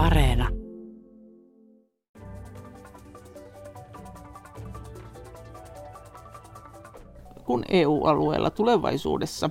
Areena. 0.00 0.48
Kun 7.44 7.64
EU-alueella 7.68 8.50
tulevaisuudessa 8.50 9.50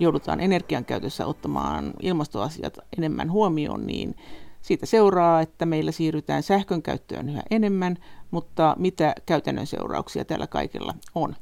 joudutaan 0.00 0.40
energian 0.40 0.84
käytössä 0.84 1.26
ottamaan 1.26 1.92
ilmastoasiat 2.02 2.78
enemmän 2.98 3.30
huomioon, 3.30 3.86
niin 3.86 4.16
siitä 4.62 4.86
seuraa, 4.86 5.40
että 5.40 5.66
meillä 5.66 5.92
siirrytään 5.92 6.42
sähkön 6.42 6.82
käyttöön 6.82 7.28
yhä 7.28 7.42
enemmän, 7.50 7.96
mutta 8.30 8.76
mitä 8.78 9.14
käytännön 9.26 9.66
seurauksia 9.66 10.24
tällä 10.24 10.46
kaikella 10.46 10.94
on? 11.14 11.36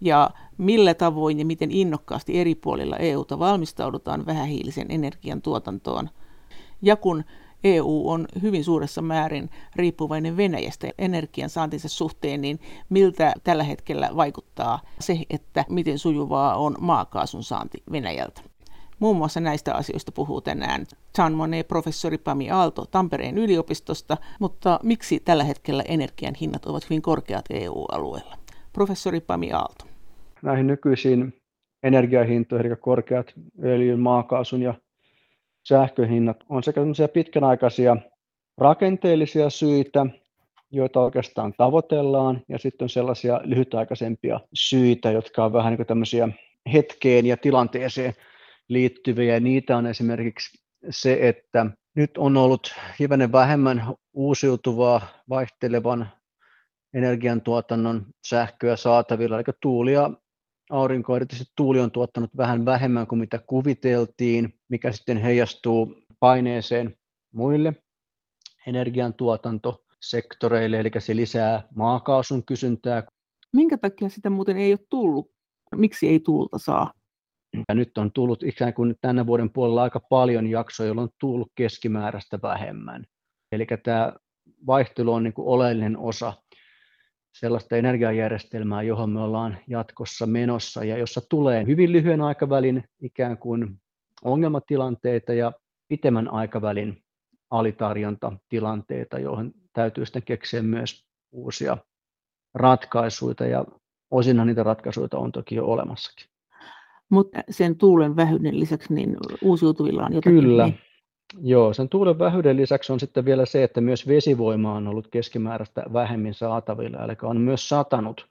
Ja 0.00 0.30
millä 0.58 0.94
tavoin 0.94 1.38
ja 1.38 1.44
miten 1.44 1.70
innokkaasti 1.70 2.38
eri 2.40 2.54
puolilla 2.54 2.96
EUta 2.96 3.38
valmistaudutaan 3.38 4.26
vähähiilisen 4.26 4.86
energian 4.88 5.42
tuotantoon? 5.42 6.10
Ja 6.82 6.96
kun 6.96 7.24
EU 7.64 8.08
on 8.10 8.26
hyvin 8.42 8.64
suuressa 8.64 9.02
määrin 9.02 9.50
riippuvainen 9.76 10.36
Venäjästä 10.36 10.90
energian 10.98 11.50
saantinsa 11.50 11.88
suhteen, 11.88 12.40
niin 12.40 12.60
miltä 12.88 13.32
tällä 13.44 13.62
hetkellä 13.64 14.10
vaikuttaa 14.16 14.80
se, 15.00 15.18
että 15.30 15.64
miten 15.68 15.98
sujuvaa 15.98 16.56
on 16.56 16.76
maakaasun 16.80 17.42
saanti 17.42 17.82
Venäjältä? 17.92 18.40
Muun 18.98 19.16
muassa 19.16 19.40
näistä 19.40 19.74
asioista 19.74 20.12
puhuu 20.12 20.40
tänään 20.40 20.86
Jean 21.18 21.32
Monnet-professori 21.32 22.18
Pami 22.18 22.50
Aalto 22.50 22.84
Tampereen 22.90 23.38
yliopistosta, 23.38 24.16
mutta 24.40 24.80
miksi 24.82 25.20
tällä 25.20 25.44
hetkellä 25.44 25.82
energian 25.88 26.34
hinnat 26.40 26.66
ovat 26.66 26.90
hyvin 26.90 27.02
korkeat 27.02 27.44
EU-alueella? 27.50 28.36
Professori 28.72 29.20
Pami 29.20 29.52
Aalto. 29.52 29.84
Näihin 30.42 30.66
nykyisiin 30.66 31.34
energiahintoihin, 31.82 32.66
eli 32.66 32.76
korkeat 32.76 33.32
öljyn, 33.64 34.00
maakaasun 34.00 34.62
ja 34.62 34.74
sähköhinnat 35.68 36.36
on 36.48 36.62
sekä 36.62 36.80
pitkänaikaisia 37.12 37.96
rakenteellisia 38.58 39.50
syitä, 39.50 40.06
joita 40.70 41.00
oikeastaan 41.00 41.54
tavoitellaan, 41.56 42.42
ja 42.48 42.58
sitten 42.58 42.84
on 42.84 42.88
sellaisia 42.88 43.40
lyhytaikaisempia 43.44 44.40
syitä, 44.54 45.10
jotka 45.10 45.44
on 45.44 45.52
vähän 45.52 45.70
niin 45.70 45.76
kuin 45.76 45.86
tämmöisiä 45.86 46.28
hetkeen 46.72 47.26
ja 47.26 47.36
tilanteeseen 47.36 48.14
liittyviä, 48.68 49.34
ja 49.34 49.40
niitä 49.40 49.76
on 49.76 49.86
esimerkiksi 49.86 50.58
se, 50.90 51.18
että 51.28 51.66
nyt 51.94 52.18
on 52.18 52.36
ollut 52.36 52.74
hivenen 53.00 53.32
vähemmän 53.32 53.94
uusiutuvaa 54.14 55.00
vaihtelevan 55.28 56.08
energiantuotannon 56.94 58.06
sähköä 58.26 58.76
saatavilla, 58.76 59.36
eli 59.36 59.44
tuuli 59.60 59.92
ja 59.92 60.10
aurinko, 60.70 61.16
erityisesti 61.16 61.52
tuuli 61.56 61.80
on 61.80 61.90
tuottanut 61.90 62.30
vähän 62.36 62.64
vähemmän 62.64 63.06
kuin 63.06 63.18
mitä 63.18 63.38
kuviteltiin, 63.38 64.54
mikä 64.68 64.92
sitten 64.92 65.18
heijastuu 65.18 66.02
paineeseen 66.20 66.96
muille 67.34 67.74
energiantuotantosektoreille, 68.66 70.80
eli 70.80 70.90
se 70.98 71.16
lisää 71.16 71.68
maakaasun 71.74 72.44
kysyntää. 72.44 73.02
Minkä 73.52 73.78
takia 73.78 74.08
sitä 74.08 74.30
muuten 74.30 74.56
ei 74.56 74.72
ole 74.72 74.80
tullut? 74.90 75.30
Miksi 75.74 76.08
ei 76.08 76.20
tulta 76.20 76.58
saa? 76.58 76.92
Ja 77.68 77.74
nyt 77.74 77.98
on 77.98 78.12
tullut 78.12 78.42
ikään 78.42 78.74
kuin 78.74 78.94
tänä 79.00 79.26
vuoden 79.26 79.52
puolella 79.52 79.82
aika 79.82 80.00
paljon 80.00 80.46
jaksoja, 80.46 80.88
jolloin 80.88 81.08
on 81.08 81.14
tullut 81.20 81.52
keskimääräistä 81.54 82.38
vähemmän. 82.42 83.04
Eli 83.52 83.66
tämä 83.82 84.12
vaihtelu 84.66 85.12
on 85.12 85.22
niin 85.22 85.34
kuin 85.34 85.48
oleellinen 85.48 85.98
osa 85.98 86.32
sellaista 87.40 87.76
energiajärjestelmää, 87.76 88.82
johon 88.82 89.10
me 89.10 89.20
ollaan 89.20 89.58
jatkossa 89.66 90.26
menossa 90.26 90.84
ja 90.84 90.98
jossa 90.98 91.20
tulee 91.30 91.66
hyvin 91.66 91.92
lyhyen 91.92 92.20
aikavälin 92.20 92.84
ikään 93.00 93.38
kuin 93.38 93.80
ongelmatilanteita 94.24 95.32
ja 95.32 95.52
pitemmän 95.88 96.28
aikavälin 96.28 97.02
alitarjontatilanteita, 97.50 99.18
joihin 99.18 99.54
täytyy 99.72 100.06
sitten 100.06 100.22
keksiä 100.22 100.62
myös 100.62 101.06
uusia 101.32 101.76
ratkaisuja 102.54 103.46
ja 103.50 103.64
osinhan 104.10 104.46
niitä 104.46 104.62
ratkaisuja 104.62 105.08
on 105.14 105.32
toki 105.32 105.54
jo 105.54 105.66
olemassakin. 105.66 106.26
Mutta 107.08 107.42
sen 107.50 107.76
tuulen 107.78 108.16
vähyyden 108.16 108.60
lisäksi 108.60 108.94
niin 108.94 109.16
uusiutuvilla 109.42 110.06
on 110.06 110.14
jotakin. 110.14 110.40
Kyllä, 110.40 110.66
niin... 110.66 110.78
Joo, 111.42 111.72
sen 111.72 111.88
tuulen 111.88 112.18
vähyyden 112.18 112.56
lisäksi 112.56 112.92
on 112.92 113.00
sitten 113.00 113.24
vielä 113.24 113.46
se, 113.46 113.62
että 113.62 113.80
myös 113.80 114.08
vesivoima 114.08 114.74
on 114.74 114.88
ollut 114.88 115.08
keskimääräistä 115.08 115.82
vähemmin 115.92 116.34
saatavilla, 116.34 117.04
eli 117.04 117.12
on 117.22 117.40
myös 117.40 117.68
satanut 117.68 118.26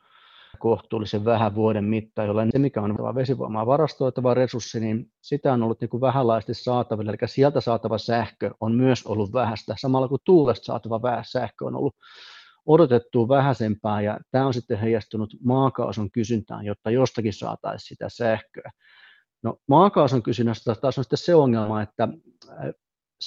kohtuullisen 0.60 1.26
vähän 1.26 1.56
vuoden 1.56 1.84
mittaan, 1.84 2.28
jolloin 2.28 2.50
se, 2.52 2.60
mikä 2.60 2.82
on 2.82 3.16
vesivoimaa 3.16 3.66
varastoitava 3.66 4.34
resurssi, 4.34 4.80
niin 4.80 5.12
sitä 5.22 5.54
on 5.54 5.64
ollut 5.64 5.82
niin 5.82 6.02
vähänlaisesti 6.02 6.54
saatavilla, 6.54 7.12
eli 7.12 7.28
sieltä 7.28 7.62
saatava 7.62 7.98
sähkö 7.98 8.52
on 8.60 8.76
myös 8.76 9.06
ollut 9.06 9.34
vähäistä, 9.34 9.76
samalla 9.78 10.08
kuin 10.08 10.22
tuulesta 10.26 10.66
saatava 10.66 11.24
sähkö 11.24 11.66
on 11.66 11.76
ollut 11.76 11.96
odotettu 12.66 13.30
vähäisempää, 13.30 14.02
ja 14.02 14.20
tämä 14.32 14.48
on 14.48 14.54
sitten 14.54 14.80
heijastunut 14.80 15.30
maakaasun 15.44 16.12
kysyntään, 16.12 16.66
jotta 16.66 16.92
jostakin 16.92 17.34
saataisiin 17.34 17.88
sitä 17.88 18.10
sähköä. 18.10 18.72
No, 19.44 19.58
maakaasun 19.68 20.24
kysynnästä 20.24 20.76
taas 20.76 20.98
on 20.98 21.04
sitten 21.04 21.18
se 21.18 21.36
ongelma, 21.36 21.82
että 21.82 22.08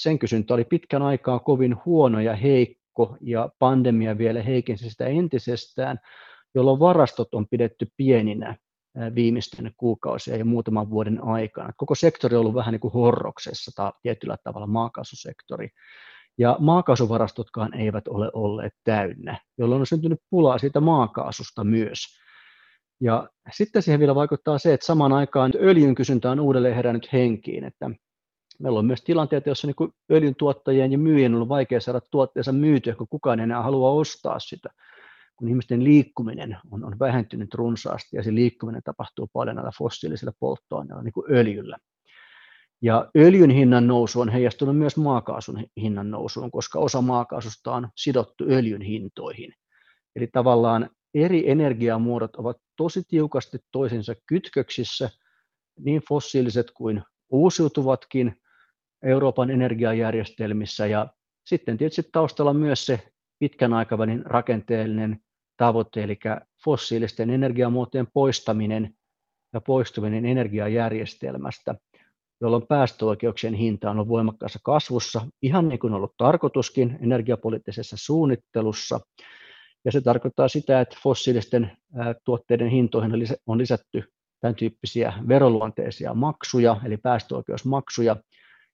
sen 0.03 0.19
kysyntä 0.19 0.55
oli 0.55 0.65
pitkän 0.65 1.03
aikaa 1.03 1.39
kovin 1.39 1.77
huono 1.85 2.21
ja 2.21 2.37
heikko, 2.37 3.17
ja 3.21 3.51
pandemia 3.59 4.19
vielä 4.19 4.43
heikensi 4.43 4.91
sitä 4.91 5.07
entisestään, 5.07 5.99
jolloin 6.55 6.81
varastot 6.81 7.35
on 7.35 7.47
pidetty 7.49 7.87
pieninä 7.97 8.57
viimeisten 9.15 9.73
kuukausia 9.77 10.37
ja 10.37 10.45
muutaman 10.45 10.91
vuoden 10.91 11.25
aikana. 11.25 11.73
Koko 11.77 11.95
sektori 11.95 12.37
on 12.37 12.41
ollut 12.41 12.55
vähän 12.55 12.73
niin 12.73 12.81
kuin 12.81 12.93
horroksessa 12.93 13.71
tai 13.77 13.93
tietyllä 14.03 14.37
tavalla 14.45 14.67
maakaasusektori. 14.67 15.69
Ja 16.39 16.57
maakaasuvarastotkaan 16.61 17.75
eivät 17.75 18.09
ole 18.09 18.31
olleet 18.33 18.73
täynnä, 18.85 19.41
jolloin 19.59 19.81
on 19.81 19.87
syntynyt 19.87 20.19
pulaa 20.31 20.59
siitä 20.59 20.81
maakaasusta 20.81 21.65
myös. 21.65 21.99
Ja 23.01 23.29
sitten 23.53 23.83
siihen 23.83 24.01
vielä 24.01 24.15
vaikuttaa 24.15 24.59
se, 24.59 24.75
että 24.75 24.87
samaan 24.87 25.13
aikaan 25.13 25.53
öljyn 25.61 25.95
kysyntä 25.95 26.31
on 26.31 26.41
uudelleen 26.41 26.75
herännyt 26.75 27.13
henkiin, 27.13 27.65
että 27.65 27.91
meillä 28.59 28.79
on 28.79 28.87
myös 28.87 29.03
tilanteita, 29.03 29.49
joissa 29.49 29.67
niin 29.67 29.93
öljyn 30.13 30.35
tuottajien 30.35 30.93
ja 30.93 30.99
myyjien 30.99 31.35
on 31.35 31.49
vaikea 31.49 31.81
saada 31.81 32.01
tuotteensa 32.11 32.53
myytyä, 32.53 32.95
kun 32.95 33.09
kukaan 33.11 33.41
ei 33.41 33.45
enää 33.45 33.63
halua 33.63 33.91
ostaa 33.91 34.39
sitä, 34.39 34.69
kun 35.37 35.49
ihmisten 35.49 35.85
liikkuminen 35.85 36.59
on, 36.71 36.85
on 36.85 36.99
vähentynyt 37.01 37.55
runsaasti 37.55 38.17
ja 38.17 38.23
se 38.23 38.35
liikkuminen 38.35 38.83
tapahtuu 38.85 39.31
paljon 39.33 39.57
näillä 39.57 39.73
fossiilisilla 39.79 40.33
polttoaineilla, 40.41 41.03
niin 41.03 41.13
kuin 41.13 41.33
öljyllä. 41.33 41.77
Ja 42.83 43.11
öljyn 43.17 43.51
hinnan 43.51 43.87
nousu 43.87 44.21
on 44.21 44.29
heijastunut 44.29 44.77
myös 44.77 44.97
maakaasun 44.97 45.65
hinnan 45.77 46.11
nousuun, 46.11 46.51
koska 46.51 46.79
osa 46.79 47.03
maakaasusta 47.03 47.75
on 47.75 47.89
sidottu 47.97 48.45
öljyn 48.45 48.83
hintoihin. 48.83 49.55
Eli 50.17 50.27
tavallaan 50.27 50.91
eri 51.15 51.51
energiamuodot 51.51 52.37
ovat 52.37 52.57
tosi 52.77 53.03
tiukasti 53.09 53.59
toisensa 53.73 54.15
kytköksissä, 54.27 55.11
niin 55.79 56.03
fossiiliset 56.09 56.71
kuin 56.71 57.03
uusiutuvatkin, 57.31 58.37
Euroopan 59.03 59.51
energiajärjestelmissä 59.51 60.87
ja 60.87 61.09
sitten 61.45 61.79
tietysti 61.79 62.09
taustalla 62.13 62.55
myös 62.55 62.87
se 62.87 63.09
pitkän 63.39 63.73
aikavälin 63.73 64.27
rakenteellinen 64.27 65.21
tavoite, 65.57 66.03
eli 66.03 66.19
fossiilisten 66.65 67.31
energiamuotojen 67.31 68.07
poistaminen 68.15 68.95
ja 69.53 69.61
poistuminen 69.61 70.27
energiajärjestelmästä, 70.27 71.75
jolloin 72.41 72.67
päästöoikeuksien 72.67 73.55
hinta 73.55 73.91
on 73.91 73.97
ollut 73.97 74.09
voimakkaassa 74.09 74.59
kasvussa, 74.63 75.27
ihan 75.43 75.69
niin 75.69 75.79
kuin 75.79 75.93
on 75.93 75.97
ollut 75.97 76.17
tarkoituskin 76.17 76.99
energiapoliittisessa 77.03 77.97
suunnittelussa. 77.99 79.01
Ja 79.85 79.93
se 79.93 80.01
tarkoittaa 80.01 80.49
sitä, 80.49 80.81
että 80.81 80.97
fossiilisten 81.03 81.73
tuotteiden 82.25 82.69
hintoihin 82.69 83.13
on 83.47 83.59
lisätty 83.59 84.05
tämän 84.41 84.55
tyyppisiä 84.55 85.13
veroluonteisia 85.29 86.15
maksuja, 86.15 86.81
eli 86.85 86.97
päästöoikeusmaksuja, 86.97 88.17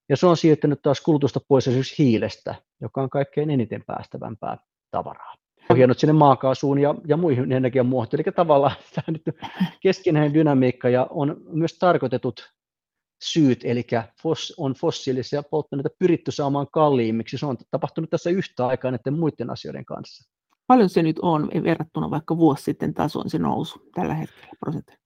ja 0.09 0.17
se 0.17 0.27
on 0.27 0.37
siirtänyt 0.37 0.83
taas 0.83 1.01
kulutusta 1.01 1.41
pois 1.49 1.69
esimerkiksi 1.69 2.03
hiilestä, 2.03 2.55
joka 2.81 3.03
on 3.03 3.11
kaikkein 3.11 3.51
eniten 3.51 3.85
päästävämpää 3.87 4.59
tavaraa. 4.91 5.35
Ohjannut 5.71 5.99
sinne 5.99 6.13
maakaasuun 6.13 6.79
ja, 6.79 6.95
ja 7.09 7.17
muihin 7.17 7.53
energiamuotoihin. 7.53 8.27
Eli 8.27 8.35
tavallaan 8.37 8.77
tämä 8.95 9.13
nyt 9.13 9.23
keskinäinen 9.81 10.35
dynamiikka 10.35 10.89
ja 10.89 11.07
on 11.11 11.37
myös 11.47 11.79
tarkoitetut 11.79 12.55
syyt, 13.23 13.61
eli 13.65 13.87
on 14.57 14.75
fossiilisia 14.75 15.43
polttoaineita 15.43 15.97
pyritty 15.99 16.31
saamaan 16.31 16.67
kalliimmiksi. 16.73 17.39
Se 17.39 17.47
on 17.47 17.57
tapahtunut 17.71 18.11
tässä 18.11 18.31
yhtä 18.31 18.67
aikaa 18.67 18.91
näiden 18.91 19.19
muiden 19.19 19.51
asioiden 19.51 19.85
kanssa. 19.85 20.31
Paljon 20.67 20.89
se 20.89 21.03
nyt 21.03 21.19
on 21.19 21.51
verrattuna 21.65 22.11
vaikka 22.11 22.37
vuosi 22.37 22.63
sitten 22.63 22.95
tasoon 22.95 23.31
se 23.31 23.39
nousu 23.39 23.89
tällä 23.95 24.15
hetkellä 24.15 24.53
prosentilla? 24.61 24.99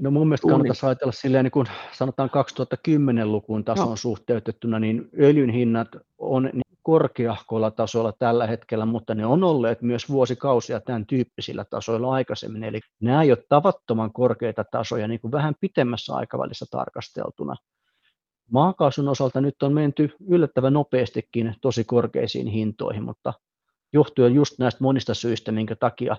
No 0.00 0.10
mun 0.10 0.28
mielestä 0.28 0.48
kannattaisi 0.48 0.86
ajatella 0.86 1.12
silleen, 1.12 1.44
niin 1.44 1.52
kuin 1.52 1.66
sanotaan 1.92 2.30
2010-lukuun 2.30 3.64
tason 3.64 3.88
no. 3.88 3.96
suhteutettuna, 3.96 4.78
niin 4.78 5.08
öljyn 5.20 5.50
hinnat 5.50 5.88
on 6.18 6.50
niin 6.52 6.62
korkeahkoilla 6.82 7.70
tasoilla 7.70 8.12
tällä 8.18 8.46
hetkellä, 8.46 8.86
mutta 8.86 9.14
ne 9.14 9.26
on 9.26 9.44
olleet 9.44 9.82
myös 9.82 10.08
vuosikausia 10.08 10.80
tämän 10.80 11.06
tyyppisillä 11.06 11.64
tasoilla 11.64 12.12
aikaisemmin. 12.12 12.64
Eli 12.64 12.80
nämä 13.00 13.22
ei 13.22 13.30
ole 13.30 13.44
tavattoman 13.48 14.12
korkeita 14.12 14.64
tasoja 14.64 15.08
niin 15.08 15.20
kuin 15.20 15.32
vähän 15.32 15.54
pitemmässä 15.60 16.14
aikavälissä 16.14 16.66
tarkasteltuna. 16.70 17.56
Maakaasun 18.50 19.08
osalta 19.08 19.40
nyt 19.40 19.62
on 19.62 19.72
menty 19.72 20.10
yllättävän 20.28 20.72
nopeastikin 20.72 21.54
tosi 21.60 21.84
korkeisiin 21.84 22.46
hintoihin, 22.46 23.04
mutta 23.04 23.32
johtuen 23.92 24.34
just 24.34 24.58
näistä 24.58 24.84
monista 24.84 25.14
syistä, 25.14 25.52
minkä 25.52 25.76
takia 25.76 26.16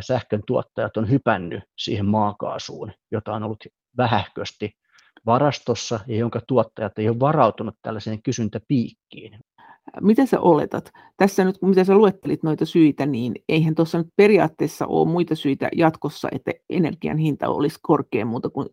sähkön 0.00 0.42
tuottajat 0.46 0.96
on 0.96 1.10
hypännyt 1.10 1.62
siihen 1.78 2.06
maakaasuun, 2.06 2.92
jota 3.10 3.32
on 3.32 3.42
ollut 3.42 3.64
vähähkösti 3.96 4.72
varastossa 5.26 6.00
ja 6.06 6.16
jonka 6.16 6.40
tuottajat 6.46 6.98
ei 6.98 7.08
ole 7.08 7.20
varautunut 7.20 7.74
tällaiseen 7.82 8.22
kysyntäpiikkiin. 8.22 9.40
Mitä 10.00 10.26
sä 10.26 10.40
oletat? 10.40 10.92
Tässä 11.16 11.44
nyt, 11.44 11.62
mitä 11.62 11.84
sä 11.84 11.94
luettelit 11.96 12.42
noita 12.42 12.66
syitä, 12.66 13.06
niin 13.06 13.34
eihän 13.48 13.74
tuossa 13.74 13.98
nyt 13.98 14.08
periaatteessa 14.16 14.86
ole 14.86 15.08
muita 15.08 15.34
syitä 15.34 15.68
jatkossa, 15.76 16.28
että 16.32 16.52
energian 16.70 17.18
hinta 17.18 17.48
olisi 17.48 17.78
korkea 17.82 18.24
muuta 18.26 18.50
kuin 18.50 18.68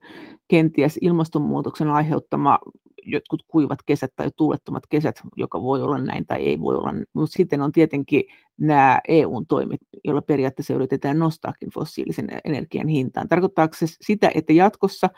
kenties 0.47 0.99
ilmastonmuutoksen 1.01 1.89
aiheuttama 1.89 2.59
jotkut 3.05 3.43
kuivat 3.47 3.79
kesät 3.85 4.11
tai 4.15 4.29
tuulettomat 4.35 4.83
kesät, 4.89 5.21
joka 5.35 5.61
voi 5.61 5.81
olla 5.81 5.97
näin 5.97 6.25
tai 6.25 6.39
ei 6.39 6.59
voi 6.59 6.75
olla. 6.75 6.93
Mutta 7.13 7.37
sitten 7.37 7.61
on 7.61 7.71
tietenkin 7.71 8.23
nämä 8.57 8.99
EUn 9.07 9.47
toimet, 9.47 9.79
joilla 10.03 10.21
periaatteessa 10.21 10.73
yritetään 10.73 11.19
nostaakin 11.19 11.69
fossiilisen 11.73 12.27
energian 12.45 12.87
hintaan. 12.87 13.27
Tarkoittaako 13.27 13.73
se 13.75 13.85
sitä, 14.01 14.31
että 14.35 14.53
jatkossa 14.53 15.09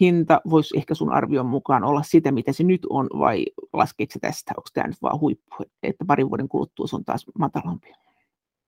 hinta 0.00 0.40
voisi 0.50 0.78
ehkä 0.78 0.94
sun 0.94 1.12
arvion 1.12 1.46
mukaan 1.46 1.84
olla 1.84 2.02
sitä, 2.02 2.32
mitä 2.32 2.52
se 2.52 2.64
nyt 2.64 2.86
on, 2.90 3.08
vai 3.18 3.46
laskeeko 3.72 4.12
se 4.12 4.18
tästä? 4.18 4.52
Onko 4.56 4.68
tämä 4.74 4.86
nyt 4.86 5.02
vaan 5.02 5.20
huippu, 5.20 5.56
että 5.82 6.04
parin 6.04 6.30
vuoden 6.30 6.48
kuluttua 6.48 6.86
se 6.86 6.96
on 6.96 7.04
taas 7.04 7.26
matalampi? 7.38 7.92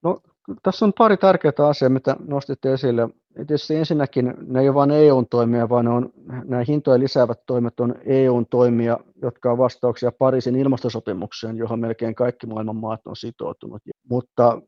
No, 0.03 0.21
tässä 0.63 0.85
on 0.85 0.93
pari 0.99 1.17
tärkeää 1.17 1.69
asiaa, 1.69 1.89
mitä 1.89 2.17
nostitte 2.29 2.73
esille. 2.73 3.09
Tietysti 3.35 3.75
ensinnäkin 3.75 4.35
ne 4.47 4.61
ei 4.61 4.69
ole 4.69 4.75
vain 4.75 4.91
EUn 4.91 5.27
toimia, 5.29 5.69
vaan 5.69 5.85
ne 5.85 5.91
on, 5.91 6.11
nämä 6.45 6.65
hintoja 6.69 6.99
lisäävät 6.99 7.39
toimet 7.47 7.81
on 7.81 7.95
EUn 8.05 8.47
toimia, 8.47 8.99
jotka 9.23 9.49
ovat 9.51 9.59
vastauksia 9.59 10.13
Pariisin 10.13 10.57
ilmastosopimukseen, 10.57 11.57
johon 11.57 11.81
melkein 11.81 12.15
kaikki 12.15 12.47
maailman 12.47 12.77
maat 12.77 13.07
on 13.07 13.17
sitoutunut. 13.17 13.83
Mutta 14.11 14.63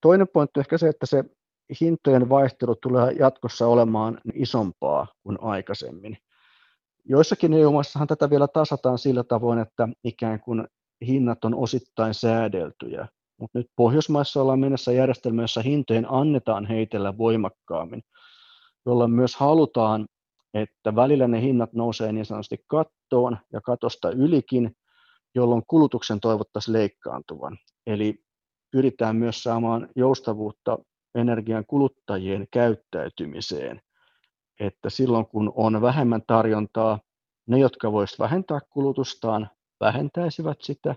toinen 0.00 0.28
pointti 0.32 0.60
on 0.60 0.62
ehkä 0.62 0.78
se, 0.78 0.88
että 0.88 1.06
se 1.06 1.24
hintojen 1.80 2.28
vaihtelu 2.28 2.76
tulee 2.76 3.12
jatkossa 3.12 3.66
olemaan 3.66 4.20
isompaa 4.34 5.06
kuin 5.22 5.38
aikaisemmin. 5.40 6.18
Joissakin 7.04 7.52
EU-maissahan 7.52 8.08
tätä 8.08 8.30
vielä 8.30 8.48
tasataan 8.48 8.98
sillä 8.98 9.24
tavoin, 9.24 9.58
että 9.58 9.88
ikään 10.04 10.40
kuin 10.40 10.68
hinnat 11.06 11.44
on 11.44 11.54
osittain 11.54 12.14
säädeltyjä, 12.14 13.08
mutta 13.40 13.58
nyt 13.58 13.66
Pohjoismaissa 13.76 14.42
ollaan 14.42 14.60
mennessä 14.60 14.92
järjestelmä, 14.92 15.42
jossa 15.42 15.62
hintojen 15.62 16.06
annetaan 16.12 16.66
heitellä 16.66 17.18
voimakkaammin, 17.18 18.02
jolloin 18.86 19.10
myös 19.10 19.36
halutaan, 19.36 20.06
että 20.54 20.96
välillä 20.96 21.28
ne 21.28 21.40
hinnat 21.40 21.72
nousee 21.72 22.12
niin 22.12 22.26
sanotusti 22.26 22.58
kattoon 22.66 23.38
ja 23.52 23.60
katosta 23.60 24.10
ylikin, 24.10 24.76
jolloin 25.34 25.62
kulutuksen 25.66 26.20
toivottaisiin 26.20 26.72
leikkaantuvan. 26.72 27.58
Eli 27.86 28.18
pyritään 28.70 29.16
myös 29.16 29.42
saamaan 29.42 29.88
joustavuutta 29.96 30.78
energian 31.16 31.64
kuluttajien 31.66 32.46
käyttäytymiseen, 32.50 33.80
että 34.60 34.90
silloin 34.90 35.26
kun 35.26 35.52
on 35.56 35.82
vähemmän 35.82 36.22
tarjontaa, 36.26 36.98
ne, 37.46 37.58
jotka 37.58 37.92
voisivat 37.92 38.18
vähentää 38.18 38.60
kulutustaan, 38.70 39.50
vähentäisivät 39.80 40.58
sitä. 40.62 40.94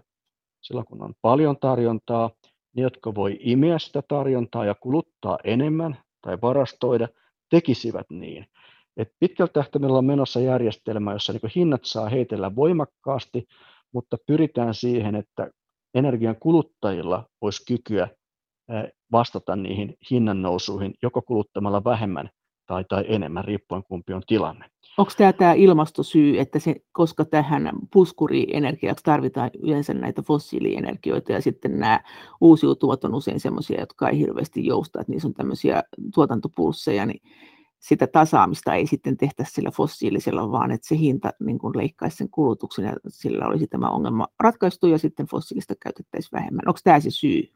Silloin 0.61 0.87
kun 0.87 1.03
on 1.03 1.13
paljon 1.21 1.57
tarjontaa, 1.57 2.29
ne, 2.75 2.81
jotka 2.81 3.15
voi 3.15 3.37
imeä 3.39 3.79
sitä 3.79 4.01
tarjontaa 4.07 4.65
ja 4.65 4.75
kuluttaa 4.75 5.39
enemmän 5.43 5.97
tai 6.21 6.37
varastoida, 6.41 7.07
tekisivät 7.49 8.05
niin. 8.09 8.45
Et 8.97 9.11
pitkällä 9.19 9.51
tähtäimellä 9.53 9.97
on 9.97 10.05
menossa 10.05 10.39
järjestelmä, 10.39 11.13
jossa 11.13 11.33
niin 11.33 11.51
hinnat 11.55 11.81
saa 11.83 12.09
heitellä 12.09 12.55
voimakkaasti, 12.55 13.47
mutta 13.93 14.17
pyritään 14.27 14.73
siihen, 14.73 15.15
että 15.15 15.51
energian 15.93 16.35
kuluttajilla 16.39 17.29
olisi 17.41 17.65
kykyä 17.65 18.07
vastata 19.11 19.55
niihin 19.55 19.97
hinnannousuihin 20.11 20.93
joko 21.01 21.21
kuluttamalla 21.21 21.83
vähemmän 21.83 22.29
tai, 22.65 22.83
tai 22.89 23.05
enemmän, 23.07 23.45
riippuen 23.45 23.83
kumpi 23.83 24.13
on 24.13 24.21
tilanne. 24.27 24.65
Onko 24.97 25.11
tämä 25.17 25.33
tämä 25.33 25.53
ilmastosyy, 25.53 26.39
että 26.39 26.59
se, 26.59 26.75
koska 26.91 27.25
tähän 27.25 27.71
puskurienergiaksi 27.93 29.03
tarvitaan 29.03 29.49
yleensä 29.63 29.93
näitä 29.93 30.21
fossiilienergioita 30.21 31.31
ja 31.31 31.41
sitten 31.41 31.79
nämä 31.79 31.99
uusiutuvat 32.41 33.03
on 33.03 33.15
usein 33.15 33.39
sellaisia, 33.39 33.79
jotka 33.79 34.09
ei 34.09 34.19
hirveästi 34.19 34.65
jousta, 34.65 35.01
että 35.01 35.11
niissä 35.11 35.27
on 35.27 35.33
tämmöisiä 35.33 35.83
tuotantopulsseja, 36.13 37.05
niin 37.05 37.21
sitä 37.79 38.07
tasaamista 38.07 38.73
ei 38.73 38.87
sitten 38.87 39.17
tehtäisi 39.17 39.51
sillä 39.51 39.71
fossiilisella, 39.71 40.51
vaan 40.51 40.71
että 40.71 40.87
se 40.87 40.97
hinta 40.97 41.31
niin 41.39 41.59
kuin 41.59 41.77
leikkaisi 41.77 42.17
sen 42.17 42.29
kulutuksen 42.29 42.85
ja 42.85 42.93
sillä 43.07 43.45
olisi 43.45 43.67
tämä 43.67 43.89
ongelma 43.89 44.27
ratkaistu 44.39 44.87
ja 44.87 44.97
sitten 44.97 45.25
fossiilista 45.25 45.73
käytettäisiin 45.83 46.39
vähemmän. 46.39 46.67
Onko 46.67 46.79
tämä 46.83 46.99
se 46.99 47.09
syy 47.11 47.51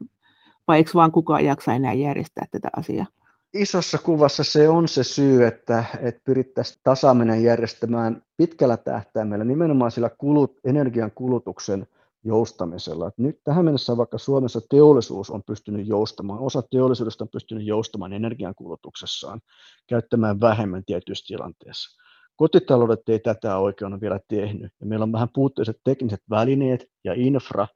vai 0.68 0.76
eikö 0.76 0.90
vaan 0.94 1.12
kukaan 1.12 1.44
jaksa 1.44 1.74
enää 1.74 1.92
järjestää 1.92 2.44
tätä 2.50 2.68
asiaa? 2.76 3.06
Isossa 3.54 3.98
kuvassa 3.98 4.44
se 4.44 4.68
on 4.68 4.88
se 4.88 5.04
syy, 5.04 5.46
että, 5.46 5.84
että 6.00 6.20
pyrittäisiin 6.24 6.80
tasaaminen 6.84 7.42
järjestämään 7.42 8.22
pitkällä 8.36 8.76
tähtäimellä 8.76 9.44
nimenomaan 9.44 9.90
sillä 9.90 10.10
kulut, 10.18 10.58
energian 10.64 11.10
kulutuksen 11.14 11.86
joustamisella. 12.24 13.10
Nyt 13.16 13.40
tähän 13.44 13.64
mennessä 13.64 13.96
vaikka 13.96 14.18
Suomessa 14.18 14.60
teollisuus 14.70 15.30
on 15.30 15.42
pystynyt 15.42 15.86
joustamaan, 15.86 16.40
osa 16.40 16.62
teollisuudesta 16.70 17.24
on 17.24 17.28
pystynyt 17.28 17.66
joustamaan 17.66 18.12
energiankulutuksessaan, 18.12 19.40
käyttämään 19.86 20.40
vähemmän 20.40 20.84
tietyissä 20.86 21.26
tilanteissa. 21.26 22.02
Kotitaloudet 22.36 23.08
ei 23.08 23.18
tätä 23.18 23.58
oikein 23.58 23.92
ole 23.92 24.00
vielä 24.00 24.20
tehnyt. 24.28 24.72
Ja 24.80 24.86
meillä 24.86 25.02
on 25.02 25.12
vähän 25.12 25.28
puutteiset 25.34 25.76
tekniset 25.84 26.20
välineet 26.30 26.86
ja 27.04 27.12
infra, 27.16 27.66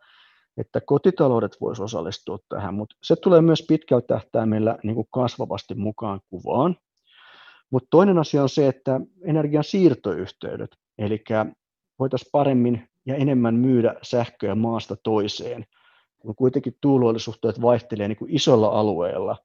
että 0.58 0.80
kotitaloudet 0.80 1.56
voisivat 1.60 1.84
osallistua 1.84 2.38
tähän, 2.48 2.74
mutta 2.74 2.96
se 3.02 3.16
tulee 3.16 3.40
myös 3.40 3.64
pitkällä 3.68 4.02
tähtäimellä 4.06 4.78
niin 4.82 4.94
kuin 4.94 5.08
kasvavasti 5.10 5.74
mukaan 5.74 6.20
kuvaan. 6.30 6.76
Mutta 7.70 7.86
toinen 7.90 8.18
asia 8.18 8.42
on 8.42 8.48
se, 8.48 8.68
että 8.68 9.00
energian 9.24 9.64
siirtoyhteydet, 9.64 10.70
eli 10.98 11.24
voitaisiin 11.98 12.30
paremmin 12.32 12.88
ja 13.06 13.14
enemmän 13.14 13.54
myydä 13.54 13.94
sähköä 14.02 14.54
maasta 14.54 14.96
toiseen, 15.02 15.64
kun 16.18 16.36
kuitenkin 16.36 16.76
tuuliolosuhteet 16.80 17.62
vaihtelee 17.62 18.08
niin 18.08 18.18
isolla 18.28 18.68
alueella, 18.68 19.36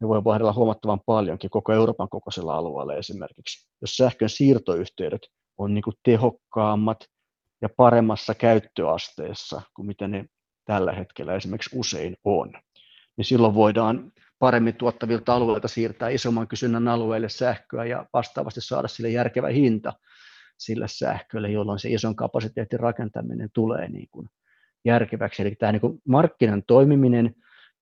ne 0.00 0.08
voi 0.08 0.24
vaihdella 0.24 0.52
huomattavan 0.52 1.00
paljonkin 1.06 1.50
koko 1.50 1.72
Euroopan 1.72 2.08
kokoisella 2.08 2.54
alueella 2.54 2.94
esimerkiksi. 2.94 3.68
Jos 3.80 3.96
sähkön 3.96 4.28
siirtoyhteydet 4.28 5.20
on 5.58 5.74
niin 5.74 5.82
kuin 5.82 5.96
tehokkaammat 6.02 6.98
ja 7.62 7.68
paremmassa 7.76 8.34
käyttöasteessa 8.34 9.62
kuin 9.74 9.86
mitä 9.86 10.08
ne 10.08 10.24
tällä 10.68 10.92
hetkellä 10.92 11.34
esimerkiksi 11.34 11.78
usein 11.78 12.16
on, 12.24 12.52
niin 13.16 13.24
silloin 13.24 13.54
voidaan 13.54 14.12
paremmin 14.38 14.74
tuottavilta 14.74 15.34
alueilta 15.34 15.68
siirtää 15.68 16.08
isomman 16.08 16.48
kysynnän 16.48 16.88
alueelle 16.88 17.28
sähköä 17.28 17.84
ja 17.84 18.06
vastaavasti 18.12 18.60
saada 18.60 18.88
sille 18.88 19.08
järkevä 19.08 19.48
hinta 19.48 19.92
sille 20.58 20.88
sähkölle, 20.88 21.50
jolloin 21.50 21.78
se 21.78 21.88
ison 21.88 22.16
kapasiteetin 22.16 22.80
rakentaminen 22.80 23.48
tulee 23.54 23.88
niin 23.88 24.08
kuin 24.10 24.28
järkeväksi. 24.84 25.42
Eli 25.42 25.54
tämä 25.54 25.72
niin 25.72 25.80
kuin 25.80 25.98
markkinan 26.08 26.62
toimiminen 26.66 27.34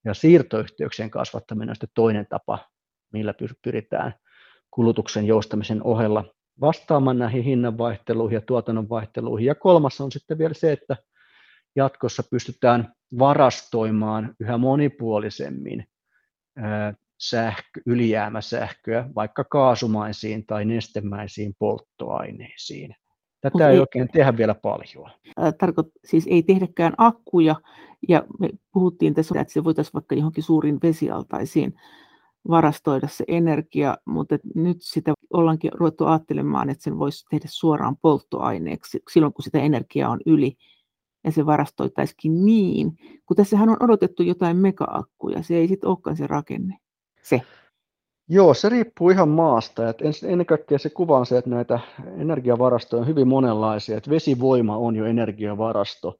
ja 0.05 0.13
siirtoyhteyksien 0.13 1.09
kasvattaminen 1.09 1.69
on 1.69 1.75
sitten 1.75 1.89
toinen 1.93 2.27
tapa, 2.29 2.59
millä 3.13 3.33
pyritään 3.63 4.13
kulutuksen 4.71 5.25
joustamisen 5.25 5.83
ohella 5.83 6.25
vastaamaan 6.61 7.19
näihin 7.19 7.43
hinnanvaihteluihin 7.43 8.35
ja 8.35 8.41
tuotannon 8.41 8.89
vaihteluihin. 8.89 9.45
Ja 9.45 9.55
kolmas 9.55 10.01
on 10.01 10.11
sitten 10.11 10.37
vielä 10.37 10.53
se, 10.53 10.71
että 10.71 10.97
jatkossa 11.77 12.23
pystytään 12.31 12.93
varastoimaan 13.19 14.35
yhä 14.39 14.57
monipuolisemmin 14.57 15.85
sähkö, 17.19 17.81
ylijäämäsähköä 17.85 19.09
vaikka 19.15 19.43
kaasumaisiin 19.43 20.45
tai 20.45 20.65
nestemäisiin 20.65 21.53
polttoaineisiin. 21.59 22.95
Tätä 23.41 23.53
Mut 23.53 23.61
ei, 23.61 23.67
ei 23.67 23.79
oikein 23.79 24.09
tehdä 24.13 24.37
vielä 24.37 24.55
paljon. 24.55 25.09
Tarkoit, 25.59 25.87
siis 26.05 26.27
ei 26.27 26.43
tehdäkään 26.43 26.93
akkuja, 26.97 27.55
ja 28.09 28.25
me 28.39 28.49
puhuttiin 28.73 29.13
tässä, 29.13 29.41
että 29.41 29.53
se 29.53 29.63
voitaisiin 29.63 29.93
vaikka 29.93 30.15
johonkin 30.15 30.43
suuriin 30.43 30.79
vesialtaisiin 30.83 31.73
varastoida 32.49 33.07
se 33.07 33.23
energia, 33.27 33.97
mutta 34.05 34.37
nyt 34.55 34.77
sitä 34.81 35.13
ollaankin 35.33 35.71
ruvettu 35.73 36.05
ajattelemaan, 36.05 36.69
että 36.69 36.83
sen 36.83 36.99
voisi 36.99 37.25
tehdä 37.29 37.45
suoraan 37.49 37.97
polttoaineeksi 38.01 38.99
silloin, 39.13 39.33
kun 39.33 39.43
sitä 39.43 39.59
energiaa 39.59 40.11
on 40.11 40.19
yli 40.25 40.57
ja 41.23 41.31
se 41.31 41.45
varastoitaisikin 41.45 42.45
niin, 42.45 42.91
kun 43.25 43.37
tässähän 43.37 43.69
on 43.69 43.77
odotettu 43.79 44.23
jotain 44.23 44.57
mega-akkuja, 44.57 45.43
se 45.43 45.55
ei 45.55 45.67
sitten 45.67 45.89
olekaan 45.89 46.17
se 46.17 46.27
rakenne, 46.27 46.77
se. 47.23 47.41
Joo, 48.29 48.53
se 48.53 48.69
riippuu 48.69 49.09
ihan 49.09 49.29
maasta. 49.29 49.89
Et 49.89 49.97
ennen 50.23 50.45
kaikkea 50.45 50.79
se 50.79 50.89
kuva 50.89 51.17
on 51.17 51.25
se, 51.25 51.37
että 51.37 51.49
näitä 51.49 51.79
energiavarastoja 52.17 53.01
on 53.01 53.07
hyvin 53.07 53.27
monenlaisia. 53.27 53.97
Et 53.97 54.09
vesivoima 54.09 54.77
on 54.77 54.95
jo 54.95 55.05
energiavarasto, 55.05 56.15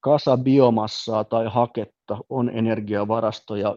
kasa 0.00 0.36
biomassaa 0.36 1.24
tai 1.24 1.46
haketta 1.50 2.18
on 2.28 2.50
energiavarasto 2.50 3.56
ja 3.56 3.76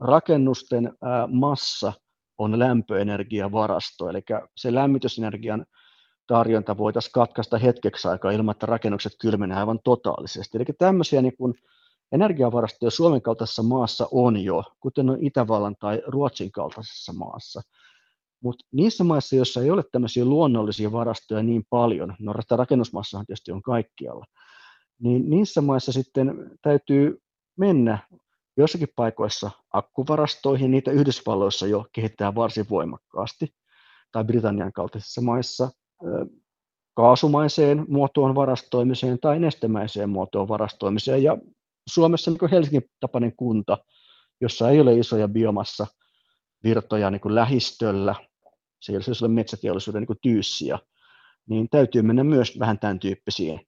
rakennusten 0.00 0.92
massa 1.28 1.92
on 2.38 2.58
lämpöenergiavarasto, 2.58 4.08
eli 4.08 4.22
se 4.56 4.74
lämmitysenergian 4.74 5.66
tarjonta 6.30 6.78
voitaisiin 6.78 7.12
katkaista 7.12 7.58
hetkeksi 7.58 8.08
aikaa 8.08 8.30
ilman, 8.30 8.52
että 8.52 8.66
rakennukset 8.66 9.12
kylmenee 9.20 9.56
aivan 9.56 9.78
totaalisesti. 9.84 10.58
Eli 10.58 10.64
tämmöisiä 10.78 11.22
niin 11.22 11.36
kuin 11.36 11.54
energiavarastoja 12.12 12.90
Suomen 12.90 13.22
kaltaisessa 13.22 13.62
maassa 13.62 14.08
on 14.12 14.36
jo, 14.36 14.64
kuten 14.80 15.10
on 15.10 15.18
Itävallan 15.20 15.76
tai 15.80 16.02
Ruotsin 16.06 16.52
kaltaisessa 16.52 17.12
maassa. 17.12 17.62
Mutta 18.42 18.64
niissä 18.72 19.04
maissa, 19.04 19.36
joissa 19.36 19.62
ei 19.62 19.70
ole 19.70 19.84
tämmöisiä 19.92 20.24
luonnollisia 20.24 20.92
varastoja 20.92 21.42
niin 21.42 21.64
paljon, 21.70 22.16
no 22.20 22.34
rakennusmassahan 22.50 23.26
tietysti 23.26 23.52
on 23.52 23.62
kaikkialla, 23.62 24.24
niin 25.02 25.30
niissä 25.30 25.60
maissa 25.60 25.92
sitten 25.92 26.50
täytyy 26.62 27.22
mennä 27.58 27.98
joissakin 28.56 28.88
paikoissa 28.96 29.50
akkuvarastoihin, 29.72 30.70
niitä 30.70 30.90
Yhdysvalloissa 30.90 31.66
jo 31.66 31.86
kehittää 31.92 32.34
varsin 32.34 32.66
voimakkaasti, 32.70 33.54
tai 34.12 34.24
Britannian 34.24 34.72
kaltaisissa 34.72 35.20
maissa 35.20 35.70
kaasumaiseen 36.94 37.84
muotoon 37.88 38.34
varastoimiseen 38.34 39.18
tai 39.18 39.38
nestemäiseen 39.38 40.10
muotoon 40.10 40.48
varastoimiseen. 40.48 41.22
Ja 41.22 41.38
Suomessa 41.88 42.30
niin 42.30 42.50
Helsingin 42.50 42.90
tapainen 43.00 43.36
kunta, 43.36 43.78
jossa 44.40 44.70
ei 44.70 44.80
ole 44.80 44.94
isoja 44.94 45.28
biomassa 45.28 45.86
virtoja 46.64 47.10
niin 47.10 47.20
kuin 47.20 47.34
lähistöllä, 47.34 48.14
se 48.80 48.92
ei 48.92 48.98
ole 49.22 49.28
metsäteollisuuden 49.28 50.06
niin 50.08 50.18
tyyssiä, 50.22 50.78
niin 51.48 51.68
täytyy 51.70 52.02
mennä 52.02 52.24
myös 52.24 52.58
vähän 52.58 52.78
tämän 52.78 52.98
tyyppisiin 52.98 53.60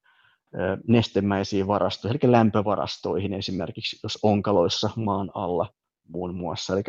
nestemäisiin 0.87 1.67
varastoihin, 1.67 2.19
eli 2.23 2.31
lämpövarastoihin 2.31 3.33
esimerkiksi, 3.33 3.99
jos 4.03 4.19
onkaloissa 4.23 4.89
maan 4.95 5.31
alla 5.33 5.73
muun 6.07 6.35
muassa. 6.35 6.73
Eli 6.73 6.83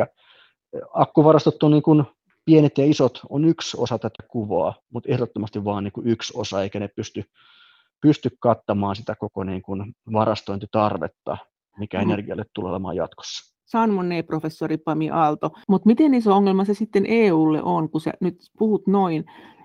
akkuvarastot 0.95 1.63
on 1.63 1.71
niin 1.71 1.83
kuin 1.83 2.05
pienet 2.45 2.79
ja 2.79 2.85
isot 2.85 3.21
on 3.31 3.45
yksi 3.45 3.77
osa 3.81 3.99
tätä 3.99 4.23
kuvaa, 4.29 4.75
mutta 4.93 5.13
ehdottomasti 5.13 5.65
vain 5.65 5.85
niin 5.85 5.93
kuin 5.93 6.07
yksi 6.07 6.33
osa, 6.37 6.63
eikä 6.63 6.81
ne 6.81 6.89
pysty, 6.89 7.25
pysty 8.01 8.31
kattamaan 8.41 8.97
sitä 8.97 9.15
koko 9.15 9.45
niin 9.45 9.63
kuin 9.63 9.95
varastointitarvetta, 10.13 11.37
mikä 11.79 11.99
mm. 11.99 12.03
energialle 12.03 12.45
tulee 12.55 12.71
olemaan 12.71 12.97
jatkossa. 12.97 13.55
San 13.65 13.91
professori 14.27 14.77
Pami 14.77 15.11
Aalto. 15.11 15.51
Mutta 15.69 15.87
miten 15.87 16.15
iso 16.15 16.35
ongelma 16.35 16.65
se 16.65 16.75
sitten 16.75 17.07
EUlle 17.07 17.63
on, 17.63 17.91
kun 17.91 18.01
sä 18.01 18.13
nyt 18.21 18.37
puhut 18.59 18.87
noin, 18.87 19.25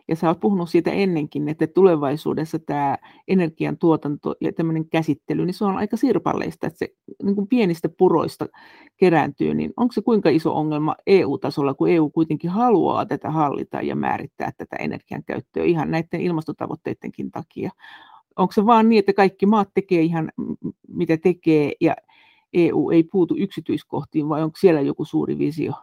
ja 0.09 0.15
sä 0.15 0.27
oot 0.27 0.39
puhunut 0.39 0.69
siitä 0.69 0.91
ennenkin, 0.91 1.49
että 1.49 1.67
tulevaisuudessa 1.67 2.59
tämä 2.59 2.97
energian 3.27 3.77
tuotanto 3.77 4.35
ja 4.41 4.53
tämmöinen 4.53 4.89
käsittely, 4.89 5.45
niin 5.45 5.53
se 5.53 5.65
on 5.65 5.77
aika 5.77 5.97
sirpalleista, 5.97 6.67
että 6.67 6.79
se 6.79 6.87
niin 7.23 7.35
kuin 7.35 7.47
pienistä 7.47 7.89
puroista 7.89 8.45
kerääntyy, 8.97 9.53
niin 9.53 9.73
onko 9.77 9.91
se 9.91 10.01
kuinka 10.01 10.29
iso 10.29 10.55
ongelma 10.55 10.95
EU-tasolla, 11.07 11.73
kun 11.73 11.89
EU 11.89 12.09
kuitenkin 12.09 12.49
haluaa 12.49 13.05
tätä 13.05 13.31
hallita 13.31 13.81
ja 13.81 13.95
määrittää 13.95 14.51
tätä 14.57 14.75
energian 14.75 15.23
käyttöä 15.23 15.63
ihan 15.63 15.91
näiden 15.91 16.21
ilmastotavoitteidenkin 16.21 17.31
takia? 17.31 17.71
Onko 18.35 18.51
se 18.51 18.65
vaan 18.65 18.89
niin, 18.89 18.99
että 18.99 19.13
kaikki 19.13 19.45
maat 19.45 19.69
tekee 19.73 20.01
ihan 20.01 20.31
mitä 20.87 21.17
tekee 21.17 21.73
ja 21.81 21.95
EU 22.53 22.89
ei 22.89 23.03
puutu 23.03 23.35
yksityiskohtiin 23.37 24.29
vai 24.29 24.43
onko 24.43 24.57
siellä 24.59 24.81
joku 24.81 25.05
suuri 25.05 25.37
visio? 25.37 25.73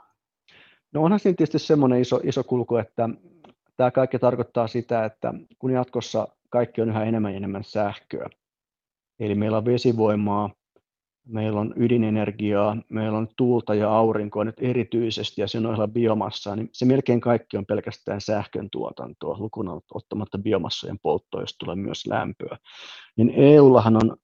No 0.93 1.03
onhan 1.03 1.21
siinä 1.21 1.37
tietysti 1.37 1.59
semmoinen 1.59 2.01
iso, 2.01 2.21
iso 2.25 2.45
kulku, 2.45 2.77
että 2.77 3.09
Tämä 3.77 3.91
kaikki 3.91 4.19
tarkoittaa 4.19 4.67
sitä, 4.67 5.05
että 5.05 5.35
kun 5.59 5.71
jatkossa 5.71 6.29
kaikki 6.51 6.83
on 6.83 6.89
yhä 6.89 7.05
enemmän 7.05 7.33
ja 7.33 7.37
enemmän 7.37 7.65
sähköä, 7.65 8.29
eli 9.21 9.35
meillä 9.35 9.57
on 9.57 9.65
vesivoimaa, 9.65 10.51
meillä 11.27 11.61
on 11.61 11.75
ydinenergiaa, 11.77 12.77
meillä 12.89 13.19
on 13.19 13.29
tuulta 13.37 13.75
ja 13.75 13.91
aurinkoa 13.91 14.45
nyt 14.45 14.55
erityisesti 14.59 15.41
ja 15.41 15.49
sen 15.49 15.67
ohella 15.67 15.89
biomassaa, 15.89 16.57
niin 16.57 16.69
se 16.73 16.85
melkein 16.85 17.21
kaikki 17.21 17.57
on 17.57 17.67
pelkästään 17.67 18.21
sähkön 18.21 18.69
tuotantoa, 18.73 19.39
lukuun 19.39 19.83
ottamatta 19.95 20.39
biomassojen 20.39 20.99
polttoa, 21.03 21.41
jos 21.41 21.57
tulee 21.59 21.77
myös 21.77 22.07
lämpöä. 22.07 22.59
Niin 23.17 23.33
EUllahan 23.37 23.97
on 23.97 24.17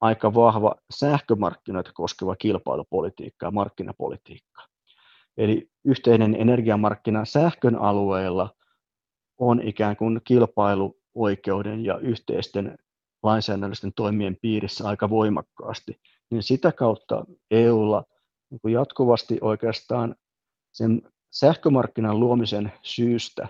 aika 0.00 0.34
vahva 0.34 0.74
sähkömarkkinoita 0.94 1.90
koskeva 1.94 2.36
kilpailupolitiikka 2.36 3.46
ja 3.46 3.50
markkinapolitiikka. 3.50 4.62
Eli 5.36 5.68
yhteinen 5.84 6.36
energiamarkkina 6.38 7.24
sähkön 7.24 7.76
alueella– 7.76 8.50
on 9.38 9.62
ikään 9.62 9.96
kuin 9.96 10.20
kilpailuoikeuden 10.24 11.84
ja 11.84 11.98
yhteisten 11.98 12.78
lainsäädännöllisten 13.22 13.92
toimien 13.92 14.36
piirissä 14.42 14.88
aika 14.88 15.10
voimakkaasti, 15.10 16.00
niin 16.30 16.42
sitä 16.42 16.72
kautta 16.72 17.24
EUlla 17.50 18.04
niin 18.50 18.72
jatkuvasti 18.72 19.38
oikeastaan 19.40 20.14
sen 20.72 21.02
sähkömarkkinan 21.30 22.20
luomisen 22.20 22.72
syystä 22.82 23.48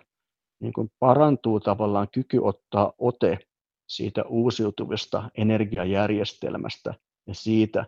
niin 0.60 0.72
kuin 0.72 0.90
parantuu 0.98 1.60
tavallaan 1.60 2.08
kyky 2.12 2.38
ottaa 2.42 2.92
ote 2.98 3.38
siitä 3.86 4.24
uusiutuvasta 4.24 5.30
energiajärjestelmästä 5.36 6.94
ja 7.26 7.34
siitä, 7.34 7.86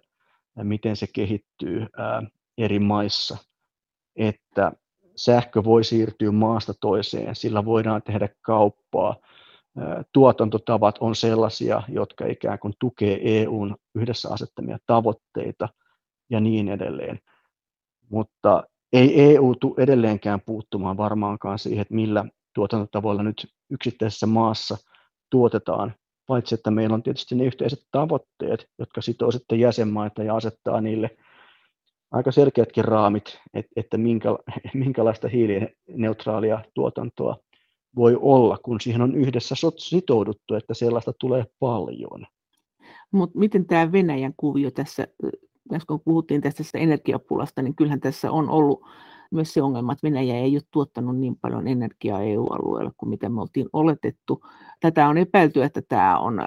miten 0.62 0.97
se 0.97 1.07
kehittyy 1.07 1.87
eri 2.59 2.79
maissa, 2.79 3.37
että 4.17 4.73
sähkö 5.16 5.64
voi 5.64 5.85
siirtyä 5.85 6.30
maasta 6.30 6.75
toiseen, 6.80 7.37
sillä 7.37 7.64
voidaan 7.64 8.02
tehdä 8.02 8.28
kauppaa. 8.42 9.16
Tuotantotavat 10.12 10.99
on 11.00 11.16
sellaisia, 11.16 11.82
jotka 11.88 12.26
ikään 12.26 12.58
kuin 12.58 12.75
tukee 12.78 13.20
EUn 13.23 13.76
yhdessä 13.94 14.28
asettamia 14.32 14.78
tavoitteita 14.87 15.68
ja 16.30 16.40
niin 16.40 16.68
edelleen. 16.68 17.18
Mutta 18.11 18.64
ei 18.92 19.35
EU 19.35 19.54
tule 19.61 19.75
edelleenkään 19.78 20.40
puuttumaan 20.46 20.96
varmaankaan 20.96 21.58
siihen, 21.58 21.82
että 21.82 21.94
millä 21.94 22.25
tuotantotavoilla 22.54 23.23
nyt 23.23 23.46
yksittäisessä 23.70 24.26
maassa 24.26 24.76
tuotetaan, 25.30 25.94
paitsi 26.26 26.54
että 26.54 26.70
meillä 26.70 26.94
on 26.94 27.02
tietysti 27.02 27.35
ne 27.35 27.44
yhteiset 27.44 27.78
tavoitteet, 27.90 28.66
jotka 28.78 29.00
sitoo 29.00 29.30
sitten 29.30 29.61
jäsenmaita 29.61 30.23
ja 30.23 30.37
asettaa 30.37 30.80
niille 30.80 31.16
aika 32.11 32.33
selkeätkin 32.33 32.85
raamit, 32.85 33.39
että, 33.55 33.73
että 33.77 33.99
minkä, 33.99 34.29
minkälaista 34.75 35.29
hiilineutraalia 35.29 36.65
tuotantoa 36.75 37.37
voi 37.97 38.19
olla, 38.21 38.59
kun 38.65 38.81
siihen 38.81 39.03
on 39.03 39.15
yhdessä 39.15 39.55
sitouduttu, 39.77 40.55
että 40.55 40.75
sellaista 40.75 41.13
tulee 41.21 41.45
paljon. 41.59 42.27
Mutta 43.13 43.39
miten 43.39 43.67
tämä 43.67 43.93
Venäjän 43.93 44.35
kuvio 44.37 44.71
tässä, 44.71 45.07
kun 45.87 46.01
puhuttiin 46.05 46.41
tästä 46.41 46.79
energiapulasta, 46.79 47.63
niin 47.63 47.75
kyllähän 47.75 48.01
tässä 48.01 48.31
on 48.31 48.51
ollut 48.51 48.85
myös 49.31 49.55
se 49.55 49.63
ongelma, 49.63 49.93
että 49.93 50.07
Venäjä 50.07 50.37
ei 50.37 50.55
ole 50.55 50.63
tuottanut 50.71 51.19
niin 51.19 51.37
paljon 51.37 51.69
energiaa 51.69 52.23
EU-alueella 52.23 52.93
kuin 52.97 53.11
mitä 53.11 53.29
me 53.29 53.41
oltiin 53.41 53.69
oletettu. 53.73 54.41
Tätä 54.81 55.09
on 55.09 55.19
epäilty, 55.19 55.63
että 55.63 55.83
tämä 55.89 56.19
on 56.19 56.41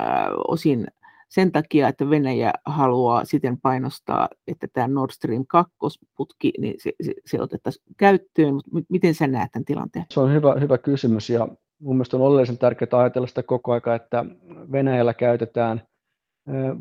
osin 0.48 0.88
sen 1.30 1.52
takia, 1.52 1.88
että 1.88 2.10
Venäjä 2.10 2.54
haluaa 2.66 3.26
siten 3.26 3.62
painostaa, 3.62 4.30
että 4.48 4.68
tämä 4.74 4.88
Nord 4.88 5.12
Stream 5.12 5.46
2-putki, 5.58 6.52
niin 6.58 6.76
se, 6.78 6.92
se, 7.02 7.14
se 7.26 7.42
otettaisiin 7.42 7.96
käyttöön, 7.98 8.54
mutta 8.54 8.70
miten 8.90 9.16
sä 9.16 9.28
näet 9.28 9.52
tämän 9.52 9.66
tilanteen? 9.66 10.06
Se 10.10 10.20
on 10.20 10.34
hyvä, 10.34 10.56
hyvä 10.60 10.78
kysymys 10.78 11.30
ja 11.30 11.48
mun 11.82 11.96
mielestä 11.96 12.18
on 12.18 12.24
oleellisen 12.24 12.58
tärkeää 12.58 13.00
ajatella 13.00 13.28
sitä 13.28 13.44
koko 13.44 13.72
aika, 13.72 13.96
että 13.96 14.26
Venäjällä 14.72 15.14
käytetään 15.14 15.82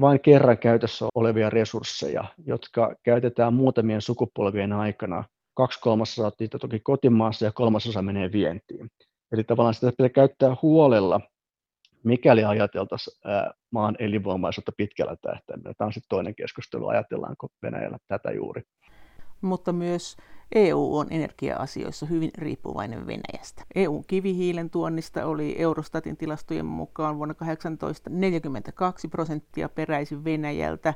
vain 0.00 0.20
kerran 0.20 0.58
käytössä 0.58 1.06
olevia 1.14 1.50
resursseja, 1.50 2.24
jotka 2.46 2.94
käytetään 3.02 3.54
muutamien 3.54 4.02
sukupolvien 4.02 4.72
aikana. 4.72 5.24
Kaksi 5.54 5.80
kolmasosaa 5.80 6.32
niitä 6.40 6.58
toki 6.58 6.80
kotimaassa 6.80 7.44
ja 7.44 7.52
kolmasosa 7.52 8.02
menee 8.02 8.32
vientiin. 8.32 8.90
Eli 9.32 9.44
tavallaan 9.44 9.74
sitä 9.74 9.90
pitää 9.90 10.08
käyttää 10.08 10.56
huolella 10.62 11.20
mikäli 12.08 12.44
ajateltaisiin 12.44 13.20
maan 13.70 13.96
elinvoimaisuutta 13.98 14.72
pitkällä 14.76 15.16
tähtäimellä. 15.16 15.74
Tämä 15.78 15.86
on 15.86 15.92
sitten 15.92 16.08
toinen 16.08 16.34
keskustelu, 16.34 16.88
ajatellaanko 16.88 17.48
Venäjällä 17.62 17.98
tätä 18.08 18.30
juuri. 18.30 18.62
Mutta 19.40 19.72
myös 19.72 20.16
EU 20.54 20.96
on 20.96 21.06
energia-asioissa 21.10 22.06
hyvin 22.06 22.30
riippuvainen 22.38 23.06
Venäjästä. 23.06 23.64
EUn 23.74 24.04
kivihiilen 24.06 24.70
tuonnista 24.70 25.26
oli 25.26 25.56
Eurostatin 25.58 26.16
tilastojen 26.16 26.66
mukaan 26.66 27.16
vuonna 27.16 27.34
18 27.34 28.10
42 28.10 29.08
prosenttia 29.08 29.68
peräisin 29.68 30.24
Venäjältä, 30.24 30.94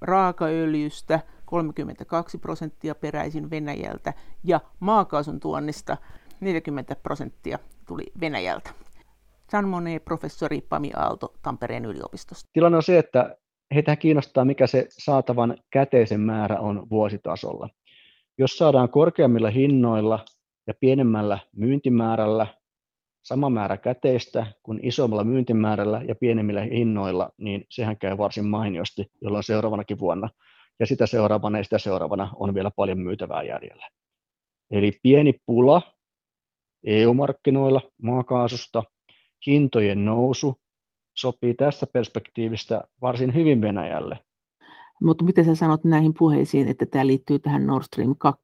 raakaöljystä 0.00 1.20
32 1.44 2.38
prosenttia 2.38 2.94
peräisin 2.94 3.50
Venäjältä 3.50 4.14
ja 4.44 4.60
maakaasun 4.80 5.40
tuonnista 5.40 5.96
40 6.40 6.96
prosenttia 6.96 7.58
tuli 7.86 8.04
Venäjältä. 8.20 8.70
Jean 9.52 9.68
Monnet-professori 9.68 10.60
Pami 10.68 10.90
Aalto 10.96 11.34
Tampereen 11.42 11.84
yliopistosta. 11.84 12.50
Tilanne 12.52 12.76
on 12.76 12.82
se, 12.82 12.98
että 12.98 13.36
heitä 13.74 13.96
kiinnostaa, 13.96 14.44
mikä 14.44 14.66
se 14.66 14.86
saatavan 14.88 15.56
käteisen 15.70 16.20
määrä 16.20 16.58
on 16.60 16.90
vuositasolla. 16.90 17.68
Jos 18.38 18.58
saadaan 18.58 18.88
korkeammilla 18.88 19.50
hinnoilla 19.50 20.24
ja 20.66 20.74
pienemmällä 20.80 21.38
myyntimäärällä 21.56 22.46
sama 23.22 23.50
määrä 23.50 23.76
käteistä 23.76 24.46
kuin 24.62 24.80
isommalla 24.82 25.24
myyntimäärällä 25.24 26.02
ja 26.08 26.14
pienemmillä 26.14 26.60
hinnoilla, 26.60 27.30
niin 27.38 27.64
sehän 27.68 27.98
käy 27.98 28.18
varsin 28.18 28.46
mainiosti, 28.46 29.06
jolloin 29.22 29.44
seuraavanakin 29.44 29.98
vuonna 29.98 30.28
ja 30.80 30.86
sitä 30.86 31.06
seuraavana 31.06 31.58
ja 31.58 31.64
sitä 31.64 31.78
seuraavana 31.78 32.30
on 32.36 32.54
vielä 32.54 32.70
paljon 32.76 32.98
myytävää 32.98 33.42
jäljellä. 33.42 33.88
Eli 34.70 34.92
pieni 35.02 35.34
pula 35.46 35.82
EU-markkinoilla 36.86 37.80
maakaasusta 38.02 38.82
hintojen 39.46 40.04
nousu 40.04 40.60
sopii 41.16 41.54
tästä 41.54 41.86
perspektiivistä 41.86 42.84
varsin 43.02 43.34
hyvin 43.34 43.60
Venäjälle. 43.60 44.18
Mutta 45.02 45.24
miten 45.24 45.44
sä 45.44 45.54
sanot 45.54 45.84
näihin 45.84 46.14
puheisiin, 46.18 46.68
että 46.68 46.86
tämä 46.86 47.06
liittyy 47.06 47.38
tähän 47.38 47.66
Nord 47.66 47.82
Stream 47.84 48.14
2? 48.18 48.42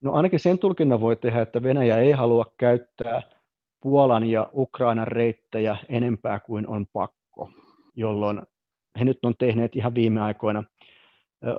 No 0.00 0.12
ainakin 0.12 0.40
sen 0.40 0.58
tulkinnan 0.58 1.00
voi 1.00 1.16
tehdä, 1.16 1.42
että 1.42 1.62
Venäjä 1.62 1.98
ei 1.98 2.12
halua 2.12 2.46
käyttää 2.58 3.22
Puolan 3.80 4.24
ja 4.30 4.50
Ukrainan 4.52 5.08
reittejä 5.08 5.76
enempää 5.88 6.40
kuin 6.40 6.66
on 6.68 6.86
pakko, 6.92 7.50
jolloin 7.96 8.42
he 8.98 9.04
nyt 9.04 9.18
on 9.22 9.34
tehneet 9.38 9.76
ihan 9.76 9.94
viime 9.94 10.20
aikoina 10.20 10.64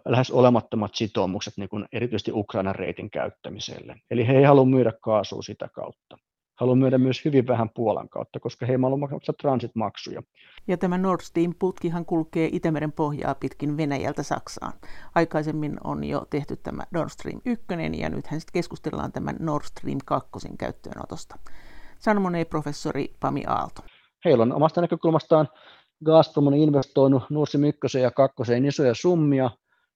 lähes 0.06 0.32
olemattomat 0.32 0.96
sitoumukset 0.96 1.54
niin 1.58 1.70
kuin 1.70 1.86
erityisesti 1.92 2.32
Ukrainan 2.34 2.76
reitin 2.76 3.10
käyttämiselle. 3.10 3.96
Eli 4.12 4.28
he 4.28 4.38
ei 4.38 4.44
halua 4.44 4.66
myydä 4.66 4.94
kaasua 5.02 5.42
sitä 5.42 5.70
kautta. 5.74 6.18
Haluaa 6.56 6.76
myydä 6.76 6.98
myös 6.98 7.26
hyvin 7.26 7.48
vähän 7.48 7.70
Puolan 7.70 8.10
kautta, 8.10 8.40
koska 8.40 8.66
he 8.66 8.74
ei 8.74 8.80
halua 8.82 8.98
maksaa 8.98 9.34
transitmaksuja. 9.42 10.24
Ja 10.68 10.78
tämä 10.78 10.98
Nord 10.98 11.22
Stream-putkihan 11.22 12.06
kulkee 12.06 12.50
Itämeren 12.52 12.92
pohjaa 12.92 13.36
pitkin 13.36 13.78
Venäjältä 13.78 14.24
Saksaan. 14.24 14.74
Aikaisemmin 15.16 15.78
on 15.84 16.04
jo 16.04 16.26
tehty 16.30 16.56
tämä 16.56 16.84
Nord 16.92 17.10
Stream 17.10 17.42
1 17.46 17.66
ja 17.98 18.10
nythän 18.10 18.40
sitten 18.40 18.54
keskustellaan 18.54 19.12
tämän 19.12 19.36
Nord 19.40 19.64
Stream 19.64 19.98
2 20.06 20.30
käyttöönotosta. 20.58 21.36
Sanomoneen 22.00 22.48
professori 22.48 23.16
Pami 23.20 23.44
Aalto. 23.48 23.82
Heillä 24.26 24.42
on 24.42 24.54
omasta 24.54 24.82
näkökulmastaan 24.82 25.48
Gazprom 26.06 26.48
on 26.48 26.54
investoinut 26.54 27.24
Nord 27.30 27.48
Stream 27.48 27.64
1 27.64 28.00
ja 28.00 28.12
2 28.12 28.36
isoja 28.68 28.94
summia, 28.94 29.52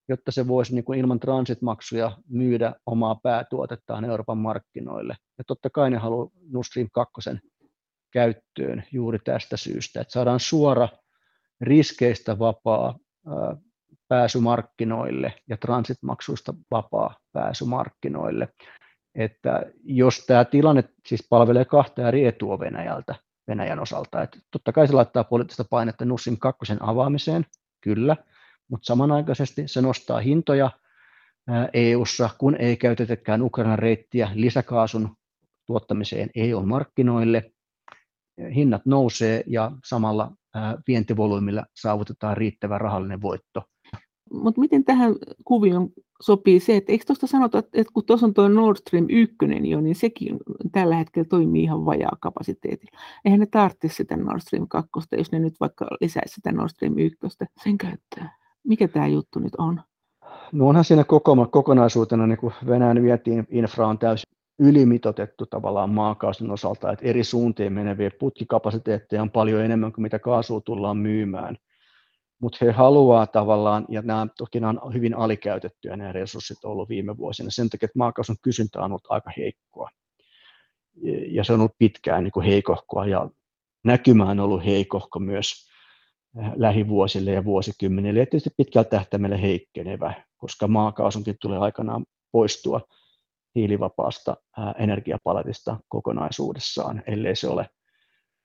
jotta 0.09 0.31
se 0.31 0.47
voisi 0.47 0.75
niin 0.75 0.85
kuin 0.85 0.99
ilman 0.99 1.19
transitmaksuja 1.19 2.17
myydä 2.29 2.73
omaa 2.85 3.15
päätuotettaan 3.23 4.05
Euroopan 4.05 4.37
markkinoille. 4.37 5.15
Ja 5.37 5.43
totta 5.47 5.69
kai 5.69 5.89
ne 5.89 5.97
haluaa 5.97 6.29
Nord 6.51 6.63
Stream 6.63 6.89
2 6.91 7.13
käyttöön 8.13 8.83
juuri 8.91 9.19
tästä 9.19 9.57
syystä, 9.57 10.01
että 10.01 10.11
saadaan 10.11 10.39
suora 10.39 10.89
riskeistä 11.61 12.39
vapaa 12.39 12.99
pääsy 14.07 14.39
markkinoille 14.39 15.33
ja 15.49 15.57
transitmaksuista 15.57 16.53
vapaa 16.71 17.15
pääsy 17.33 17.65
markkinoille. 17.65 18.49
Että 19.15 19.63
jos 19.83 20.25
tämä 20.25 20.45
tilanne 20.45 20.83
siis 21.05 21.27
palvelee 21.29 21.65
kahta 21.65 22.07
eri 22.07 22.25
etua 22.25 22.59
Venäjältä, 22.59 23.15
Venäjän 23.47 23.79
osalta, 23.79 24.21
että 24.21 24.39
totta 24.51 24.71
kai 24.71 24.87
se 24.87 24.93
laittaa 24.93 25.23
poliittista 25.23 25.65
painetta 25.69 26.05
Nussim 26.05 26.37
2 26.39 26.73
avaamiseen, 26.79 27.45
kyllä, 27.81 28.15
mutta 28.67 28.85
samanaikaisesti 28.85 29.63
se 29.65 29.81
nostaa 29.81 30.19
hintoja 30.19 30.71
EU-ssa, 31.73 32.29
kun 32.37 32.55
ei 32.55 32.77
käytetäkään 32.77 33.41
Ukrainan 33.41 33.79
reittiä 33.79 34.29
lisäkaasun 34.33 35.15
tuottamiseen 35.65 36.29
EU-markkinoille. 36.35 37.51
Hinnat 38.55 38.85
nousee 38.85 39.43
ja 39.47 39.71
samalla 39.85 40.31
vientivolyymilla 40.87 41.65
saavutetaan 41.75 42.37
riittävä 42.37 42.77
rahallinen 42.77 43.21
voitto. 43.21 43.63
Mutta 44.33 44.61
miten 44.61 44.83
tähän 44.83 45.15
kuvioon 45.45 45.89
sopii 46.21 46.59
se, 46.59 46.75
että 46.75 46.91
eikö 46.91 47.05
tuosta 47.05 47.27
sanota, 47.27 47.59
että 47.59 47.91
kun 47.93 48.05
tuossa 48.05 48.25
on 48.25 48.33
tuo 48.33 48.47
Nord 48.47 48.77
Stream 48.77 49.05
1 49.09 49.35
jo, 49.63 49.81
niin 49.81 49.95
sekin 49.95 50.37
tällä 50.71 50.95
hetkellä 50.95 51.27
toimii 51.29 51.63
ihan 51.63 51.85
vajaa 51.85 52.17
kapasiteetilla. 52.19 52.99
Eihän 53.25 53.39
ne 53.39 53.45
tarvitse 53.45 53.87
sitä 53.87 54.17
Nord 54.17 54.39
Stream 54.39 54.67
2, 54.67 54.89
jos 55.17 55.31
ne 55.31 55.39
nyt 55.39 55.53
vaikka 55.59 55.87
lisäisi 56.01 56.35
sitä 56.35 56.51
Nord 56.51 56.69
Stream 56.69 56.97
1 56.97 57.17
sen 57.63 57.77
käyttöön. 57.77 58.29
Mikä 58.67 58.87
tämä 58.87 59.07
juttu 59.07 59.39
nyt 59.39 59.55
on? 59.57 59.81
No 60.51 60.67
onhan 60.67 60.83
siinä 60.83 61.03
koko, 61.03 61.47
kokonaisuutena 61.51 62.27
niin 62.27 62.37
kuin 62.37 62.53
Venäjän 62.67 63.03
vietiin 63.03 63.47
infra 63.51 63.87
on 63.87 63.99
täysin 63.99 64.37
ylimitotettu 64.59 65.45
tavallaan 65.45 65.89
maakaasun 65.89 66.51
osalta, 66.51 66.91
että 66.91 67.05
eri 67.05 67.23
suuntiin 67.23 67.73
meneviä 67.73 68.11
putkikapasiteetteja 68.19 69.21
on 69.21 69.31
paljon 69.31 69.61
enemmän 69.61 69.93
kuin 69.93 70.01
mitä 70.01 70.19
kaasua 70.19 70.61
tullaan 70.61 70.97
myymään. 70.97 71.57
Mutta 72.41 72.57
he 72.61 72.71
haluaa 72.71 73.27
tavallaan, 73.27 73.85
ja 73.89 74.01
nämä 74.01 74.27
toki 74.37 74.59
nämä 74.59 74.73
on 74.81 74.93
hyvin 74.93 75.17
alikäytettyjä 75.17 75.97
nämä 75.97 76.11
resurssit 76.11 76.65
ollut 76.65 76.89
viime 76.89 77.17
vuosina, 77.17 77.49
sen 77.49 77.69
takia, 77.69 77.85
että 77.85 77.99
maakaasun 77.99 78.35
kysyntä 78.41 78.79
on 78.79 78.91
ollut 78.91 79.07
aika 79.09 79.31
heikkoa. 79.37 79.89
Ja 81.27 81.43
se 81.43 81.53
on 81.53 81.59
ollut 81.59 81.75
pitkään 81.79 82.23
niin 82.23 82.31
kuin 82.31 82.45
heikohkoa, 82.45 83.05
ja 83.05 83.29
näkymä 83.83 84.25
on 84.25 84.39
ollut 84.39 84.65
heikohko 84.65 85.19
myös 85.19 85.66
lähivuosille 86.55 87.31
ja 87.31 87.45
vuosikymmenille, 87.45 88.19
ja 88.19 88.25
tietysti 88.25 88.49
pitkällä 88.57 88.89
tähtäimellä 88.89 89.37
heikkenevä, 89.37 90.13
koska 90.37 90.67
maakaasunkin 90.67 91.35
tulee 91.41 91.57
aikanaan 91.59 92.05
poistua 92.31 92.81
hiilivapaasta 93.55 94.37
energiapaletista 94.79 95.77
kokonaisuudessaan, 95.87 97.03
ellei 97.07 97.35
se 97.35 97.47
ole, 97.47 97.69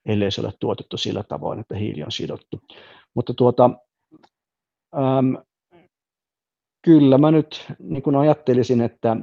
ellei 0.06 0.30
se 0.30 0.40
ole 0.40 0.52
tuotettu 0.60 0.96
sillä 0.96 1.22
tavoin, 1.22 1.60
että 1.60 1.76
hiili 1.76 2.02
on 2.02 2.12
sidottu. 2.12 2.60
Mutta 3.14 3.34
tuota, 3.34 3.70
äm, 4.94 5.36
kyllä 6.82 7.18
mä 7.18 7.30
nyt 7.30 7.66
niin 7.78 8.02
kuin 8.02 8.16
ajattelisin, 8.16 8.80
että 8.80 9.16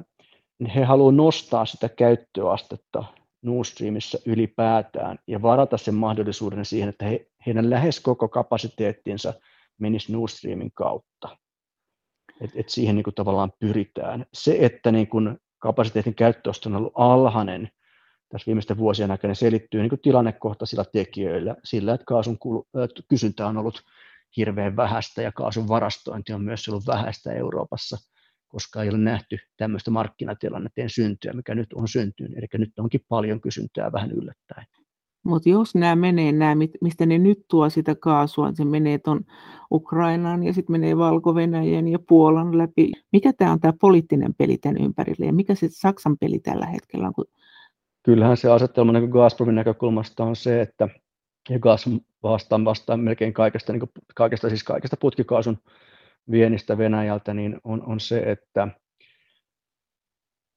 he 0.76 0.84
haluavat 0.84 1.16
nostaa 1.16 1.66
sitä 1.66 1.90
käyttöastetta 1.90 3.04
Nord 3.42 3.66
Streamissa 3.66 4.18
ylipäätään 4.26 5.20
ja 5.28 5.42
varata 5.42 5.78
sen 5.78 5.96
mahdollisuuden 5.96 6.66
siihen, 6.66 6.90
että 6.90 7.06
he, 7.06 7.28
heidän 7.46 7.70
lähes 7.70 8.00
koko 8.00 8.28
kapasiteettinsa 8.28 9.34
menisi 9.80 10.12
Nord 10.12 10.28
Streamin 10.28 10.72
kautta. 10.72 11.38
Et, 12.42 12.52
et 12.56 12.70
siihen 12.70 12.96
niin 12.96 13.04
kuin 13.04 13.16
tavallaan 13.16 13.54
pyritään. 13.60 14.26
Se, 14.34 14.58
että 14.60 14.92
niin 14.92 15.08
kuin 15.08 15.38
kapasiteetin 15.60 16.16
käyttöosto 16.16 16.70
on 16.70 16.76
ollut 16.76 16.94
alhainen 16.96 17.70
tässä 18.30 18.46
viimeisten 18.46 18.78
vuosien 18.78 19.12
aikana, 19.12 19.36
selittyy 19.36 19.82
niin 19.82 19.90
kuin 19.90 20.02
tilannekohtaisilla 20.02 20.86
tekijöillä, 20.86 21.56
sillä, 21.64 21.94
että 21.94 22.06
kaasun 22.06 22.40
kulu, 22.40 22.68
kysyntä 23.10 23.48
on 23.48 23.58
ollut 23.58 23.82
hirveän 24.38 24.76
vähäistä 24.76 25.22
ja 25.22 25.32
kaasun 25.32 25.68
varastointi 25.68 26.34
on 26.34 26.44
myös 26.44 26.70
ollut 26.70 26.88
vähäistä 26.88 27.34
Euroopassa– 27.34 27.98
koska 28.50 28.84
ei 28.84 28.90
ole 28.90 28.98
nähty 28.98 29.38
tämmöistä 29.58 29.92
markkinatilanteen 29.92 30.90
syntyä, 30.90 31.34
mikä 31.34 31.56
nyt 31.56 31.74
on 31.74 31.88
syntynyt. 31.88 32.38
Eli 32.38 32.48
nyt 32.58 32.80
onkin 32.80 33.02
paljon 33.10 33.42
kysyntää 33.42 33.92
vähän 33.92 34.12
yllättäen. 34.12 34.66
Mutta 35.24 35.50
jos 35.50 35.76
nämä 35.76 35.96
menee, 35.96 36.32
nämä, 36.32 36.56
mistä 36.82 37.06
ne 37.06 37.18
nyt 37.18 37.40
tuo 37.50 37.70
sitä 37.70 37.96
kaasua, 37.96 38.48
niin 38.48 38.56
se 38.56 38.66
menee 38.66 38.98
tuon 38.98 39.22
Ukrainaan 39.72 40.44
ja 40.44 40.54
sitten 40.54 40.72
menee 40.72 40.98
valko 40.98 41.34
ja 41.92 42.00
Puolan 42.08 42.58
läpi. 42.58 42.92
Mikä 43.12 43.34
tämä 43.34 43.52
on 43.52 43.60
tämä 43.60 43.74
poliittinen 43.82 44.34
peli 44.38 44.58
tämän 44.58 44.82
ympärille 44.82 45.26
ja 45.26 45.34
mikä 45.34 45.56
se 45.56 45.68
Saksan 45.72 46.18
peli 46.18 46.40
tällä 46.40 46.66
hetkellä 46.66 47.08
on? 47.08 47.26
Kyllähän 48.04 48.38
se 48.38 48.52
asetelma 48.52 48.92
niin 48.92 49.10
Gazpromin 49.10 49.56
näkökulmasta 49.56 50.24
on 50.24 50.36
se, 50.36 50.62
että 50.62 50.90
ja 51.50 51.60
Gazprom 51.60 52.00
vastaan, 52.24 52.66
vastaan 52.66 53.00
melkein 53.00 53.34
kaikesta, 53.34 53.74
niin 53.74 53.90
kaikesta, 54.16 54.50
siis 54.50 54.64
kaikesta 54.64 54.98
putkikaasun 55.00 55.58
viennistä 56.32 56.78
Venäjältä, 56.78 57.34
niin 57.34 57.58
on, 57.64 57.84
on 57.86 58.00
se, 58.00 58.20
että 58.20 58.68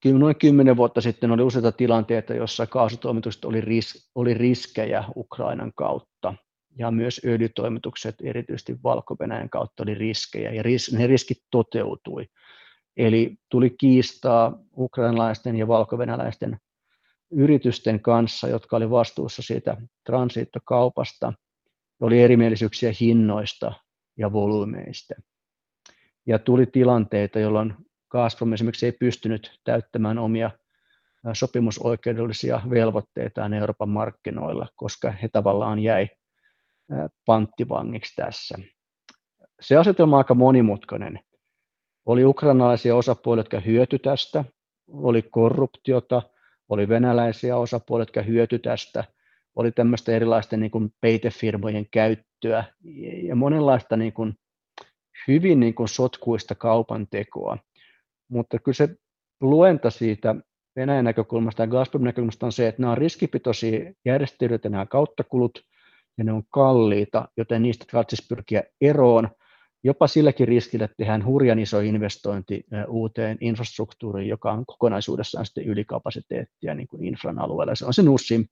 noin 0.04 0.36
kymmenen 0.36 0.76
vuotta 0.76 1.00
sitten 1.00 1.30
oli 1.30 1.42
useita 1.42 1.72
tilanteita, 1.72 2.34
joissa 2.34 2.66
kaasutoimitukset 2.66 3.44
oli, 3.44 3.60
ris, 3.60 4.10
oli 4.14 4.34
riskejä 4.34 5.04
Ukrainan 5.16 5.72
kautta, 5.74 6.34
ja 6.78 6.90
myös 6.90 7.20
öljytoimitukset, 7.24 8.14
erityisesti 8.22 8.76
valko 8.84 9.16
kautta, 9.50 9.82
oli 9.82 9.94
riskejä, 9.94 10.52
ja 10.52 10.62
ris, 10.62 10.92
ne 10.92 11.06
riskit 11.06 11.38
toteutui. 11.50 12.26
Eli 12.96 13.36
tuli 13.50 13.70
kiistaa 13.70 14.58
ukrainalaisten 14.76 15.56
ja 15.56 15.68
valko 15.68 15.98
yritysten 17.30 18.00
kanssa, 18.00 18.48
jotka 18.48 18.76
oli 18.76 18.90
vastuussa 18.90 19.42
siitä 19.42 19.76
transittokaupasta, 20.04 21.32
oli 22.00 22.22
erimielisyyksiä 22.22 22.92
hinnoista 23.00 23.72
ja 24.18 24.32
volyymeista 24.32 25.14
ja 26.26 26.38
tuli 26.38 26.66
tilanteita, 26.66 27.38
jolloin 27.38 27.74
Gazprom 28.10 28.52
esimerkiksi 28.52 28.86
ei 28.86 28.92
pystynyt 28.92 29.60
täyttämään 29.64 30.18
omia 30.18 30.50
sopimusoikeudellisia 31.32 32.60
velvoitteitaan 32.70 33.54
Euroopan 33.54 33.88
markkinoilla, 33.88 34.68
koska 34.76 35.10
he 35.10 35.28
tavallaan 35.28 35.78
jäi 35.78 36.08
panttivangiksi 37.26 38.16
tässä. 38.16 38.58
Se 39.60 39.76
asetelma 39.76 40.16
on 40.16 40.18
aika 40.18 40.34
monimutkainen. 40.34 41.20
Oli 42.06 42.24
ukrainalaisia 42.24 42.96
osapuolia, 42.96 43.40
jotka 43.40 43.60
hyöty 43.60 43.98
tästä, 43.98 44.44
oli 44.88 45.22
korruptiota, 45.22 46.22
oli 46.68 46.88
venäläisiä 46.88 47.56
osapuolia, 47.56 48.02
jotka 48.02 48.22
hyöty 48.22 48.58
tästä, 48.58 49.04
oli 49.56 49.72
tämmöistä 49.72 50.12
erilaisten 50.12 50.60
niin 50.60 50.70
kuin 50.70 50.94
peitefirmojen 51.00 51.86
käyttöä 51.90 52.64
ja 53.22 53.36
monenlaista 53.36 53.96
niin 53.96 54.12
kuin 54.12 54.34
hyvin 55.28 55.60
niin 55.60 55.74
kuin 55.74 55.88
sotkuista 55.88 56.54
kaupan 56.54 57.06
tekoa. 57.10 57.58
Mutta 58.28 58.58
kyllä 58.58 58.76
se 58.76 58.88
luenta 59.40 59.90
siitä 59.90 60.34
Venäjän 60.76 61.04
näkökulmasta 61.04 61.62
ja 61.62 61.66
Gazprom 61.66 62.04
näkökulmasta 62.04 62.46
on 62.46 62.52
se, 62.52 62.68
että 62.68 62.82
nämä 62.82 62.92
on 62.92 62.98
riskipitoisia 62.98 63.92
järjestelyitä, 64.04 64.68
nämä 64.68 64.86
kauttakulut, 64.86 65.58
ja 66.18 66.24
ne 66.24 66.32
on 66.32 66.42
kalliita, 66.50 67.28
joten 67.36 67.62
niistä 67.62 67.84
tarvitsisi 67.92 68.26
pyrkiä 68.28 68.62
eroon, 68.80 69.28
jopa 69.84 70.06
silläkin 70.06 70.48
riskillä, 70.48 70.84
että 70.84 70.94
tehdään 70.96 71.24
hurjan 71.24 71.58
iso 71.58 71.80
investointi 71.80 72.64
uuteen 72.88 73.38
infrastruktuuriin, 73.40 74.28
joka 74.28 74.52
on 74.52 74.66
kokonaisuudessaan 74.66 75.46
sitten 75.46 75.64
ylikapasiteettia 75.64 76.74
niin 76.74 76.88
kuin 76.88 77.04
infran 77.04 77.38
alueella. 77.38 77.74
Se 77.74 77.86
on 77.86 77.94
se 77.94 78.02
Nussim 78.02 78.46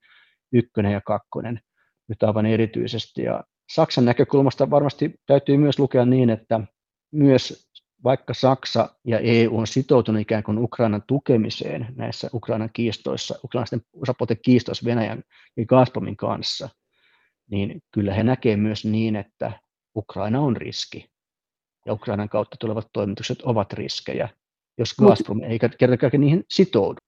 ykkönen 0.53 0.93
ja 0.93 1.01
kakkonen. 1.01 1.61
nyt 2.09 2.23
aivan 2.23 2.47
erityisesti. 2.47 3.23
Ja 3.23 3.45
Saksan 3.71 4.05
näkökulmasta 4.05 4.71
varmasti 4.71 5.15
täytyy 5.27 5.57
myös 5.57 5.79
lukea 5.79 6.05
niin, 6.05 6.31
että 6.31 6.61
myös 7.13 7.71
vaikka 8.05 8.35
Saksa 8.35 8.89
ja 9.05 9.19
EU 9.19 9.59
on 9.59 9.67
sitoutunut 9.67 10.21
ikään 10.21 10.43
kuin 10.43 10.59
Ukrainan 10.59 11.03
tukemiseen 11.07 11.87
näissä 11.97 12.31
Ukrainan 12.35 12.71
kiistoissa, 12.73 13.39
ukrainaisten 13.45 13.81
osapuolten 14.03 14.39
kiistoissa 14.43 14.85
Venäjän 14.85 15.23
ja 15.57 15.67
Gazpromin 15.67 16.17
kanssa, 16.17 16.69
niin 17.51 17.83
kyllä 17.95 18.15
he 18.15 18.23
näkevät 18.23 18.61
myös 18.61 18.85
niin, 18.85 19.17
että 19.17 19.53
Ukraina 19.97 20.41
on 20.41 20.57
riski 20.57 21.11
ja 21.87 21.93
Ukrainan 21.93 22.29
kautta 22.29 22.57
tulevat 22.61 22.89
toimitukset 22.93 23.43
ovat 23.43 23.73
riskejä. 23.73 24.29
Jos 24.79 24.95
Gazprom 24.95 25.43
ei 25.43 25.59
kerta 25.59 26.19
niihin 26.19 26.45
sitoudu, 26.51 26.99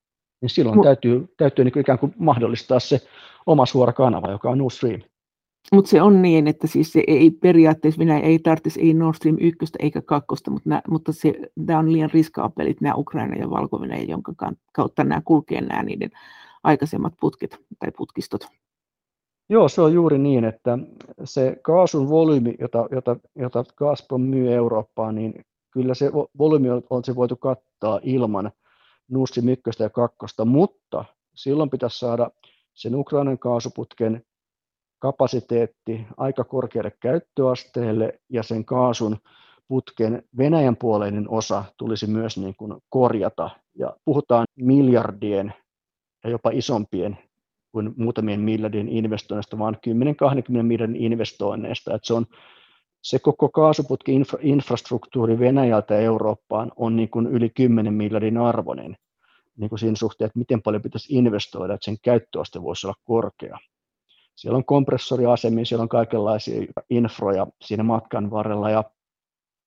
niin 0.40 0.50
silloin 0.50 0.76
Mut, 0.76 0.84
täytyy, 0.84 1.34
täytyy 1.36 1.64
niin 1.64 1.78
ikään 1.78 1.98
kuin 1.98 2.14
mahdollistaa 2.18 2.80
se 2.80 3.00
oma 3.46 3.66
suora 3.66 3.92
kanava, 3.92 4.30
joka 4.30 4.50
on 4.50 4.58
Nord 4.58 4.70
Stream. 4.70 5.00
Mutta 5.72 5.88
se 5.88 6.02
on 6.02 6.22
niin, 6.22 6.46
että 6.48 6.66
siis 6.66 6.92
se 6.92 7.04
ei 7.06 7.30
periaatteessa, 7.30 7.98
Venäjä 7.98 8.20
ei 8.20 8.38
tarvitsisi 8.38 8.80
ei 8.80 8.94
Nord 8.94 9.14
Stream 9.14 9.36
1 9.40 9.58
eikä 9.78 10.02
2, 10.02 10.26
mutta, 10.50 10.68
nää, 10.68 10.82
mutta 10.88 11.12
se, 11.12 11.34
tämä 11.66 11.78
on 11.78 11.92
liian 11.92 12.10
riskaapelit 12.10 12.80
nämä 12.80 12.94
Ukraina 12.94 13.36
ja 13.36 13.50
valko 13.50 13.80
jonka 14.08 14.32
kautta 14.72 15.04
nämä 15.04 15.22
kulkee 15.24 15.60
nämä 15.60 15.82
niiden 15.82 16.10
aikaisemmat 16.64 17.14
putkit 17.20 17.56
tai 17.78 17.90
putkistot. 17.96 18.48
Joo, 19.48 19.68
se 19.68 19.80
on 19.80 19.94
juuri 19.94 20.18
niin, 20.18 20.44
että 20.44 20.78
se 21.24 21.56
kaasun 21.62 22.08
volyymi, 22.08 22.54
jota, 22.60 22.88
jota, 22.90 23.16
jota 23.36 23.64
Gazprom 23.76 24.22
myy 24.22 24.52
Eurooppaan, 24.52 25.14
niin 25.14 25.44
kyllä 25.70 25.94
se 25.94 26.10
volyymi 26.38 26.70
on, 26.70 26.82
on 26.90 27.04
se 27.04 27.14
voitu 27.16 27.36
kattaa 27.36 28.00
ilman 28.02 28.52
Nord 29.10 29.26
Stream 29.26 29.48
1 29.48 29.82
ja 29.82 29.90
2, 29.90 30.16
mutta 30.44 31.04
silloin 31.34 31.70
pitäisi 31.70 31.98
saada 31.98 32.30
sen 32.74 32.94
Ukrainan 32.94 33.38
kaasuputken 33.38 34.24
kapasiteetti 35.02 36.06
aika 36.16 36.44
korkealle 36.44 36.92
käyttöasteelle 37.00 38.20
ja 38.28 38.42
sen 38.42 38.64
kaasun 38.64 39.16
putken 39.68 40.22
Venäjän 40.38 40.76
puoleinen 40.76 41.28
osa 41.28 41.64
tulisi 41.76 42.06
myös 42.06 42.38
niin 42.38 42.54
kuin 42.56 42.74
korjata. 42.88 43.50
Ja 43.78 43.96
puhutaan 44.04 44.46
miljardien 44.56 45.54
ja 46.24 46.30
jopa 46.30 46.50
isompien 46.50 47.18
kuin 47.72 47.94
muutamien 47.96 48.40
miljardien 48.40 48.88
investoinneista, 48.88 49.58
vaan 49.58 49.76
10-20 50.58 50.62
miljardin 50.62 51.02
investoinneista. 51.02 51.94
Että 51.94 52.06
se, 52.06 52.14
on, 52.14 52.26
se 53.02 53.18
koko 53.18 53.48
kaasuputki 53.48 54.14
infra, 54.14 54.38
infrastruktuuri 54.42 55.38
Venäjältä 55.38 55.98
Eurooppaan 55.98 56.72
on 56.76 56.96
niin 56.96 57.10
kuin 57.10 57.26
yli 57.26 57.50
10 57.50 57.94
miljardin 57.94 58.38
arvoinen 58.38 58.96
niin 59.56 59.68
kuin 59.68 59.78
siinä 59.78 59.96
suhteen, 59.96 60.26
että 60.26 60.38
miten 60.38 60.62
paljon 60.62 60.82
pitäisi 60.82 61.14
investoida, 61.14 61.74
että 61.74 61.84
sen 61.84 61.96
käyttöaste 62.02 62.62
voisi 62.62 62.86
olla 62.86 62.96
korkea. 63.04 63.58
Siellä 64.36 64.56
on 64.56 64.64
kompressoriasemia, 64.64 65.64
siellä 65.64 65.82
on 65.82 65.88
kaikenlaisia 65.88 66.66
infroja 66.90 67.46
siinä 67.62 67.82
matkan 67.82 68.30
varrella 68.30 68.70
ja 68.70 68.84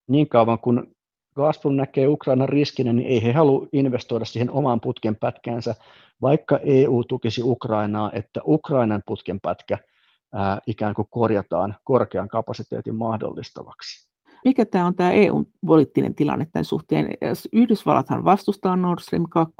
niin 0.08 0.30
kauan 0.30 0.60
kun 0.60 0.96
Gazprom 1.36 1.76
näkee 1.76 2.08
Ukrainan 2.08 2.50
riskinä, 2.50 2.94
niin 2.94 3.08
ei 3.08 3.24
he 3.24 3.32
halua 3.32 3.68
investoida 3.74 4.26
siihen 4.26 4.52
omaan 4.52 4.82
putken 4.82 5.16
pätkäänsä, 5.16 5.76
vaikka 6.22 6.60
EU 6.64 7.04
tukisi 7.04 7.42
Ukrainaa, 7.44 8.12
että 8.14 8.42
Ukrainan 8.48 9.04
putken 9.06 9.40
pätkä 9.40 9.78
ää, 10.34 10.60
ikään 10.68 10.94
kuin 10.94 11.08
korjataan 11.12 11.76
korkean 11.84 12.28
kapasiteetin 12.28 12.96
mahdollistavaksi. 12.96 14.08
Mikä 14.46 14.66
tämä 14.66 14.86
on 14.86 14.96
tämä 14.96 15.12
EU-poliittinen 15.12 16.16
tilanne 16.16 16.48
tämän 16.52 16.66
suhteen? 16.66 17.10
Yhdysvallathan 17.54 18.26
vastustaa 18.26 18.76
Nord 18.76 19.00
Stream 19.00 19.26
2, 19.30 19.56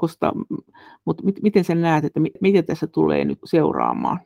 mutta 1.04 1.22
miten 1.42 1.64
sen 1.64 1.80
näet, 1.80 2.04
että 2.04 2.20
miten 2.40 2.66
tässä 2.66 2.86
tulee 2.86 3.24
nyt 3.24 3.38
seuraamaan? 3.44 4.20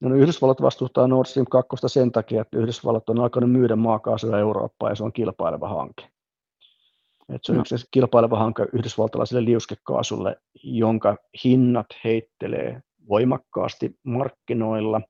No, 0.00 0.14
Yhdysvallat 0.14 0.62
vastustaa 0.62 1.06
Nord 1.06 1.26
Stream 1.26 1.46
2 1.50 1.76
sen 1.86 2.12
takia, 2.12 2.40
että 2.42 2.58
Yhdysvallat 2.58 3.08
on 3.08 3.20
alkanut 3.20 3.52
myydä 3.52 3.76
maakaasua 3.76 4.38
Eurooppaan 4.38 4.92
ja 4.92 4.96
se 4.96 5.04
on 5.04 5.12
kilpaileva 5.12 5.68
hanke. 5.68 6.08
Et 7.28 7.44
se 7.44 7.52
on 7.52 7.56
no. 7.56 7.60
yksi 7.60 7.86
kilpaileva 7.90 8.38
hanke 8.38 8.66
yhdysvaltalaiselle 8.72 9.44
liuskekaasulle, 9.44 10.36
jonka 10.62 11.16
hinnat 11.44 11.86
heittelee 12.04 12.80
voimakkaasti 13.08 13.98
markkinoilla, 14.02 15.00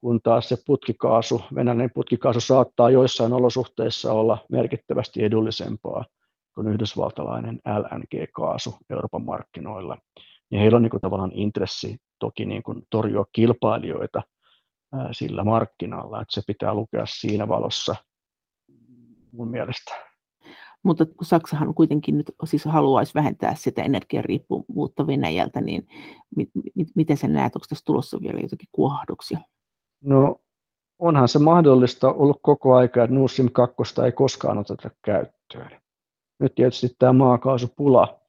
kun 0.00 0.20
taas 0.22 0.48
se 0.48 0.56
putkikaasu, 0.66 1.42
venäläinen 1.54 1.90
putkikaasu 1.94 2.40
saattaa 2.40 2.90
joissain 2.90 3.32
olosuhteissa 3.32 4.12
olla 4.12 4.38
merkittävästi 4.50 5.24
edullisempaa 5.24 6.04
kuin 6.54 6.68
yhdysvaltalainen 6.68 7.60
LNG-kaasu 7.78 8.76
Euroopan 8.90 9.24
markkinoilla. 9.24 9.98
Ja 10.50 10.60
heillä 10.60 10.76
on 10.76 10.82
niin 10.82 10.90
kuin 10.90 11.00
tavallaan 11.00 11.32
intressi 11.34 11.96
toki 12.18 12.44
niin 12.44 12.62
kuin 12.62 12.82
torjua 12.90 13.24
kilpailijoita 13.32 14.22
sillä 15.12 15.44
markkinalla, 15.44 16.20
että 16.22 16.34
se 16.34 16.42
pitää 16.46 16.74
lukea 16.74 17.06
siinä 17.06 17.48
valossa 17.48 17.96
mun 19.32 19.50
mielestä. 19.50 19.94
Mutta 20.82 21.06
kun 21.06 21.26
Saksahan 21.26 21.74
kuitenkin 21.74 22.18
nyt 22.18 22.32
siis 22.44 22.64
haluaisi 22.64 23.14
vähentää 23.14 23.54
sitä 23.54 23.82
energiariippuvuutta 23.82 25.06
Venäjältä, 25.06 25.60
niin 25.60 25.86
mi- 26.36 26.50
mi- 26.74 26.86
miten 26.94 27.16
sen 27.16 27.32
näet, 27.32 27.56
onko 27.56 27.66
tässä 27.68 27.84
tulossa 27.86 28.20
vielä 28.20 28.40
jotakin 28.40 28.68
kuohduksia? 28.72 29.38
No 30.04 30.40
onhan 30.98 31.28
se 31.28 31.38
mahdollista 31.38 32.12
ollut 32.12 32.38
koko 32.42 32.74
aika, 32.74 33.04
että 33.04 33.14
Nord 33.14 33.28
Stream 33.28 33.50
2 33.52 33.76
ei 34.04 34.12
koskaan 34.12 34.58
oteta 34.58 34.90
käyttöön. 35.04 35.70
Nyt 36.40 36.54
tietysti 36.54 36.88
tämä 36.98 37.12
maakaasupula 37.12 38.20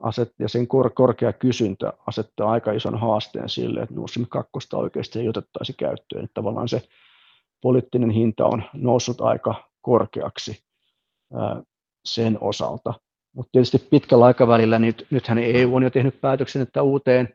aset, 0.00 0.34
ja 0.38 0.48
sen 0.48 0.68
kor, 0.68 0.90
korkea 0.94 1.32
kysyntä 1.32 1.92
asettaa 2.06 2.50
aika 2.50 2.72
ison 2.72 2.98
haasteen 2.98 3.48
sille, 3.48 3.80
että 3.80 3.94
Nord 3.94 4.08
Stream 4.08 4.26
2 4.28 4.50
oikeasti 4.74 5.18
ei 5.20 5.28
otettaisi 5.28 5.72
käyttöön. 5.72 6.24
Että 6.24 6.34
tavallaan 6.34 6.68
se 6.68 6.82
poliittinen 7.60 8.10
hinta 8.10 8.46
on 8.46 8.62
noussut 8.72 9.20
aika 9.20 9.68
korkeaksi 9.80 10.62
ää, 11.34 11.62
sen 12.04 12.38
osalta. 12.40 12.94
Mutta 13.32 13.50
tietysti 13.52 13.78
pitkällä 13.78 14.24
aikavälillä, 14.24 14.78
nyt, 14.78 15.06
nythän 15.10 15.38
EU 15.38 15.76
on 15.76 15.82
jo 15.82 15.90
tehnyt 15.90 16.20
päätöksen, 16.20 16.62
että 16.62 16.82
uuteen 16.82 17.34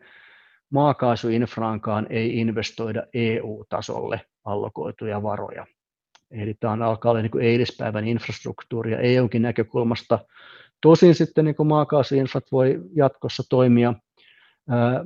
maakaasuinfraankaan 0.69 2.08
ei 2.10 2.39
investoida 2.39 3.04
EU-tasolle 3.13 4.21
allokoituja 4.45 5.23
varoja. 5.23 5.65
Eli 6.32 6.54
tämä 6.54 6.88
alkaa 6.88 7.12
olla 7.12 7.21
niin 7.21 7.41
eilispäivän 7.41 8.08
infrastruktuuri 8.08 8.91
ja 8.91 8.99
EUnkin 8.99 9.41
näkökulmasta 9.41 10.19
Tosin 10.84 11.15
sitten 11.15 11.46
niin 11.46 11.67
maakaasuinfrat 11.67 12.43
voi 12.52 12.82
jatkossa 12.96 13.43
toimia 13.50 13.93
ää, 14.69 15.06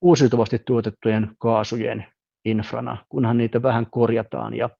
uusiutuvasti 0.00 0.58
tuotettujen 0.58 1.30
kaasujen 1.38 2.06
infrana, 2.44 2.96
kunhan 3.08 3.36
niitä 3.36 3.62
vähän 3.62 3.86
korjataan 3.90 4.54
ja 4.54 4.70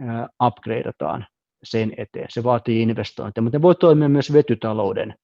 ää, 0.00 0.28
upgradeataan 0.42 1.26
sen 1.64 1.92
eteen. 1.96 2.26
Se 2.30 2.42
vaatii 2.44 2.82
investointeja, 2.82 3.42
mutta 3.42 3.58
ne 3.58 3.62
voi 3.62 3.74
toimia 3.74 4.08
myös 4.08 4.32
vetytalouden 4.32 5.14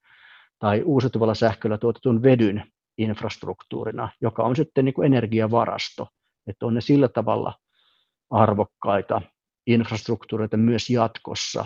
tai 0.58 0.82
uusiutuvalla 0.82 1.34
sähköllä 1.34 1.78
tuotetun 1.78 2.22
vedyn 2.22 2.62
infrastruktuurina, 2.98 4.08
joka 4.20 4.42
on 4.42 4.56
sitten 4.56 4.84
niin 4.84 4.94
kuin 4.94 5.06
energiavarasto. 5.06 6.08
Että 6.46 6.66
on 6.66 6.74
ne 6.74 6.80
sillä 6.80 7.08
tavalla 7.08 7.54
arvokkaita 8.30 9.22
infrastruktuureita 9.66 10.56
myös 10.56 10.90
jatkossa, 10.90 11.64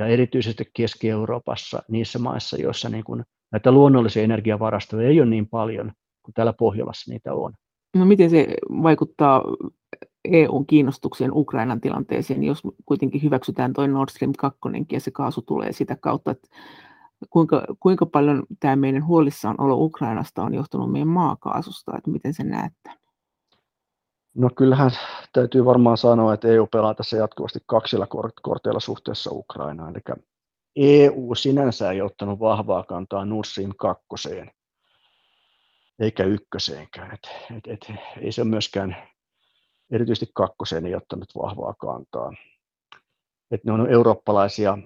ja 0.00 0.12
erityisesti 0.12 0.70
Keski-Euroopassa, 0.74 1.82
niissä 1.88 2.18
maissa, 2.18 2.56
joissa 2.56 2.88
niin 2.88 3.04
kuin 3.04 3.24
näitä 3.52 3.72
luonnollisia 3.72 4.22
energiavarastoja 4.22 5.08
ei 5.08 5.20
ole 5.20 5.30
niin 5.30 5.48
paljon 5.48 5.92
kuin 6.22 6.34
täällä 6.34 6.52
Pohjolassa 6.52 7.12
niitä 7.12 7.34
on. 7.34 7.52
No 7.96 8.04
miten 8.04 8.30
se 8.30 8.46
vaikuttaa 8.82 9.44
EUn 10.24 10.66
kiinnostukseen 10.66 11.30
Ukrainan 11.34 11.80
tilanteeseen, 11.80 12.44
jos 12.44 12.62
kuitenkin 12.86 13.22
hyväksytään 13.22 13.72
tuo 13.72 13.86
Nord 13.86 14.10
Stream 14.10 14.32
2 14.38 14.58
ja 14.92 15.00
se 15.00 15.10
kaasu 15.10 15.42
tulee 15.42 15.72
sitä 15.72 15.96
kautta, 15.96 16.30
että 16.30 16.48
kuinka, 17.30 17.64
kuinka 17.80 18.06
paljon 18.06 18.42
tämä 18.60 18.76
meidän 18.76 19.06
huolissaan 19.06 19.60
olo 19.60 19.74
Ukrainasta 19.74 20.42
on 20.42 20.54
johtunut 20.54 20.92
meidän 20.92 21.08
maakaasusta, 21.08 21.98
että 21.98 22.10
miten 22.10 22.34
se 22.34 22.44
näette? 22.44 22.99
No 24.40 24.50
kyllähän 24.56 24.90
täytyy 25.32 25.64
varmaan 25.64 25.96
sanoa, 25.96 26.34
että 26.34 26.48
EU 26.48 26.66
pelaa 26.66 26.94
tässä 26.94 27.16
jatkuvasti 27.16 27.58
kaksilla 27.66 28.06
korteilla 28.42 28.80
suhteessa 28.80 29.30
Ukrainaan. 29.32 29.94
Eli 29.96 30.22
EU 30.76 31.34
sinänsä 31.34 31.90
ei 31.90 32.02
ottanut 32.02 32.40
vahvaa 32.40 32.82
kantaa 32.82 33.26
Stream 33.44 33.72
2, 33.76 34.06
eikä 35.98 36.24
ykköseenkään. 36.24 37.14
Et, 37.14 37.28
et, 37.56 37.66
et, 37.66 37.96
ei 38.20 38.32
se 38.32 38.44
myöskään 38.44 38.96
erityisesti 39.90 40.30
kakkoseen 40.34 40.86
ei 40.86 40.94
ottanut 40.94 41.28
vahvaa 41.42 41.74
kantaa. 41.74 42.32
Et 43.50 43.64
ne 43.64 43.72
on 43.72 43.90
eurooppalaisia 43.90 44.78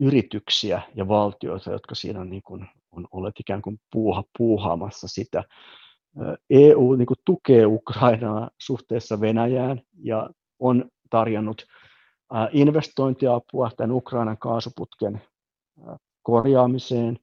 yrityksiä 0.00 0.82
ja 0.94 1.08
valtioita, 1.08 1.72
jotka 1.72 1.94
siinä 1.94 2.24
niin 2.24 2.42
kuin 2.42 2.66
on 2.92 3.08
olleet 3.12 3.40
ikään 3.40 3.62
kuin 3.62 3.80
puuha, 3.92 4.24
puuhaamassa 4.38 5.08
sitä. 5.08 5.44
EU 6.50 6.94
niin 6.94 7.06
kuin 7.06 7.18
tukee 7.24 7.66
Ukrainaa 7.66 8.50
suhteessa 8.60 9.20
Venäjään 9.20 9.80
ja 9.98 10.30
on 10.58 10.84
tarjonnut 11.10 11.66
investointiapua 12.52 13.70
tämän 13.76 13.92
Ukrainan 13.92 14.38
kaasuputken 14.38 15.22
korjaamiseen, 16.22 17.18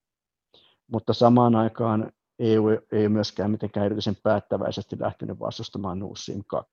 mutta 0.92 1.14
samaan 1.14 1.56
aikaan 1.56 2.12
EU 2.40 2.64
ei 2.92 3.10
myöskään 3.10 3.52
mitenkään 3.52 3.86
erityisen 3.86 4.16
päättäväisesti 4.24 4.96
lähtenyt 5.00 5.40
vastustamaan 5.40 6.00
Nord 6.00 6.16
Stream 6.16 6.44
2, 6.48 6.72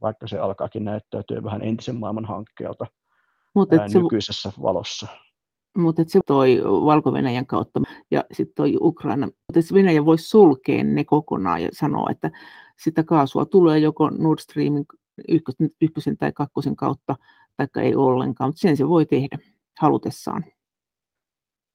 vaikka 0.00 0.28
se 0.28 0.38
alkaakin 0.38 0.84
näyttäytyä 0.84 1.44
vähän 1.44 1.62
entisen 1.62 1.96
maailman 1.96 2.24
hankkeelta 2.24 2.86
Mut 3.54 3.72
ää, 3.72 3.88
se, 3.88 3.98
nykyisessä 3.98 4.52
valossa. 4.62 5.06
Mutta 5.76 6.02
se 6.06 6.20
toi 6.26 6.62
valko 6.64 7.12
kautta 7.46 7.80
ja 8.10 8.24
sitten 8.32 8.54
toi 8.54 8.76
Ukraina. 8.80 9.26
Mutta 9.26 9.74
Venäjä 9.74 10.04
voisi 10.04 10.28
sulkea 10.28 10.84
ne 10.84 11.04
kokonaan 11.04 11.62
ja 11.62 11.68
sanoa, 11.72 12.10
että 12.10 12.30
sitä 12.84 13.04
kaasua 13.04 13.44
tulee 13.44 13.78
joko 13.78 14.10
Nord 14.10 14.38
Streamin 14.38 14.86
ykkösen 15.80 16.16
tai 16.16 16.32
kakkosen 16.32 16.76
kautta, 16.76 17.16
tai 17.56 17.66
ei 17.76 17.94
ollenkaan, 17.94 18.48
mutta 18.48 18.60
sen 18.60 18.76
se 18.76 18.88
voi 18.88 19.06
tehdä 19.06 19.38
halutessaan. 19.78 20.44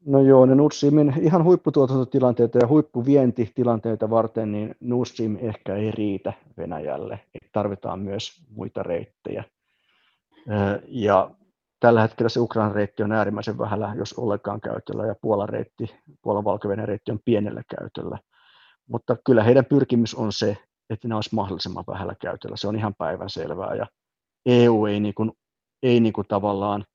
No 0.06 0.22
joo, 0.22 0.46
ne 0.46 0.56
Nord 0.56 0.72
Streamin 0.72 1.14
ihan 1.22 1.44
huipputuotantotilanteita 1.44 2.58
ja 2.58 2.68
huippuvientitilanteita 2.68 4.10
varten, 4.10 4.52
niin 4.52 4.76
Nord 4.80 5.06
Stream 5.06 5.38
ehkä 5.42 5.76
ei 5.76 5.92
riitä 5.92 6.34
Venäjälle. 6.58 7.20
Tarvitaan 7.52 8.00
myös 8.00 8.42
muita 8.50 8.84
reittejä. 8.84 9.44
Ja 10.88 11.32
tällä 11.80 12.02
hetkellä 12.02 12.30
se 12.30 12.40
Ukrainan 12.40 12.76
reitti 12.76 13.04
on 13.04 13.12
äärimmäisen 13.12 13.58
vähällä, 13.58 13.94
jos 13.98 14.14
ollenkaan 14.14 14.62
käytöllä, 14.62 15.06
ja 15.06 15.16
Puolan 15.22 15.50
reitti, 15.50 15.96
Puolan 16.22 16.44
valko 16.44 16.68
reitti 16.70 17.12
on 17.12 17.20
pienellä 17.26 17.62
käytöllä. 17.80 18.20
Mutta 18.90 19.18
kyllä 19.26 19.44
heidän 19.44 19.66
pyrkimys 19.66 20.16
on 20.16 20.34
se, 20.34 20.58
että 20.90 21.08
ne 21.08 21.16
olisi 21.16 21.36
mahdollisimman 21.36 21.84
vähällä 21.88 22.16
käytöllä. 22.22 22.58
Se 22.58 22.68
on 22.68 22.76
ihan 22.76 22.96
päivän 22.98 23.30
selvää, 23.30 23.76
ja 23.76 23.88
EU 24.46 24.86
ei, 24.86 25.00
niin 25.00 25.14
kuin, 25.14 25.32
ei 25.84 26.00
niin 26.00 26.14
kuin 26.14 26.28
tavallaan 26.28 26.86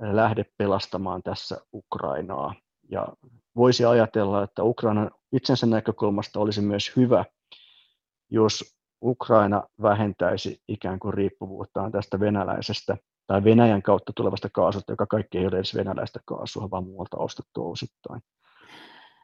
lähde 0.00 0.44
pelastamaan 0.58 1.22
tässä 1.22 1.56
Ukrainaa. 1.74 2.54
Ja 2.90 3.08
voisi 3.56 3.84
ajatella, 3.84 4.42
että 4.42 4.62
Ukrainan 4.62 5.10
itsensä 5.32 5.66
näkökulmasta 5.66 6.40
olisi 6.40 6.60
myös 6.60 6.92
hyvä, 6.96 7.24
jos 8.30 8.76
Ukraina 9.02 9.62
vähentäisi 9.82 10.62
ikään 10.68 10.98
kuin 10.98 11.14
riippuvuuttaan 11.14 11.92
tästä 11.92 12.20
venäläisestä 12.20 12.96
tai 13.26 13.44
Venäjän 13.44 13.82
kautta 13.82 14.12
tulevasta 14.16 14.48
kaasusta, 14.52 14.92
joka 14.92 15.06
kaikki 15.06 15.38
ei 15.38 15.46
ole 15.46 15.56
edes 15.56 15.74
venäläistä 15.74 16.20
kaasua, 16.24 16.70
vaan 16.70 16.84
muualta 16.84 17.16
ostettu 17.16 17.70
osittain. 17.70 18.22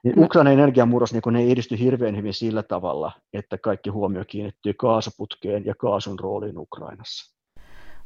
Niin 0.04 0.16
no. 0.16 0.24
Ukrainan 0.24 0.52
energiamurros 0.52 1.12
niin 1.12 1.36
ei 1.36 1.50
edisty 1.50 1.78
hirveän 1.78 2.16
hyvin 2.16 2.34
sillä 2.34 2.62
tavalla, 2.62 3.12
että 3.32 3.58
kaikki 3.58 3.90
huomio 3.90 4.24
kiinnittyy 4.24 4.74
kaasuputkeen 4.74 5.64
ja 5.64 5.74
kaasun 5.74 6.18
rooliin 6.18 6.58
Ukrainassa. 6.58 7.40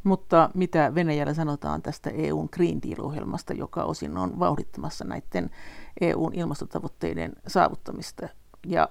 Mutta 0.05 0.51
mitä 0.55 0.93
Venäjällä 0.95 1.35
sanotaan 1.35 1.83
tästä 1.83 2.11
EUn 2.11 2.49
Green 2.53 2.83
Deal-ohjelmasta, 2.83 3.53
joka 3.53 3.85
osin 3.85 4.17
on 4.17 4.39
vauhdittamassa 4.39 5.05
näiden 5.05 5.51
EUn 6.01 6.35
ilmastotavoitteiden 6.35 7.33
saavuttamista 7.47 8.29
ja 8.67 8.89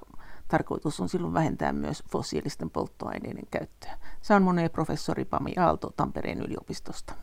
tarkoitus 0.53 0.99
on 0.99 1.09
silloin 1.09 1.33
vähentää 1.33 1.73
myös 1.73 2.03
fossiilisten 2.11 2.69
polttoaineiden 2.69 3.47
käyttöä. 3.51 3.97
Se 4.21 4.33
on 4.33 4.41
monen 4.41 4.71
professori 4.71 5.25
Pami 5.25 5.53
Aalto 5.57 5.93
Tampereen 5.97 6.41
yliopistosta. 6.41 7.13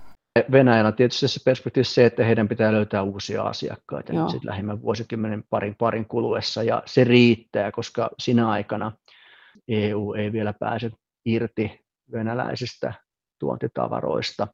Venäjällä 0.53 0.89
on 0.89 0.95
tietysti 0.95 1.29
se 1.29 1.41
perspektiivi 1.45 1.85
se, 1.85 2.07
että 2.07 2.25
heidän 2.25 2.49
pitää 2.49 2.73
löytää 2.73 3.03
uusia 3.03 3.43
asiakkaita 3.43 4.13
sitten 4.13 4.51
lähimmän 4.51 4.83
vuosikymmenen 4.83 5.45
parin 5.51 5.75
parin 5.79 6.07
kuluessa, 6.07 6.63
ja 6.63 6.83
se 6.87 7.05
riittää, 7.05 7.73
koska 7.73 8.11
sinä 8.19 8.49
aikana 8.49 8.93
EU 9.69 10.13
ei 10.13 10.33
vielä 10.33 10.53
pääse 10.53 10.91
irti 11.25 11.81
venäläisistä 12.13 12.95
tuontitavaroista, 13.39 14.49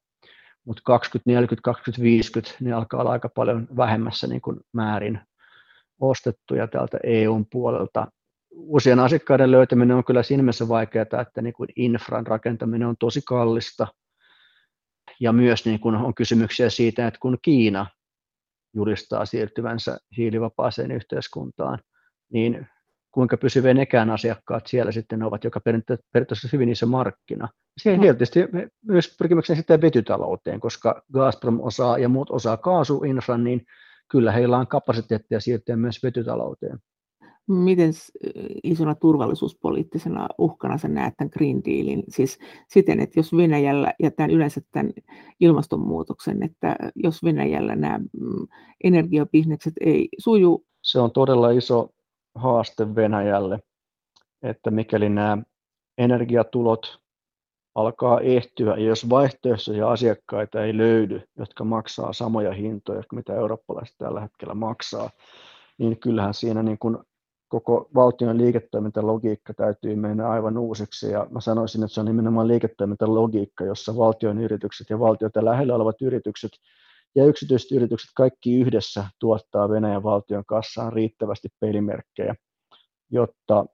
mutta 0.65 0.83
2040, 0.85 1.63
2050 1.63 2.57
ne 2.61 2.73
alkaa 2.73 3.01
olla 3.01 3.11
aika 3.11 3.29
paljon 3.29 3.69
vähemmässä 3.77 4.27
niin 4.27 4.41
kuin 4.41 4.61
määrin 4.73 5.21
ostettuja 6.01 6.67
täältä 6.69 6.99
EUn 7.05 7.47
puolelta. 7.53 8.07
Uusien 8.57 9.01
asiakkaiden 9.01 9.51
löytäminen 9.51 9.97
on 9.97 10.05
kyllä 10.05 10.23
siinä 10.23 10.43
mielessä 10.43 10.69
vaikeaa, 10.69 11.21
että 11.21 11.43
niin 11.43 11.55
kuin 11.55 11.69
infran 11.77 12.27
rakentaminen 12.27 12.89
on 12.89 12.97
tosi 12.99 13.23
kallista, 13.27 13.87
ja 15.21 15.33
myös 15.33 15.65
niin 15.65 15.81
kuin 15.81 15.95
on 15.95 16.15
kysymyksiä 16.15 16.71
siitä, 16.71 17.07
että 17.07 17.21
kun 17.21 17.39
Kiina 17.43 17.87
julistaa 18.75 19.27
siirtyvänsä 19.27 19.99
hiilivapaaseen 20.17 20.91
yhteiskuntaan, 20.91 21.79
niin 22.33 22.67
kuinka 23.13 23.37
pysyviä 23.37 23.75
nekään 23.75 24.11
asiakkaat 24.11 24.67
siellä 24.67 24.93
sitten 24.93 25.23
ovat, 25.23 25.45
joka 25.45 25.61
periaatteessa 25.61 26.49
hyvin 26.53 26.69
iso 26.69 26.87
markkina. 26.87 27.49
Siihen 27.79 28.01
no. 28.01 28.03
tietysti 28.03 28.41
myös 28.87 29.17
pyrkimyksen 29.19 29.57
sitten 29.57 29.81
vetytalouteen, 29.81 30.61
koska 30.61 31.03
Gazprom 31.13 31.61
osaa 31.61 31.99
ja 31.99 32.09
muut 32.09 32.31
osaa 32.31 32.57
kaasuinfran, 32.57 33.45
niin 33.45 33.67
kyllä 34.09 34.33
heillä 34.33 34.59
on 34.59 34.67
kapasiteettia 34.67 35.41
siirtyä 35.41 35.77
myös 35.77 36.03
vetytalouteen. 36.03 36.79
Miten 37.49 37.93
isona 38.63 38.95
turvallisuuspoliittisena 38.95 40.29
uhkana 40.39 40.79
sä 40.79 40.89
näet 40.89 41.15
tämän 41.17 41.31
Green 41.33 41.65
Dealin? 41.65 42.03
Siis 42.09 42.39
siten, 42.69 43.01
että 43.01 43.19
jos 43.19 43.37
Venäjällä, 43.37 43.93
ja 43.99 44.11
tämän 44.11 44.31
yleensä 44.31 44.61
tämän 44.73 44.93
ilmastonmuutoksen, 45.41 46.43
että 46.43 46.77
jos 46.95 47.25
Venäjällä 47.25 47.77
nämä 47.77 47.99
mm, 47.99 48.47
energiabisnekset 48.85 49.75
ei 49.81 50.09
suju. 50.19 50.65
Se 50.83 51.01
on 51.01 51.13
todella 51.13 51.51
iso 51.51 51.91
haaste 52.35 52.95
Venäjälle, 52.95 53.59
että 54.43 54.71
mikäli 54.71 55.09
nämä 55.09 55.39
energiatulot 55.99 57.01
alkaa 57.75 58.21
ehtyä, 58.21 58.77
ja 58.77 58.85
jos 58.85 59.11
vaihtoehtoisia 59.11 59.91
asiakkaita 59.91 60.65
ei 60.65 60.77
löydy, 60.77 61.23
jotka 61.39 61.65
maksaa 61.65 62.13
samoja 62.13 62.53
hintoja 62.53 63.03
mitä 63.13 63.35
eurooppalaiset 63.35 63.95
tällä 63.99 64.21
hetkellä 64.21 64.55
maksaa, 64.55 65.11
niin 65.79 66.01
kyllähän 66.01 66.35
siinä 66.35 66.63
niin 66.63 66.79
kuin 66.79 66.97
koko 67.49 67.89
valtion 67.95 68.39
liiketoimintalogiikka 68.39 69.55
täytyy 69.55 69.97
mennä 69.97 70.29
aivan 70.29 70.59
uusiksi. 70.59 71.11
Ja 71.11 71.27
mä 71.31 71.41
sanoisin, 71.41 71.83
että 71.83 71.95
se 71.95 72.01
on 72.01 72.07
nimenomaan 72.07 72.49
liiketoimintalogiikka, 72.49 73.65
jossa 73.65 73.97
valtion 73.97 74.39
yritykset 74.39 74.91
ja 74.91 74.99
valtiota 74.99 75.45
lähellä 75.45 75.75
olevat 75.75 76.03
yritykset 76.03 76.51
ja 77.15 77.25
yksityiset 77.25 77.73
yritykset 77.73 78.11
kaikki 78.17 78.61
yhdessä 78.61 79.05
tuottaa 79.21 79.69
Venäjän 79.69 80.03
valtion 80.03 80.45
kassaan 80.47 80.93
riittävästi 80.93 81.49
pelimerkkejä, 81.61 82.35
jotta 83.11 83.67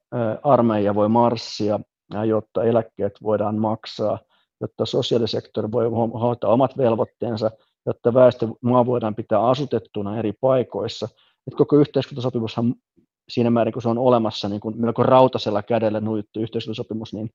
armeija 0.43 0.95
voi 0.95 1.09
marssia, 1.09 1.81
jotta 2.27 2.65
eläkkeet 2.65 3.13
voidaan 3.23 3.59
maksaa, 3.59 4.19
jotta 4.61 4.87
sosiaalisektori 4.87 5.73
voi 5.73 5.91
hoitaa 6.21 6.53
omat 6.53 6.77
velvoitteensa, 6.79 7.51
jotta 7.87 8.15
väestö 8.15 8.49
maa 8.61 8.87
voidaan 8.87 9.15
pitää 9.15 9.49
asutettuna 9.49 10.19
eri 10.19 10.33
paikoissa. 10.41 11.09
Et 11.47 11.55
koko 11.55 11.77
yhteiskuntasopimushan 11.77 12.75
siinä 13.33 13.51
määrin, 13.51 13.73
kun 13.73 13.83
se 13.83 13.89
on 13.89 13.99
olemassa 13.99 14.49
niin 14.49 14.61
kuin 14.61 14.81
melko 14.81 15.03
rautasella 15.03 15.63
kädellä 15.63 16.01
nuittu 16.01 16.41
yhteiskuntasopimus, 16.41 17.15
niin, 17.15 17.31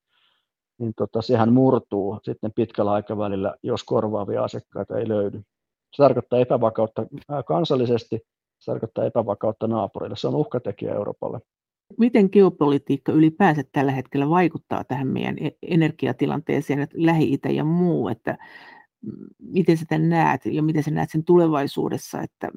niin 0.79 0.93
tota, 0.97 1.21
sehän 1.21 1.53
murtuu 1.53 2.19
sitten 2.23 2.51
pitkällä 2.55 2.91
aikavälillä, 2.91 3.55
jos 3.63 3.83
korvaavia 3.83 4.43
asiakkaita 4.43 4.97
ei 4.97 5.07
löydy. 5.07 5.41
Se 5.95 6.03
tarkoittaa 6.03 6.39
epävakautta 6.39 7.05
kansallisesti, 7.45 8.19
se 8.59 8.71
tarkoittaa 8.71 9.05
epävakautta 9.05 9.67
naapurille. 9.67 10.15
Se 10.15 10.27
on 10.27 10.35
uhkatekijä 10.35 10.93
Euroopalle. 10.93 11.39
Miten 11.97 12.29
geopolitiikka 12.31 13.11
ylipäänsä 13.11 13.63
tällä 13.71 13.91
hetkellä 13.91 14.29
vaikuttaa 14.29 14.83
tähän 14.83 15.07
meidän 15.07 15.35
e-, 15.39 15.57
energiatilanteeseen, 15.61 16.79
että 16.79 16.95
Lähi-Itä 16.99 17.49
ja 17.49 17.63
muu, 17.63 18.07
että 18.07 18.37
miten 19.39 19.77
sitä 19.77 19.97
näet 19.97 20.45
ja 20.45 20.63
miten 20.63 20.83
sä 20.83 20.91
näet 20.91 21.09
sen 21.11 21.23
tulevaisuudessa, 21.23 22.21
että 22.21 22.51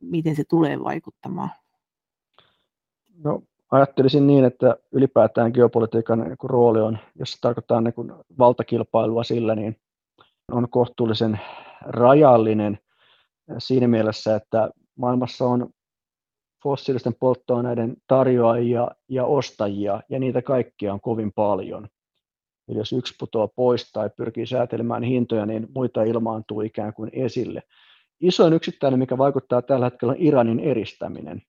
miten 0.00 0.36
se 0.36 0.44
tulee 0.48 0.80
vaikuttamaan? 0.80 1.50
No, 3.24 3.42
ajattelisin 3.70 4.26
niin, 4.26 4.44
että 4.44 4.76
ylipäätään 4.92 5.50
geopolitiikan 5.54 6.20
niin 6.20 6.36
rooli 6.42 6.80
on, 6.80 6.98
jos 7.18 7.32
se 7.32 7.38
tarkoittaa 7.40 7.80
niin 7.80 7.94
kuin 7.94 8.12
valtakilpailua 8.38 9.24
sillä, 9.24 9.54
niin 9.54 9.76
on 10.52 10.70
kohtuullisen 10.70 11.40
rajallinen 11.80 12.78
siinä 13.58 13.88
mielessä, 13.88 14.36
että 14.36 14.70
maailmassa 14.96 15.44
on 15.44 15.70
fossiilisten 16.62 17.14
polttoaineiden 17.14 17.96
tarjoajia 18.06 18.90
ja 19.08 19.24
ostajia, 19.24 20.00
ja 20.08 20.18
niitä 20.18 20.42
kaikkia 20.42 20.92
on 20.92 21.00
kovin 21.00 21.32
paljon. 21.32 21.88
Eli 22.68 22.78
jos 22.78 22.92
yksi 22.92 23.14
putoaa 23.18 23.48
pois 23.48 23.92
tai 23.92 24.10
pyrkii 24.16 24.46
säätelemään 24.46 25.02
hintoja, 25.02 25.46
niin 25.46 25.68
muita 25.74 26.02
ilmaantuu 26.02 26.60
ikään 26.60 26.94
kuin 26.94 27.10
esille. 27.12 27.62
Isoin 28.20 28.52
yksittäinen, 28.52 28.98
mikä 28.98 29.18
vaikuttaa 29.18 29.62
tällä 29.62 29.86
hetkellä, 29.86 30.12
on 30.12 30.20
Iranin 30.20 30.60
eristäminen. 30.60 31.42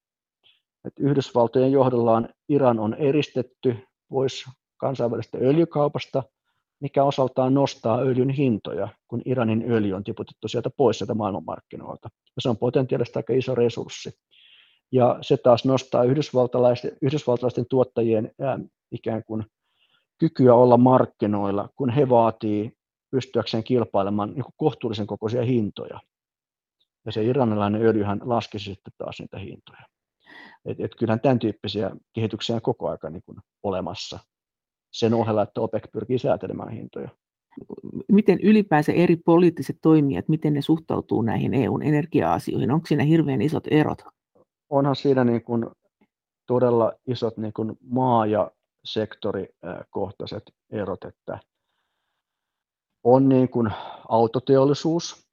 Et 0.87 0.93
Yhdysvaltojen 0.99 1.71
johdollaan 1.71 2.29
Iran 2.49 2.79
on 2.79 2.93
eristetty 2.93 3.77
pois 4.09 4.45
kansainvälisestä 4.77 5.37
öljykaupasta, 5.37 6.23
mikä 6.79 7.03
osaltaan 7.03 7.53
nostaa 7.53 7.99
öljyn 7.99 8.29
hintoja, 8.29 8.87
kun 9.07 9.21
Iranin 9.25 9.71
öljy 9.71 9.93
on 9.93 10.03
tiputettu 10.03 10.47
sieltä 10.47 10.69
pois 10.69 10.97
sieltä 10.97 11.13
maailmanmarkkinoilta. 11.13 12.09
Ja 12.35 12.41
se 12.41 12.49
on 12.49 12.57
potentiaalisesti 12.57 13.19
aika 13.19 13.33
iso 13.33 13.55
resurssi. 13.55 14.11
Ja 14.91 15.17
se 15.21 15.37
taas 15.37 15.65
nostaa 15.65 16.03
yhdysvaltalaisten, 16.03 16.91
yhdysvaltalaisten 17.01 17.65
tuottajien 17.69 18.31
ää, 18.41 18.59
ikään 18.91 19.23
kuin 19.23 19.45
kykyä 20.17 20.53
olla 20.53 20.77
markkinoilla, 20.77 21.69
kun 21.75 21.89
he 21.89 22.09
vaatii 22.09 22.71
pystyäkseen 23.11 23.63
kilpailemaan 23.63 24.33
niin 24.33 24.45
kohtuullisen 24.57 25.07
kokoisia 25.07 25.41
hintoja. 25.41 25.99
Ja 27.05 27.11
se 27.11 27.23
iranilainen 27.23 27.81
öljyhän 27.81 28.19
laskisi 28.23 28.65
sitten 28.65 28.93
taas 28.97 29.19
niitä 29.19 29.39
hintoja. 29.39 29.83
Et, 30.67 30.79
et 30.79 30.95
kyllähän 30.95 31.19
tämän 31.19 31.39
tyyppisiä 31.39 31.91
kehityksiä 32.13 32.55
on 32.55 32.61
koko 32.61 32.87
ajan 32.87 33.13
niin 33.13 33.23
kuin 33.25 33.37
olemassa 33.63 34.19
sen 34.93 35.13
ohella, 35.13 35.41
että 35.41 35.61
OPEC 35.61 35.91
pyrkii 35.91 36.19
säätelemään 36.19 36.69
hintoja. 36.69 37.09
Miten 38.11 38.39
ylipäänsä 38.43 38.91
eri 38.91 39.15
poliittiset 39.15 39.77
toimijat, 39.81 40.27
miten 40.27 40.53
ne 40.53 40.61
suhtautuu 40.61 41.21
näihin 41.21 41.53
EUn 41.53 41.83
energia-asioihin? 41.83 42.71
Onko 42.71 42.87
siinä 42.87 43.03
hirveän 43.03 43.41
isot 43.41 43.63
erot? 43.71 44.03
Onhan 44.69 44.95
siinä 44.95 45.23
niin 45.23 45.43
kuin 45.43 45.65
todella 46.47 46.93
isot 47.07 47.37
niin 47.37 47.53
kuin 47.53 47.77
maa- 47.81 48.25
ja 48.25 48.51
sektorikohtaiset 48.83 50.43
erot, 50.69 51.03
että 51.03 51.39
on 53.03 53.29
niin 53.29 53.49
kuin 53.49 53.71
autoteollisuus, 54.09 55.27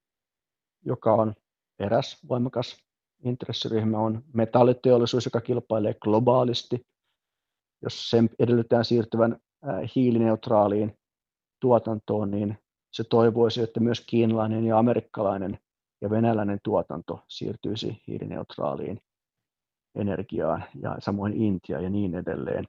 joka 0.85 1.15
on 1.15 1.35
eräs 1.79 2.19
voimakas 2.29 2.84
intressiryhmä, 3.25 3.99
on 3.99 4.23
metalliteollisuus, 4.33 5.25
joka 5.25 5.41
kilpailee 5.41 5.95
globaalisti, 5.95 6.87
jos 7.83 8.11
sen 8.11 8.31
edellytetään 8.39 8.85
siirtyvän 8.85 9.37
hiilineutraaliin 9.97 10.99
tuotantoon, 11.61 12.31
niin 12.31 12.59
se 12.93 13.05
toivoisi, 13.05 13.63
että 13.63 13.81
myös 13.81 14.01
kiinalainen 14.01 14.65
ja 14.65 14.79
amerikkalainen 14.79 15.59
ja 16.01 16.11
venäläinen 16.11 16.59
tuotanto 16.63 17.21
siirtyisi 17.29 18.03
hiilineutraaliin 18.07 19.01
energiaan 19.95 20.65
ja 20.83 20.97
samoin 20.99 21.33
Intia 21.33 21.81
ja 21.81 21.91
niin 21.91 22.15
edelleen. 22.15 22.65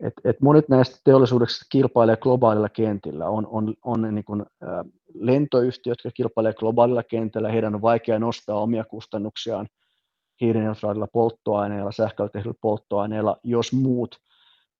Et, 0.00 0.14
et 0.24 0.40
monet 0.40 0.68
näistä 0.68 1.00
teollisuudesta 1.04 1.66
kilpailee 1.68 2.16
globaalilla 2.16 2.68
kentillä. 2.68 3.28
On, 3.28 3.46
on, 3.46 3.74
on 3.84 4.14
niin 4.14 4.24
kuin, 4.24 4.40
ä, 4.40 4.84
lentoyhtiöt, 5.14 5.98
jotka 6.04 6.14
kilpailee 6.14 6.52
globaalilla 6.52 7.02
kentällä, 7.02 7.52
heidän 7.52 7.74
on 7.74 7.82
vaikea 7.82 8.18
nostaa 8.18 8.60
omia 8.60 8.84
kustannuksiaan 8.84 9.66
hiilineutraalilla 10.40 11.06
polttoaineilla, 11.12 11.92
sähköllä 11.92 12.54
polttoaineilla, 12.60 13.36
jos 13.44 13.72
muut 13.72 14.16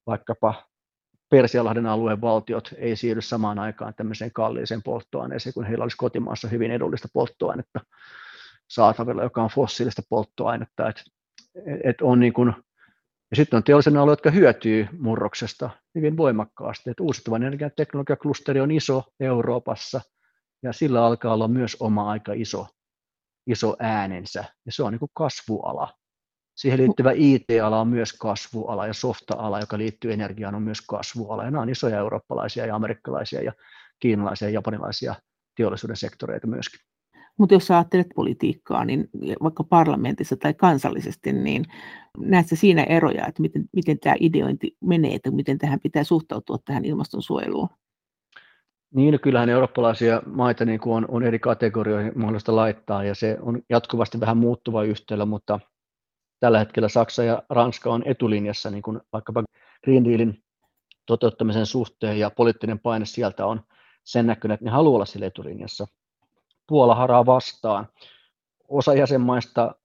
vaikkapa 0.07 0.53
Persialahden 1.29 1.85
alueen 1.85 2.21
valtiot 2.21 2.73
ei 2.77 2.95
siirry 2.95 3.21
samaan 3.21 3.59
aikaan 3.59 3.93
tämmöiseen 3.97 4.31
kalliiseen 4.33 4.83
polttoaineeseen, 4.83 5.53
kun 5.53 5.65
heillä 5.65 5.83
olisi 5.83 5.97
kotimaassa 5.97 6.47
hyvin 6.47 6.71
edullista 6.71 7.07
polttoainetta 7.13 7.79
saatavilla, 8.67 9.23
joka 9.23 9.43
on 9.43 9.49
fossiilista 9.49 10.01
polttoainetta. 10.09 10.89
Et, 10.89 11.03
et 11.83 12.01
on 12.01 12.19
niin 12.19 12.33
kuin, 12.33 12.53
ja 13.31 13.35
sitten 13.35 13.57
on 13.57 13.63
teollisen 13.63 13.97
alue, 13.97 14.11
jotka 14.11 14.31
hyötyy 14.31 14.87
murroksesta 14.99 15.69
hyvin 15.95 16.17
voimakkaasti. 16.17 16.89
Et 16.89 16.99
uusiutuvan 16.99 17.43
energian 17.43 17.71
teknologiaklusteri 17.75 18.59
on 18.59 18.71
iso 18.71 19.03
Euroopassa, 19.19 20.01
ja 20.63 20.73
sillä 20.73 21.05
alkaa 21.05 21.33
olla 21.33 21.47
myös 21.47 21.77
oma 21.79 22.11
aika 22.11 22.33
iso, 22.33 22.67
iso 23.47 23.75
äänensä, 23.79 24.45
ja 24.65 24.71
se 24.71 24.83
on 24.83 24.91
niin 24.91 24.99
kuin 24.99 25.11
kasvuala. 25.13 25.93
Siihen 26.55 26.79
liittyvä 26.79 27.11
IT-ala 27.15 27.81
on 27.81 27.87
myös 27.87 28.13
kasvuala 28.13 28.87
ja 28.87 28.93
softa-ala, 28.93 29.59
joka 29.59 29.77
liittyy 29.77 30.13
energiaan, 30.13 30.55
on 30.55 30.63
myös 30.63 30.81
kasvuala. 30.81 31.43
Ja 31.43 31.51
nämä 31.51 31.61
on 31.61 31.69
isoja 31.69 31.97
eurooppalaisia 31.97 32.65
ja 32.65 32.75
amerikkalaisia 32.75 33.41
ja 33.41 33.53
kiinalaisia 33.99 34.47
ja 34.47 34.53
japanilaisia 34.53 35.15
teollisuuden 35.55 35.97
sektoreita 35.97 36.47
myöskin. 36.47 36.79
Mutta 37.37 37.55
jos 37.55 37.71
ajattelet 37.71 38.07
politiikkaa, 38.15 38.85
niin 38.85 39.09
vaikka 39.43 39.63
parlamentissa 39.63 40.37
tai 40.37 40.53
kansallisesti, 40.53 41.33
niin 41.33 41.65
näetkö 42.17 42.55
siinä 42.55 42.83
eroja, 42.83 43.27
että 43.27 43.41
miten, 43.41 43.65
miten 43.73 43.99
tämä 43.99 44.15
ideointi 44.19 44.77
menee, 44.81 45.15
että 45.15 45.31
miten 45.31 45.57
tähän 45.57 45.79
pitää 45.83 46.03
suhtautua 46.03 46.57
tähän 46.65 46.85
ilmastonsuojeluun? 46.85 47.69
Niin, 48.93 49.11
no 49.11 49.19
kyllähän 49.21 49.49
eurooppalaisia 49.49 50.21
maita 50.25 50.65
niin 50.65 50.79
kuin 50.79 50.93
on, 50.93 51.05
on 51.09 51.23
eri 51.23 51.39
kategorioihin 51.39 52.11
mahdollista 52.15 52.55
laittaa, 52.55 53.03
ja 53.03 53.15
se 53.15 53.37
on 53.41 53.61
jatkuvasti 53.69 54.19
vähän 54.19 54.37
muuttuva 54.37 54.83
yhtälö, 54.83 55.25
mutta 55.25 55.59
tällä 56.39 56.59
hetkellä 56.59 56.89
Saksa 56.89 57.23
ja 57.23 57.43
Ranska 57.49 57.93
on 57.93 58.03
etulinjassa 58.05 58.69
niin 58.69 58.81
kuin 58.81 58.99
vaikkapa 59.13 59.43
Green 59.83 60.05
Dealin 60.05 60.43
toteuttamisen 61.05 61.65
suhteen 61.65 62.19
ja 62.19 62.29
poliittinen 62.29 62.79
paine 62.79 63.05
sieltä 63.05 63.45
on 63.45 63.61
sen 64.03 64.27
näköinen, 64.27 64.53
että 64.53 64.65
ne 64.65 64.71
haluaa 64.71 64.95
olla 64.95 65.05
sillä 65.05 65.25
etulinjassa. 65.25 65.87
Puola 66.67 66.95
haraa 66.95 67.25
vastaan. 67.25 67.87
Osa 68.67 68.93
jäsenmaista 68.93 69.75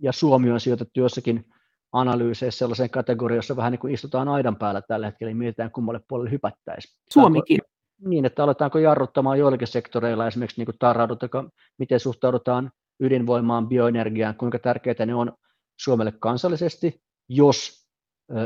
ja 0.00 0.12
Suomi 0.12 0.50
on 0.50 0.60
sijoitettu 0.60 1.00
jossakin 1.00 1.44
analyyseissä 1.92 2.58
sellaiseen 2.58 2.90
kategoriaan, 2.90 3.38
jossa 3.38 3.56
vähän 3.56 3.72
niin 3.72 3.80
kuin 3.80 3.94
istutaan 3.94 4.28
aidan 4.28 4.56
päällä 4.56 4.82
tällä 4.82 5.06
hetkellä, 5.06 5.30
niin 5.30 5.36
mietitään 5.36 5.70
kummalle 5.70 6.00
puolelle 6.08 6.30
hypättäisiin. 6.30 6.94
Suomikin. 7.12 7.58
Niin, 8.04 8.24
että 8.24 8.44
aletaanko 8.44 8.78
jarruttamaan 8.78 9.38
joillakin 9.38 9.68
sektoreilla, 9.68 10.26
esimerkiksi 10.26 10.60
niin 10.60 10.66
kuin 10.80 11.50
miten 11.78 12.00
suhtaudutaan 12.00 12.70
ydinvoimaan, 13.00 13.68
bioenergiaan, 13.68 14.34
kuinka 14.34 14.58
tärkeitä 14.58 15.06
ne 15.06 15.14
on 15.14 15.32
Suomelle 15.80 16.12
kansallisesti, 16.12 17.02
jos 17.28 17.86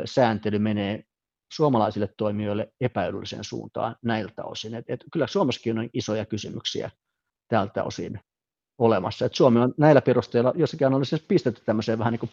sääntely 0.05 0.59
menee 0.59 1.05
suomalaisille 1.53 2.09
toimijoille 2.17 2.73
epäedulliseen 2.81 3.45
suuntaan 3.45 3.97
näiltä 4.03 4.45
osin. 4.45 4.75
Et, 4.75 4.85
et 4.89 5.05
kyllä 5.13 5.27
Suomessakin 5.27 5.79
on 5.79 5.89
isoja 5.93 6.25
kysymyksiä 6.27 6.91
tältä 7.49 7.85
osin 7.85 8.21
olemassa. 8.79 9.27
Et 9.27 9.35
Suomi 9.35 9.61
on 9.61 9.75
näillä 9.79 10.03
perusteilla 10.03 10.53
jossakin 10.57 10.87
analyysissa 10.87 11.27
pistetty 11.29 11.63
tämmöiseen 11.67 11.99
vähän 11.99 12.13
niin 12.13 12.21
kuin 12.21 12.31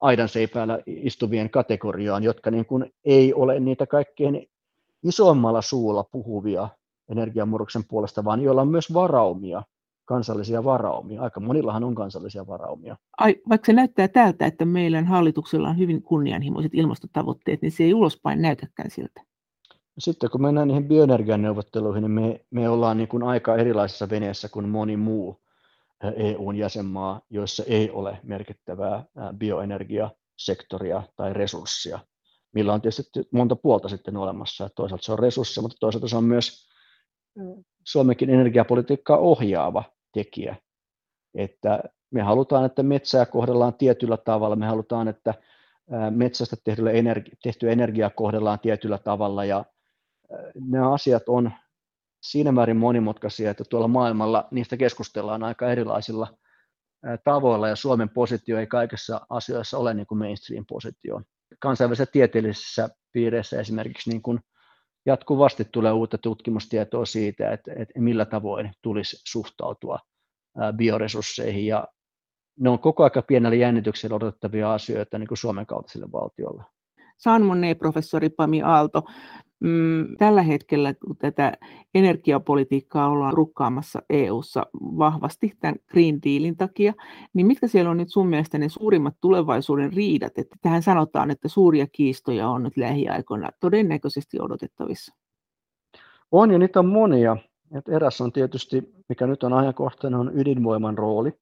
aidan 0.00 0.28
seipäällä 0.28 0.78
istuvien 0.86 1.50
kategoriaan, 1.50 2.22
jotka 2.22 2.50
niin 2.50 2.66
kuin 2.66 2.92
ei 3.04 3.34
ole 3.34 3.60
niitä 3.60 3.86
kaikkein 3.86 4.46
isommalla 5.02 5.62
suulla 5.62 6.04
puhuvia 6.04 6.68
energiamurroksen 7.10 7.84
puolesta, 7.88 8.24
vaan 8.24 8.40
joilla 8.40 8.62
on 8.62 8.68
myös 8.68 8.94
varaumia 8.94 9.62
kansallisia 10.04 10.64
varaumia. 10.64 11.22
Aika 11.22 11.40
monillahan 11.40 11.84
on 11.84 11.94
kansallisia 11.94 12.46
varaumia. 12.46 12.96
Ai, 13.18 13.36
vaikka 13.48 13.66
se 13.66 13.72
näyttää 13.72 14.08
tältä, 14.08 14.46
että 14.46 14.64
meidän 14.64 15.06
hallituksella 15.06 15.68
on 15.68 15.78
hyvin 15.78 16.02
kunnianhimoiset 16.02 16.74
ilmastotavoitteet, 16.74 17.62
niin 17.62 17.72
se 17.72 17.84
ei 17.84 17.94
ulospäin 17.94 18.42
näytäkään 18.42 18.90
siltä. 18.90 19.22
Sitten 20.00 20.30
kun 20.30 20.42
mennään 20.42 20.68
niihin 20.68 20.88
bioenergian 20.88 21.42
neuvotteluihin, 21.42 22.02
niin 22.02 22.10
me, 22.10 22.44
me 22.50 22.68
ollaan 22.68 22.96
niin 22.96 23.08
kuin 23.08 23.22
aika 23.22 23.56
erilaisessa 23.56 24.10
veneessä 24.10 24.48
kuin 24.48 24.68
moni 24.68 24.96
muu 24.96 25.40
EUn 26.16 26.56
jäsenmaa, 26.56 27.20
joissa 27.30 27.64
ei 27.66 27.90
ole 27.90 28.18
merkittävää 28.22 29.04
bioenergiasektoria 29.38 31.02
tai 31.16 31.32
resurssia, 31.32 31.98
millä 32.52 32.72
on 32.72 32.80
tietysti 32.80 33.28
monta 33.32 33.56
puolta 33.56 33.88
sitten 33.88 34.16
olemassa. 34.16 34.68
Toisaalta 34.76 35.04
se 35.04 35.12
on 35.12 35.18
resurssi, 35.18 35.60
mutta 35.60 35.76
toisaalta 35.80 36.08
se 36.08 36.16
on 36.16 36.24
myös 36.24 36.68
Suomenkin 37.86 38.30
energiapolitiikkaa 38.30 39.16
ohjaava 39.16 39.84
tekijä. 40.12 40.56
Että 41.34 41.82
me 42.10 42.22
halutaan, 42.22 42.64
että 42.64 42.82
metsää 42.82 43.26
kohdellaan 43.26 43.74
tietyllä 43.74 44.16
tavalla, 44.16 44.56
me 44.56 44.66
halutaan, 44.66 45.08
että 45.08 45.34
metsästä 46.10 46.56
tehtyä 46.64 46.90
energi- 46.90 47.32
tehtyä 47.42 47.72
energiaa 47.72 48.10
kohdellaan 48.10 48.58
tietyllä 48.58 48.98
tavalla 48.98 49.44
ja 49.44 49.64
nämä 50.54 50.92
asiat 50.92 51.22
on 51.28 51.52
siinä 52.22 52.52
määrin 52.52 52.76
monimutkaisia, 52.76 53.50
että 53.50 53.64
tuolla 53.70 53.88
maailmalla 53.88 54.48
niistä 54.50 54.76
keskustellaan 54.76 55.44
aika 55.44 55.72
erilaisilla 55.72 56.28
tavoilla 57.24 57.68
ja 57.68 57.76
Suomen 57.76 58.08
positio 58.08 58.58
ei 58.58 58.66
kaikissa 58.66 59.20
asioissa 59.30 59.78
ole 59.78 59.94
niin 59.94 60.06
kuin 60.06 60.18
mainstream-positio. 60.18 61.22
Kansainvälisissä 61.58 62.12
tieteellisissä 62.12 62.88
piireissä 63.12 63.60
esimerkiksi 63.60 64.10
niin 64.10 64.22
kuin 64.22 64.40
jatkuvasti 65.06 65.64
tulee 65.72 65.92
uutta 65.92 66.18
tutkimustietoa 66.18 67.06
siitä, 67.06 67.52
että, 67.52 67.72
että 67.76 68.00
millä 68.00 68.24
tavoin 68.24 68.72
tulisi 68.82 69.16
suhtautua 69.28 69.98
bioresursseihin 70.76 71.66
ja 71.66 71.88
ne 72.60 72.70
on 72.70 72.78
koko 72.78 73.02
ajan 73.02 73.24
pienellä 73.26 73.56
jännityksellä 73.56 74.16
odotettavia 74.16 74.74
asioita 74.74 75.18
niin 75.18 75.28
kuin 75.28 75.38
Suomen 75.38 75.66
kaltaisille 75.66 76.12
valtiolle. 76.12 76.64
San 77.18 77.42
professori 77.78 78.28
Pami 78.28 78.62
Aalto, 78.62 79.02
mm, 79.60 80.16
tällä 80.18 80.42
hetkellä, 80.42 80.94
kun 80.94 81.16
tätä 81.16 81.52
energiapolitiikkaa 81.94 83.08
ollaan 83.08 83.34
rukkaamassa 83.34 84.02
EU:ssa 84.10 84.66
vahvasti 84.74 85.52
tämän 85.60 85.76
Green 85.90 86.22
Dealin 86.22 86.56
takia, 86.56 86.92
niin 87.34 87.46
mitkä 87.46 87.68
siellä 87.68 87.90
on 87.90 87.96
nyt 87.96 88.12
sun 88.12 88.28
mielestä 88.28 88.58
ne 88.58 88.68
suurimmat 88.68 89.14
tulevaisuuden 89.20 89.92
riidat? 89.92 90.38
Että 90.38 90.56
tähän 90.62 90.82
sanotaan, 90.82 91.30
että 91.30 91.48
suuria 91.48 91.86
kiistoja 91.92 92.48
on 92.48 92.62
nyt 92.62 92.76
lähiaikoina 92.76 93.48
todennäköisesti 93.60 94.40
odotettavissa. 94.40 95.14
On 96.32 96.50
ja 96.50 96.58
niitä 96.58 96.78
on 96.78 96.86
monia. 96.86 97.36
Et 97.74 97.88
eräs 97.88 98.20
on 98.20 98.32
tietysti, 98.32 98.82
mikä 99.08 99.26
nyt 99.26 99.42
on 99.42 99.52
ajankohtainen, 99.52 100.20
on 100.20 100.30
ydinvoiman 100.34 100.98
rooli, 100.98 101.32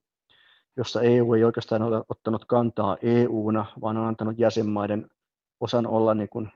jossa 0.76 1.02
EU 1.02 1.34
ei 1.34 1.44
oikeastaan 1.44 1.82
ole 1.82 2.02
ottanut 2.08 2.44
kantaa 2.44 2.96
EUna, 3.02 3.66
vaan 3.80 3.96
on 3.96 4.06
antanut 4.06 4.38
jäsenmaiden 4.38 5.10
osan 5.60 5.86
olla 5.86 6.14
niin 6.14 6.28
kuin 6.28 6.50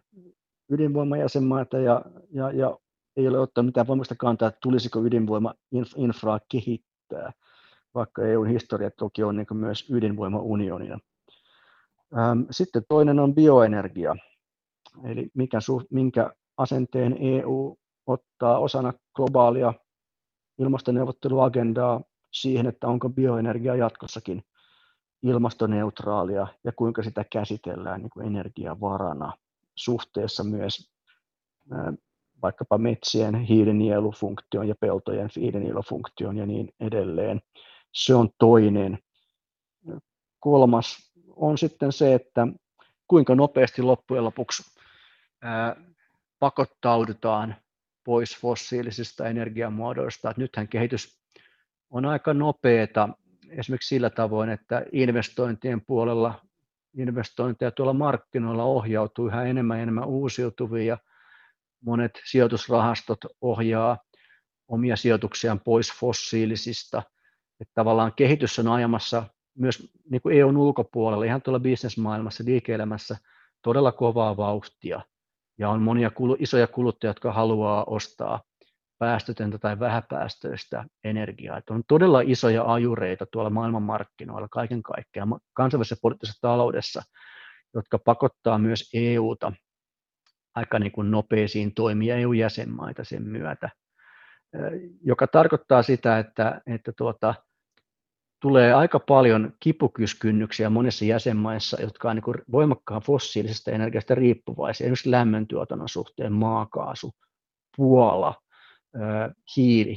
ydinvoimajäsenmaita 0.72 1.78
ja, 1.78 2.02
ja, 2.30 2.50
ja 2.50 2.78
ei 3.16 3.28
ole 3.28 3.38
ottanut 3.38 3.66
mitään 3.66 3.86
voimasta 3.86 4.14
kantaa, 4.18 4.48
että 4.48 4.58
tulisiko 4.62 5.00
ydinvoima-infraa 5.04 6.40
kehittää, 6.48 7.32
vaikka 7.94 8.22
EUn 8.22 8.46
historia 8.46 8.90
toki 8.90 9.22
on 9.22 9.36
niin 9.36 9.46
myös 9.52 9.90
ydinvoimaunionina. 9.90 10.98
Sitten 12.50 12.82
toinen 12.88 13.18
on 13.18 13.34
bioenergia, 13.34 14.16
eli 15.04 15.30
mikä, 15.34 15.58
minkä 15.90 16.32
asenteen 16.56 17.16
EU 17.20 17.78
ottaa 18.06 18.58
osana 18.58 18.92
globaalia 19.14 19.74
ilmastoneuvotteluagendaa 20.58 22.00
siihen, 22.32 22.66
että 22.66 22.86
onko 22.86 23.08
bioenergia 23.08 23.76
jatkossakin 23.76 24.42
ilmastoneutraalia 25.22 26.46
ja 26.64 26.72
kuinka 26.72 27.02
sitä 27.02 27.24
käsitellään 27.32 28.00
niin 28.02 28.10
kuin 28.10 28.26
energiavarana 28.26 29.32
suhteessa 29.74 30.44
myös 30.44 30.92
vaikkapa 32.42 32.78
metsien 32.78 33.34
hiilinielufunktioon 33.34 34.68
ja 34.68 34.74
peltojen 34.80 35.28
hiilinielufunktioon 35.36 36.36
ja 36.36 36.46
niin 36.46 36.74
edelleen. 36.80 37.40
Se 37.92 38.14
on 38.14 38.28
toinen. 38.38 38.98
Kolmas 40.40 41.12
on 41.36 41.58
sitten 41.58 41.92
se, 41.92 42.14
että 42.14 42.46
kuinka 43.08 43.34
nopeasti 43.34 43.82
loppujen 43.82 44.24
lopuksi 44.24 44.62
pakottaudutaan 46.38 47.56
pois 48.04 48.38
fossiilisista 48.38 49.28
energiamuodoista. 49.28 50.30
Että 50.30 50.40
nythän 50.40 50.68
kehitys 50.68 51.22
on 51.90 52.06
aika 52.06 52.34
nopeata 52.34 53.08
esimerkiksi 53.48 53.88
sillä 53.88 54.10
tavoin, 54.10 54.50
että 54.50 54.84
investointien 54.92 55.80
puolella 55.86 56.40
investointeja 56.98 57.70
tuolla 57.70 57.92
markkinoilla 57.92 58.64
ohjautuu 58.64 59.26
yhä 59.26 59.44
enemmän 59.44 59.76
ja 59.76 59.82
enemmän 59.82 60.08
uusiutuvia 60.08 60.84
ja 60.84 60.98
monet 61.84 62.20
sijoitusrahastot 62.24 63.18
ohjaa 63.40 63.98
omia 64.68 64.96
sijoituksiaan 64.96 65.60
pois 65.60 65.92
fossiilisista. 65.92 67.02
Että 67.60 67.72
tavallaan 67.74 68.12
kehitys 68.16 68.58
on 68.58 68.68
ajamassa 68.68 69.24
myös 69.58 69.92
niin 70.10 70.22
kuin 70.22 70.38
EUn 70.38 70.56
ulkopuolella, 70.56 71.24
ihan 71.24 71.42
tuolla 71.42 71.60
bisnesmaailmassa, 71.60 72.44
liike-elämässä 72.46 73.16
todella 73.62 73.92
kovaa 73.92 74.36
vauhtia. 74.36 75.00
Ja 75.58 75.70
on 75.70 75.82
monia 75.82 76.10
isoja 76.38 76.66
kuluttajia, 76.66 77.10
jotka 77.10 77.32
haluaa 77.32 77.84
ostaa 77.84 78.40
päästötöntä 79.02 79.58
tai 79.58 79.78
vähäpäästöistä 79.78 80.84
energiaa. 81.04 81.58
Että 81.58 81.74
on 81.74 81.82
todella 81.88 82.20
isoja 82.20 82.72
ajureita 82.72 83.26
tuolla 83.26 83.50
maailmanmarkkinoilla 83.50 84.48
kaiken 84.48 84.82
kaikkiaan 84.82 85.40
kansainvälisessä 85.52 86.00
poliittisessa 86.02 86.40
taloudessa, 86.40 87.02
jotka 87.74 87.98
pakottaa 87.98 88.58
myös 88.58 88.90
EUta 88.94 89.52
aika 90.54 90.78
niin 90.78 90.92
kuin 90.92 91.10
nopeisiin 91.10 91.74
toimia 91.74 92.16
EU-jäsenmaita 92.16 93.04
sen 93.04 93.22
myötä, 93.22 93.70
joka 95.04 95.26
tarkoittaa 95.26 95.82
sitä, 95.82 96.18
että, 96.18 96.60
että 96.66 96.92
tuota, 96.96 97.34
tulee 98.40 98.74
aika 98.74 99.00
paljon 99.00 99.52
kipukyskynnyksiä 99.60 100.70
monissa 100.70 101.04
jäsenmaissa, 101.04 101.82
jotka 101.82 102.08
ovat 102.08 102.14
niin 102.14 102.44
voimakkaan 102.52 103.02
fossiilisesta 103.02 103.70
energiasta 103.70 104.14
riippuvaisia, 104.14 104.84
esimerkiksi 104.84 105.10
lämmöntuotannon 105.10 105.88
suhteen, 105.88 106.32
maakaasu, 106.32 107.12
Puola, 107.76 108.34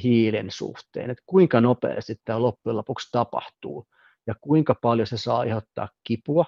hiilen 0.02 0.50
suhteen, 0.50 1.10
että 1.10 1.22
kuinka 1.26 1.60
nopeasti 1.60 2.20
tämä 2.24 2.42
loppujen 2.42 2.76
lopuksi 2.76 3.08
tapahtuu 3.12 3.86
ja 4.26 4.34
kuinka 4.40 4.74
paljon 4.74 5.06
se 5.06 5.16
saa 5.16 5.38
aiheuttaa 5.38 5.88
kipua, 6.04 6.44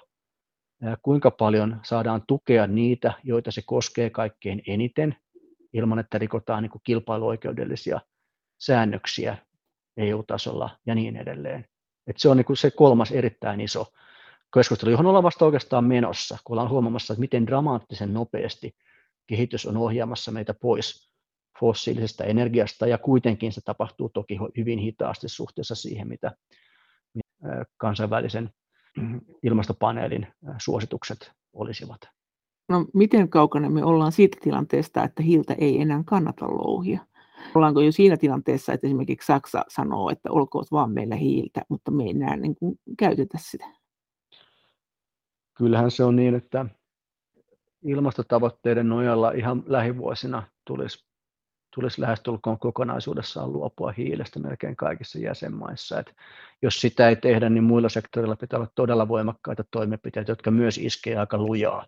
ja 0.81 0.97
kuinka 1.01 1.31
paljon 1.31 1.79
saadaan 1.83 2.23
tukea 2.27 2.67
niitä, 2.67 3.13
joita 3.23 3.51
se 3.51 3.61
koskee 3.65 4.09
kaikkein 4.09 4.61
eniten, 4.67 5.15
ilman 5.73 5.99
että 5.99 6.17
rikotaan 6.17 6.63
niin 6.63 6.81
kilpailuoikeudellisia 6.83 7.99
säännöksiä 8.57 9.37
EU-tasolla 9.97 10.69
ja 10.85 10.95
niin 10.95 11.17
edelleen. 11.17 11.65
Et 12.07 12.17
se 12.17 12.29
on 12.29 12.37
niin 12.37 12.57
se 12.57 12.71
kolmas 12.71 13.11
erittäin 13.11 13.61
iso 13.61 13.85
keskustelu, 14.53 14.91
johon 14.91 15.05
ollaan 15.05 15.23
vasta 15.23 15.45
oikeastaan 15.45 15.83
menossa, 15.83 16.37
kun 16.43 16.53
ollaan 16.53 16.69
huomaamassa, 16.69 17.13
että 17.13 17.19
miten 17.19 17.47
dramaattisen 17.47 18.13
nopeasti 18.13 18.75
kehitys 19.27 19.65
on 19.65 19.77
ohjaamassa 19.77 20.31
meitä 20.31 20.53
pois 20.53 21.08
fossiilisesta 21.59 22.23
energiasta, 22.23 22.87
ja 22.87 22.97
kuitenkin 22.97 23.51
se 23.51 23.61
tapahtuu 23.65 24.09
toki 24.09 24.37
hyvin 24.57 24.79
hitaasti 24.79 25.29
suhteessa 25.29 25.75
siihen, 25.75 26.07
mitä 26.07 26.31
kansainvälisen 27.77 28.49
ilmastopaneelin 29.43 30.27
suositukset 30.57 31.31
olisivat. 31.53 32.01
No 32.69 32.85
miten 32.93 33.29
kaukana 33.29 33.69
me 33.69 33.83
ollaan 33.83 34.11
siitä 34.11 34.37
tilanteesta, 34.41 35.03
että 35.03 35.23
hiiltä 35.23 35.55
ei 35.57 35.81
enää 35.81 36.03
kannata 36.05 36.47
louhia? 36.47 36.99
Ollaanko 37.55 37.81
jo 37.81 37.91
siinä 37.91 38.17
tilanteessa, 38.17 38.73
että 38.73 38.87
esimerkiksi 38.87 39.25
Saksa 39.25 39.65
sanoo, 39.67 40.09
että 40.09 40.31
olkoon 40.31 40.65
vaan 40.71 40.91
meillä 40.91 41.15
hiiltä, 41.15 41.61
mutta 41.69 41.91
me 41.91 42.03
ei 42.03 42.09
enää 42.09 42.35
niin 42.35 42.55
kuin 42.55 42.79
käytetä 42.99 43.37
sitä? 43.41 43.65
Kyllähän 45.57 45.91
se 45.91 46.03
on 46.03 46.15
niin, 46.15 46.35
että 46.35 46.65
ilmastotavoitteiden 47.83 48.89
nojalla 48.89 49.31
ihan 49.31 49.63
lähivuosina 49.65 50.43
tulisi, 50.65 51.08
tulisi 51.75 52.01
lähestulkoon 52.01 52.59
kokonaisuudessaan 52.59 53.53
luopua 53.53 53.91
hiilestä 53.91 54.39
melkein 54.39 54.75
kaikissa 54.75 55.19
jäsenmaissa. 55.19 55.99
Et 55.99 56.15
jos 56.61 56.75
sitä 56.75 57.09
ei 57.09 57.15
tehdä, 57.15 57.49
niin 57.49 57.63
muilla 57.63 57.89
sektoreilla 57.89 58.35
pitää 58.35 58.59
olla 58.59 58.71
todella 58.75 59.07
voimakkaita 59.07 59.63
toimenpiteitä, 59.71 60.31
jotka 60.31 60.51
myös 60.51 60.77
iskee 60.77 61.17
aika 61.17 61.37
lujaa 61.37 61.85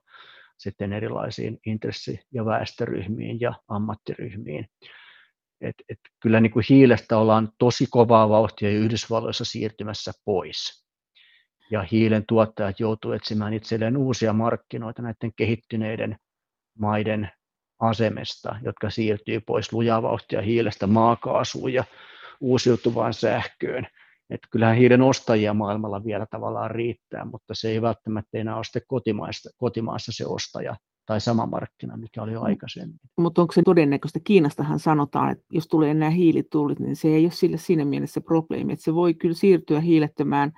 sitten 0.61 0.93
erilaisiin 0.93 1.59
intressi- 1.65 2.19
ja 2.31 2.45
väestöryhmiin 2.45 3.39
ja 3.39 3.53
ammattiryhmiin. 3.67 4.67
Et, 5.61 5.75
et 5.89 5.99
kyllä 6.19 6.39
niin 6.39 6.51
kuin 6.51 6.65
hiilestä 6.69 7.17
ollaan 7.17 7.49
tosi 7.57 7.87
kovaa 7.89 8.29
vauhtia 8.29 8.69
Yhdysvalloissa 8.69 9.45
siirtymässä 9.45 10.11
pois. 10.25 10.85
Ja 11.71 11.81
hiilen 11.91 12.25
tuottajat 12.27 12.79
joutuvat 12.79 13.15
etsimään 13.15 13.53
itselleen 13.53 13.97
uusia 13.97 14.33
markkinoita 14.33 15.01
näiden 15.01 15.31
kehittyneiden 15.35 16.17
maiden 16.79 17.31
asemesta, 17.81 18.55
jotka 18.63 18.89
siirtyy 18.89 19.39
pois 19.39 19.73
lujaa 19.73 20.01
vauhtia 20.01 20.41
hiilestä 20.41 20.87
maakaasuun 20.87 21.73
ja 21.73 21.83
uusiutuvaan 22.41 23.13
sähköön. 23.13 23.87
Että 24.29 24.47
kyllähän 24.51 24.77
hiilen 24.77 25.01
ostajia 25.01 25.53
maailmalla 25.53 26.03
vielä 26.03 26.25
tavallaan 26.31 26.71
riittää, 26.71 27.25
mutta 27.25 27.53
se 27.55 27.69
ei 27.69 27.81
välttämättä 27.81 28.37
enää 28.37 28.55
ole 28.55 28.81
kotimaassa, 28.87 29.49
kotimaassa 29.57 30.11
se 30.15 30.25
ostaja 30.25 30.75
tai 31.05 31.21
sama 31.21 31.45
markkina, 31.45 31.97
mikä 31.97 32.21
oli 32.21 32.31
jo 32.31 32.39
mm. 32.39 32.45
aikaisemmin. 32.45 32.99
Mutta 33.17 33.41
onko 33.41 33.53
se 33.53 33.61
todennäköistä? 33.65 34.19
Kiinastahan 34.23 34.79
sanotaan, 34.79 35.31
että 35.31 35.43
jos 35.51 35.67
tulee 35.67 35.93
nämä 35.93 36.09
hiilitullit, 36.09 36.79
niin 36.79 36.95
se 36.95 37.07
ei 37.07 37.23
ole 37.23 37.31
sille 37.31 37.57
siinä 37.57 37.85
mielessä 37.85 38.21
probleemi, 38.21 38.73
että 38.73 38.83
se 38.83 38.95
voi 38.95 39.13
kyllä 39.13 39.35
siirtyä 39.35 39.79
hiilettömään 39.79 40.51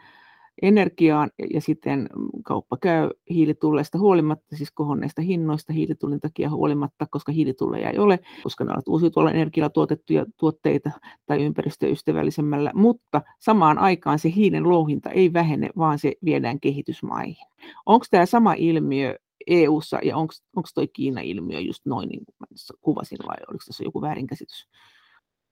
energiaan 0.61 1.29
ja 1.53 1.61
sitten 1.61 2.09
kauppa 2.43 2.77
käy 2.77 3.09
hiilitulleista 3.29 3.97
huolimatta, 3.97 4.55
siis 4.55 4.71
kohonneista 4.71 5.21
hinnoista 5.21 5.73
hiilitullin 5.73 6.19
takia 6.19 6.49
huolimatta, 6.49 7.05
koska 7.11 7.31
hiilitulleja 7.31 7.89
ei 7.89 7.99
ole, 7.99 8.19
koska 8.43 8.63
ne 8.63 8.71
ovat 8.71 8.87
uusiutuvalla 8.87 9.31
energialla 9.31 9.69
tuotettuja 9.69 10.25
tuotteita 10.37 10.91
tai 11.25 11.43
ympäristöystävällisemmällä, 11.45 12.71
mutta 12.75 13.21
samaan 13.39 13.77
aikaan 13.77 14.19
se 14.19 14.33
hiilen 14.35 14.69
louhinta 14.69 15.09
ei 15.09 15.33
vähene, 15.33 15.69
vaan 15.77 15.99
se 15.99 16.13
viedään 16.25 16.59
kehitysmaihin. 16.59 17.47
Onko 17.85 18.05
tämä 18.11 18.25
sama 18.25 18.53
ilmiö 18.53 19.15
EU-ssa, 19.47 19.99
ja 20.03 20.17
onko 20.17 20.33
tuo 20.73 20.85
Kiina-ilmiö 20.93 21.59
just 21.59 21.85
noin, 21.85 22.09
niin 22.09 22.21
kuin 22.25 22.49
kuvasin, 22.81 23.17
vai 23.27 23.37
oliko 23.49 23.63
tässä 23.67 23.83
joku 23.83 24.01
väärinkäsitys? 24.01 24.67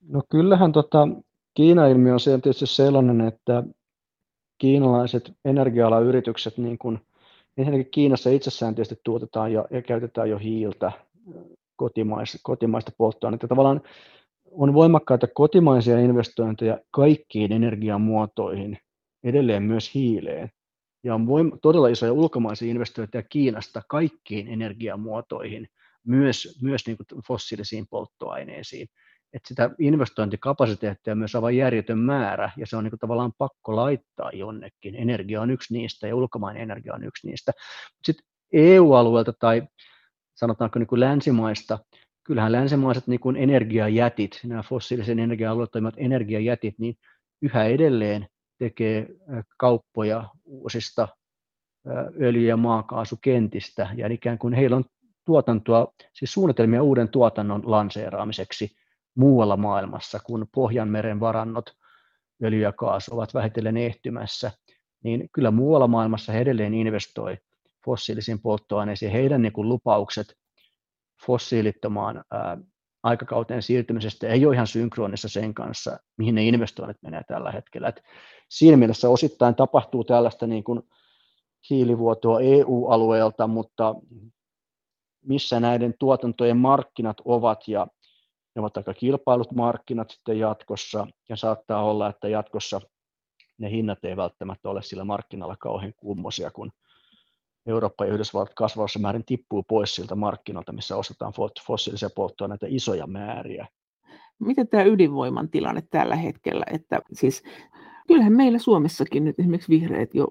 No 0.07 0.23
kyllähän 0.29 0.71
tota, 0.71 1.07
Kiina-ilmiö 1.53 2.13
on 2.13 2.41
tietysti 2.41 2.67
sellainen, 2.67 3.21
että 3.21 3.63
kiinalaiset 4.61 5.31
energia 5.45 5.99
yritykset, 5.99 6.57
niin 6.57 6.77
kuin, 6.77 6.99
ensinnäkin 7.57 7.91
Kiinassa 7.91 8.29
itsessään 8.29 8.75
tietysti 8.75 8.95
tuotetaan 9.03 9.53
ja, 9.53 9.65
ja 9.71 9.81
käytetään 9.81 10.29
jo 10.29 10.37
hiiltä 10.37 10.91
kotimaista, 11.75 12.37
kotimaista 12.43 12.91
polttoainetta. 12.97 13.47
Tavallaan 13.47 13.81
on 14.51 14.73
voimakkaita 14.73 15.27
kotimaisia 15.27 15.99
investointeja 15.99 16.77
kaikkiin 16.91 17.51
energiamuotoihin, 17.51 18.77
edelleen 19.23 19.63
myös 19.63 19.93
hiileen 19.95 20.49
ja 21.03 21.15
on 21.15 21.27
voim- 21.27 21.59
todella 21.61 21.87
isoja 21.87 22.13
ulkomaisia 22.13 22.71
investointeja 22.71 23.23
Kiinasta 23.23 23.81
kaikkiin 23.87 24.47
energiamuotoihin, 24.47 25.67
myös, 26.07 26.59
myös 26.61 26.87
niin 26.87 26.97
kuin 26.97 27.21
fossiilisiin 27.27 27.87
polttoaineisiin. 27.89 28.87
Että 29.33 29.47
sitä 29.47 29.69
investointikapasiteettia 29.79 31.13
on 31.13 31.17
myös 31.17 31.35
aivan 31.35 31.55
järjetön 31.55 31.99
määrä, 31.99 32.51
ja 32.57 32.67
se 32.67 32.77
on 32.77 32.83
niin 32.83 32.91
kuin 32.91 32.99
tavallaan 32.99 33.33
pakko 33.37 33.75
laittaa 33.75 34.31
jonnekin. 34.33 34.95
Energia 34.95 35.41
on 35.41 35.51
yksi 35.51 35.73
niistä, 35.73 36.07
ja 36.07 36.15
ulkomainen 36.15 36.63
energia 36.63 36.93
on 36.93 37.03
yksi 37.03 37.27
niistä. 37.27 37.51
Sitten 38.03 38.25
EU-alueelta 38.53 39.33
tai 39.33 39.63
sanotaanko 40.35 40.79
niin 40.79 40.87
kuin 40.87 40.99
länsimaista, 40.99 41.79
kyllähän 42.23 42.51
länsimaiset 42.51 43.07
niin 43.07 43.19
kuin 43.19 43.35
energiajätit, 43.35 44.39
nämä 44.43 44.63
fossiilisen 44.63 45.19
energia-alueet 45.19 45.71
toimivat 45.71 45.95
energiajätit, 45.97 46.75
niin 46.79 46.95
yhä 47.41 47.63
edelleen 47.63 48.27
tekee 48.59 49.07
kauppoja 49.57 50.29
uusista 50.45 51.07
öljy- 52.21 52.47
ja 52.47 52.57
maakaasukentistä, 52.57 53.89
ja 53.95 54.13
ikään 54.13 54.37
kuin 54.37 54.53
heillä 54.53 54.75
on 54.75 54.85
tuotantoa, 55.25 55.93
siis 56.13 56.33
suunnitelmia 56.33 56.83
uuden 56.83 57.09
tuotannon 57.09 57.61
lanseeraamiseksi 57.65 58.75
muualla 59.15 59.57
maailmassa, 59.57 60.19
kun 60.19 60.47
Pohjanmeren 60.55 61.19
varannot 61.19 61.69
öljy 62.43 62.61
ja 62.61 62.71
kaasu 62.71 63.15
ovat 63.15 63.33
vähitellen 63.33 63.77
ehtymässä, 63.77 64.51
niin 65.03 65.29
kyllä 65.33 65.51
muualla 65.51 65.87
maailmassa 65.87 66.31
he 66.31 66.39
edelleen 66.39 66.73
investoi 66.73 67.37
fossiilisiin 67.85 68.41
polttoaineisiin. 68.41 69.11
Heidän 69.11 69.41
niin 69.41 69.53
kuin 69.53 69.69
lupaukset 69.69 70.35
fossiilittomaan 71.25 72.23
ää, 72.31 72.57
aikakauteen 73.03 73.61
siirtymisestä 73.61 74.27
ei 74.27 74.45
ole 74.45 74.55
ihan 74.55 74.67
synkronissa 74.67 75.29
sen 75.29 75.53
kanssa, 75.53 75.97
mihin 76.17 76.35
ne 76.35 76.43
investoinnit 76.43 76.97
menee 77.01 77.21
tällä 77.27 77.51
hetkellä. 77.51 77.87
Et 77.87 78.03
siinä 78.49 78.77
mielessä 78.77 79.09
osittain 79.09 79.55
tapahtuu 79.55 80.03
tällaista 80.03 80.47
niin 80.47 80.63
kuin 80.63 80.81
hiilivuotoa 81.69 82.39
EU-alueelta, 82.41 83.47
mutta 83.47 83.95
missä 85.25 85.59
näiden 85.59 85.93
tuotantojen 85.99 86.57
markkinat 86.57 87.17
ovat 87.25 87.67
ja 87.67 87.87
ne 88.55 88.59
ovat 88.59 88.77
aika 88.77 88.93
kilpailut 88.93 89.51
markkinat 89.51 90.09
sitten 90.09 90.39
jatkossa 90.39 91.07
ja 91.29 91.35
saattaa 91.35 91.83
olla, 91.83 92.09
että 92.09 92.27
jatkossa 92.27 92.81
ne 93.57 93.71
hinnat 93.71 94.05
ei 94.05 94.17
välttämättä 94.17 94.69
ole 94.69 94.81
sillä 94.81 95.03
markkinalla 95.03 95.55
kauhean 95.59 95.93
kummosia, 95.97 96.51
kun 96.51 96.71
Eurooppa 97.65 98.05
ja 98.05 98.13
Yhdysvallat 98.13 98.53
kasvavassa 98.53 98.99
määrin 98.99 99.25
tippuu 99.25 99.63
pois 99.63 99.95
siltä 99.95 100.15
markkinoilta, 100.15 100.71
missä 100.71 100.95
ostetaan 100.95 101.33
fossiilisia 101.67 102.09
polttoaineita 102.15 102.65
isoja 102.69 103.07
määriä. 103.07 103.67
Miten 104.39 104.67
tämä 104.67 104.83
ydinvoiman 104.83 105.49
tilanne 105.49 105.83
tällä 105.89 106.15
hetkellä? 106.15 106.65
Että 106.71 107.01
siis, 107.13 107.43
kyllähän 108.07 108.33
meillä 108.33 108.59
Suomessakin 108.59 109.23
nyt 109.23 109.39
esimerkiksi 109.39 109.69
vihreät 109.69 110.15
jo 110.15 110.27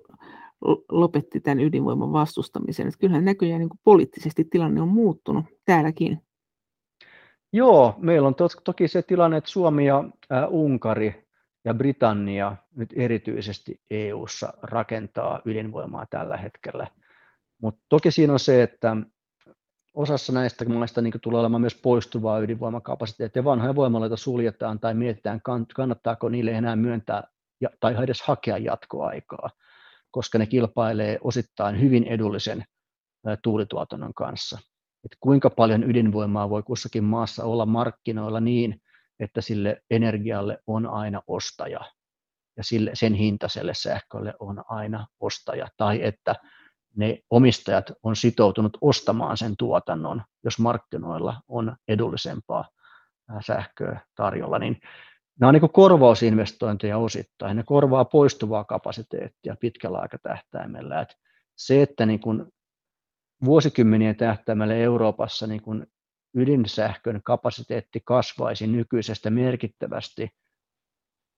lopetti 0.91 1.41
tämän 1.41 1.61
ydinvoiman 1.61 2.13
vastustamisen. 2.13 2.87
Että 2.87 2.99
kyllähän 2.99 3.25
näköjään 3.25 3.59
niin 3.59 3.69
kuin 3.69 3.81
poliittisesti 3.85 4.45
tilanne 4.45 4.83
on 4.83 4.89
muuttunut 4.89 5.45
täälläkin. 5.65 6.23
Joo, 7.53 7.95
meillä 7.99 8.29
on 8.29 8.35
to- 8.35 8.49
toki 8.65 8.89
se 8.89 9.03
tilanne, 9.03 9.37
että 9.37 9.51
Suomi 9.51 9.87
ja 9.87 10.05
äh, 10.33 10.49
Unkari 10.49 11.29
ja 11.65 11.75
Britannia 11.75 12.57
nyt 12.77 12.89
erityisesti 12.97 13.81
EU:ssa 13.91 14.53
rakentaa 14.63 15.41
ydinvoimaa 15.45 16.07
tällä 16.11 16.37
hetkellä. 16.37 16.87
Mutta 17.63 17.81
toki 17.89 18.11
siinä 18.11 18.33
on 18.33 18.41
se, 18.41 18.63
että 18.63 18.97
osassa 19.95 20.33
näistä 20.33 20.65
maista 20.65 21.01
niin 21.01 21.13
tulee 21.23 21.41
olemaan 21.41 21.61
myös 21.61 21.75
poistuvaa 21.75 22.41
ydinvoimakapasiteettia. 22.41 23.45
Vanhoja 23.45 23.75
voimaloita 23.75 24.17
suljetaan 24.17 24.81
tai 24.81 24.95
mietitään, 24.95 25.41
kannattaako 25.75 26.29
niille 26.29 26.51
enää 26.51 26.77
myöntää 26.77 27.23
tai 27.81 28.05
edes 28.05 28.23
hakea 28.23 28.59
jatkoaikaa, 28.59 29.51
koska 30.11 30.39
ne 30.39 30.47
kilpailee 30.47 31.19
osittain 31.25 31.81
hyvin 31.81 32.05
edullisen 32.05 32.65
tuulituotannon 33.43 34.15
kanssa. 34.15 34.59
Et 35.05 35.17
kuinka 35.21 35.51
paljon 35.51 35.91
ydinvoimaa 35.91 36.51
voi 36.51 36.63
kussakin 36.63 37.05
maassa 37.05 37.45
olla 37.45 37.67
markkinoilla 37.67 38.41
niin, 38.41 38.83
että 39.21 39.41
sille 39.41 39.83
energialle 39.91 40.59
on 40.67 40.87
aina 40.87 41.23
ostaja 41.27 41.81
ja 42.57 42.65
sille, 42.65 42.91
sen 42.95 43.15
hintaiselle 43.15 43.75
sähkölle 43.75 44.35
on 44.39 44.65
aina 44.69 45.07
ostaja, 45.21 45.69
tai 45.77 46.01
että 46.03 46.35
ne 46.97 47.19
omistajat 47.31 47.93
on 48.03 48.17
sitoutunut 48.17 48.79
ostamaan 48.81 49.37
sen 49.37 49.55
tuotannon, 49.59 50.23
jos 50.45 50.59
markkinoilla 50.59 51.37
on 51.49 51.77
edullisempaa 51.89 52.69
sähköä 53.47 54.01
tarjolla, 54.15 54.59
niin 54.59 54.81
nämä 55.41 55.49
on 55.49 55.55
niin 55.55 55.73
korvausinvestointeja 55.73 56.99
osittain, 56.99 57.57
ne 57.57 57.63
korvaa 57.63 58.05
poistuvaa 58.05 58.65
kapasiteettia 58.65 59.57
pitkällä 59.61 59.99
aikatähtäimellä. 59.99 61.01
Että 61.01 61.15
se, 61.57 61.83
että 61.83 62.07
niin 62.07 62.21
kuin 62.21 62.53
vuosikymmenien 63.45 64.17
tähtäimellä 64.17 64.75
Euroopassa 64.75 65.47
niin 65.47 65.63
kuin 65.63 65.87
ydinsähkön 66.35 67.21
kapasiteetti 67.25 68.01
kasvaisi 68.05 68.67
nykyisestä 68.67 69.31
merkittävästi, 69.31 70.29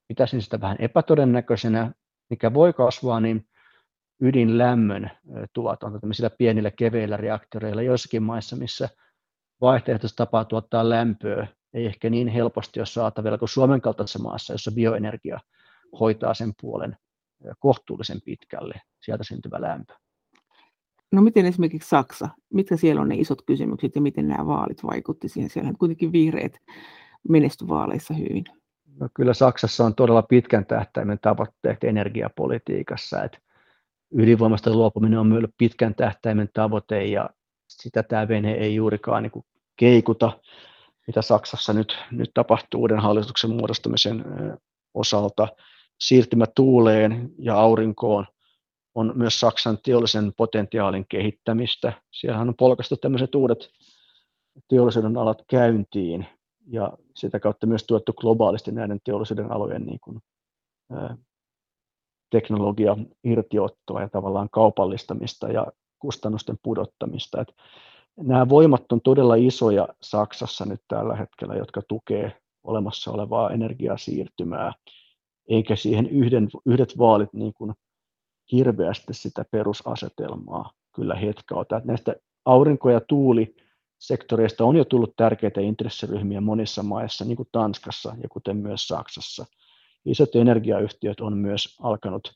pitäisin 0.08 0.42
sitä 0.42 0.60
vähän 0.60 0.76
epätodennäköisenä, 0.80 1.92
mikä 2.30 2.54
voi 2.54 2.72
kasvaa, 2.72 3.20
niin 3.20 3.48
ydinlämmön 4.22 5.10
tuotanto 5.52 5.98
tämmöisillä 5.98 6.30
pienillä 6.30 6.70
keveillä 6.70 7.16
reaktoreilla 7.16 7.82
joissakin 7.82 8.22
maissa, 8.22 8.56
missä 8.56 8.88
vaihtoehtoista 9.60 10.26
tapaa 10.26 10.44
tuottaa 10.44 10.88
lämpöä. 10.88 11.46
Ei 11.74 11.86
ehkä 11.86 12.10
niin 12.10 12.28
helposti 12.28 12.80
ole 12.80 12.86
saatavilla 12.86 13.38
kuin 13.38 13.48
Suomen 13.48 13.80
kaltaisessa 13.80 14.18
maassa, 14.18 14.54
jossa 14.54 14.72
bioenergia 14.72 15.40
hoitaa 16.00 16.34
sen 16.34 16.52
puolen 16.60 16.96
kohtuullisen 17.58 18.20
pitkälle, 18.24 18.80
sieltä 19.04 19.24
syntyvä 19.24 19.60
lämpö. 19.60 19.94
No 21.12 21.22
miten 21.22 21.46
esimerkiksi 21.46 21.88
Saksa, 21.88 22.28
mitkä 22.54 22.76
siellä 22.76 23.02
on 23.02 23.08
ne 23.08 23.14
isot 23.14 23.42
kysymykset 23.42 23.94
ja 23.94 24.00
miten 24.00 24.28
nämä 24.28 24.46
vaalit 24.46 24.84
vaikutti 24.84 25.28
siihen? 25.28 25.50
Siellä 25.50 25.72
kuitenkin 25.78 26.12
vihreät 26.12 26.58
menesty 27.28 27.68
vaaleissa 27.68 28.14
hyvin. 28.14 28.44
No 29.00 29.08
kyllä 29.14 29.34
Saksassa 29.34 29.84
on 29.84 29.94
todella 29.94 30.22
pitkän 30.22 30.66
tähtäimen 30.66 31.18
tavoitteet 31.22 31.84
energiapolitiikassa, 31.84 33.24
että 33.24 33.38
ydinvoimasta 34.14 34.72
luopuminen 34.72 35.18
on 35.18 35.26
myös 35.26 35.44
pitkän 35.58 35.94
tähtäimen 35.94 36.48
tavoite 36.52 37.04
ja 37.04 37.30
sitä 37.68 38.02
tämä 38.02 38.28
vene 38.28 38.52
ei 38.52 38.74
juurikaan 38.74 39.22
niin 39.22 39.44
keikuta, 39.76 40.40
mitä 41.06 41.22
Saksassa 41.22 41.72
nyt, 41.72 41.98
nyt 42.10 42.30
tapahtuu 42.34 42.80
uuden 42.80 43.00
hallituksen 43.00 43.50
muodostamisen 43.50 44.24
osalta. 44.94 45.48
Siirtymä 46.00 46.44
tuuleen 46.54 47.30
ja 47.38 47.54
aurinkoon 47.54 48.26
on 48.94 49.12
myös 49.14 49.40
Saksan 49.40 49.78
teollisen 49.84 50.32
potentiaalin 50.36 51.06
kehittämistä. 51.08 51.92
Siellähän 52.10 52.48
on 52.48 52.54
polkastu 52.56 52.96
tämmöiset 52.96 53.34
uudet 53.34 53.70
teollisuuden 54.68 55.16
alat 55.16 55.42
käyntiin 55.50 56.26
ja 56.66 56.92
sitä 57.16 57.40
kautta 57.40 57.66
myös 57.66 57.84
tuettu 57.84 58.12
globaalisti 58.12 58.72
näiden 58.72 59.00
teollisuuden 59.04 59.52
alojen 59.52 59.86
niin 59.86 60.00
kuin, 60.00 60.20
teknologia 62.30 62.96
irtiottoa 63.24 64.00
ja 64.00 64.08
tavallaan 64.08 64.48
kaupallistamista 64.50 65.48
ja 65.48 65.66
kustannusten 65.98 66.56
pudottamista. 66.62 67.40
Et 67.40 67.54
nämä 68.16 68.48
voimat 68.48 68.92
on 68.92 69.00
todella 69.00 69.34
isoja 69.34 69.88
Saksassa 70.02 70.64
nyt 70.64 70.80
tällä 70.88 71.16
hetkellä, 71.16 71.54
jotka 71.54 71.82
tukee 71.88 72.36
olemassa 72.64 73.10
olevaa 73.10 73.50
energiasiirtymää, 73.50 74.72
eikä 75.48 75.76
siihen 75.76 76.06
yhden, 76.06 76.48
yhdet 76.66 76.98
vaalit 76.98 77.32
niin 77.32 77.52
kuin 77.54 77.72
hirveästi 78.52 79.14
sitä 79.14 79.44
perusasetelmaa 79.50 80.70
kyllä 80.94 81.14
hetkauta. 81.14 81.76
Et 81.76 81.84
näistä 81.84 82.14
aurinko- 82.44 82.90
ja 82.90 83.00
tuulisektoreista 83.00 84.64
on 84.64 84.76
jo 84.76 84.84
tullut 84.84 85.16
tärkeitä 85.16 85.60
intressiryhmiä 85.60 86.40
monissa 86.40 86.82
maissa, 86.82 87.24
niin 87.24 87.36
kuin 87.36 87.48
Tanskassa 87.52 88.16
ja 88.22 88.28
kuten 88.28 88.56
myös 88.56 88.88
Saksassa– 88.88 89.46
isot 90.06 90.36
energiayhtiöt 90.36 91.20
on 91.20 91.36
myös 91.36 91.76
alkanut 91.82 92.32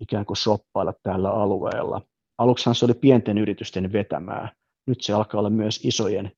ikään 0.00 0.26
kuin 0.26 0.36
soppailla 0.36 0.94
tällä 1.02 1.30
alueella. 1.30 2.02
Aluksihan 2.38 2.74
se 2.74 2.84
oli 2.84 2.94
pienten 2.94 3.38
yritysten 3.38 3.92
vetämää, 3.92 4.52
nyt 4.86 5.02
se 5.02 5.12
alkaa 5.12 5.38
olla 5.38 5.50
myös 5.50 5.84
isojen 5.84 6.32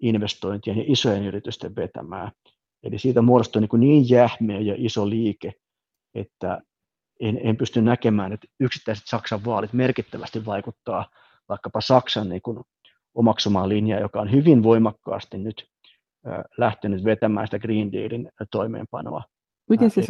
investointien 0.00 0.78
ja 0.78 0.84
isojen 0.86 1.24
yritysten 1.24 1.76
vetämää. 1.76 2.32
Eli 2.82 2.98
siitä 2.98 3.22
muodostuu 3.22 3.60
niin, 3.60 3.80
niin 3.80 4.08
jähmeä 4.08 4.60
ja 4.60 4.74
iso 4.76 5.08
liike, 5.08 5.52
että 6.14 6.60
en, 7.20 7.40
en 7.42 7.56
pysty 7.56 7.82
näkemään, 7.82 8.32
että 8.32 8.46
yksittäiset 8.60 9.04
Saksan 9.06 9.44
vaalit 9.44 9.72
merkittävästi 9.72 10.46
vaikuttaa 10.46 11.10
vaikkapa 11.48 11.80
Saksan 11.80 12.28
niin 12.28 12.42
kuin 12.42 12.58
omaksumaan 13.14 13.68
linjaa, 13.68 14.00
joka 14.00 14.20
on 14.20 14.32
hyvin 14.32 14.62
voimakkaasti 14.62 15.38
nyt 15.38 15.68
lähtenyt 16.58 17.04
vetämään 17.04 17.46
sitä 17.46 17.58
Green 17.58 17.92
Dealin 17.92 18.28
toimeenpanoa. 18.50 19.22
Miten 19.70 19.90
se, 19.90 20.02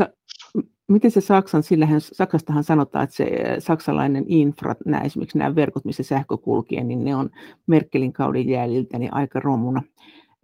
miten 0.88 1.10
se 1.10 1.20
Saksan, 1.20 1.62
sillähän 1.62 2.00
Saksastahan 2.00 2.64
sanotaan, 2.64 3.04
että 3.04 3.16
se 3.16 3.26
saksalainen 3.58 4.24
infra, 4.28 4.74
nämä, 4.86 5.02
esimerkiksi 5.02 5.38
nämä 5.38 5.54
verkot, 5.54 5.84
missä 5.84 6.02
sähkö 6.02 6.36
kulkee, 6.36 6.84
niin 6.84 7.04
ne 7.04 7.16
on 7.16 7.30
Merkelin 7.66 8.12
kauden 8.12 8.48
jäljiltä 8.48 8.98
niin 8.98 9.14
aika 9.14 9.40
romuna, 9.40 9.82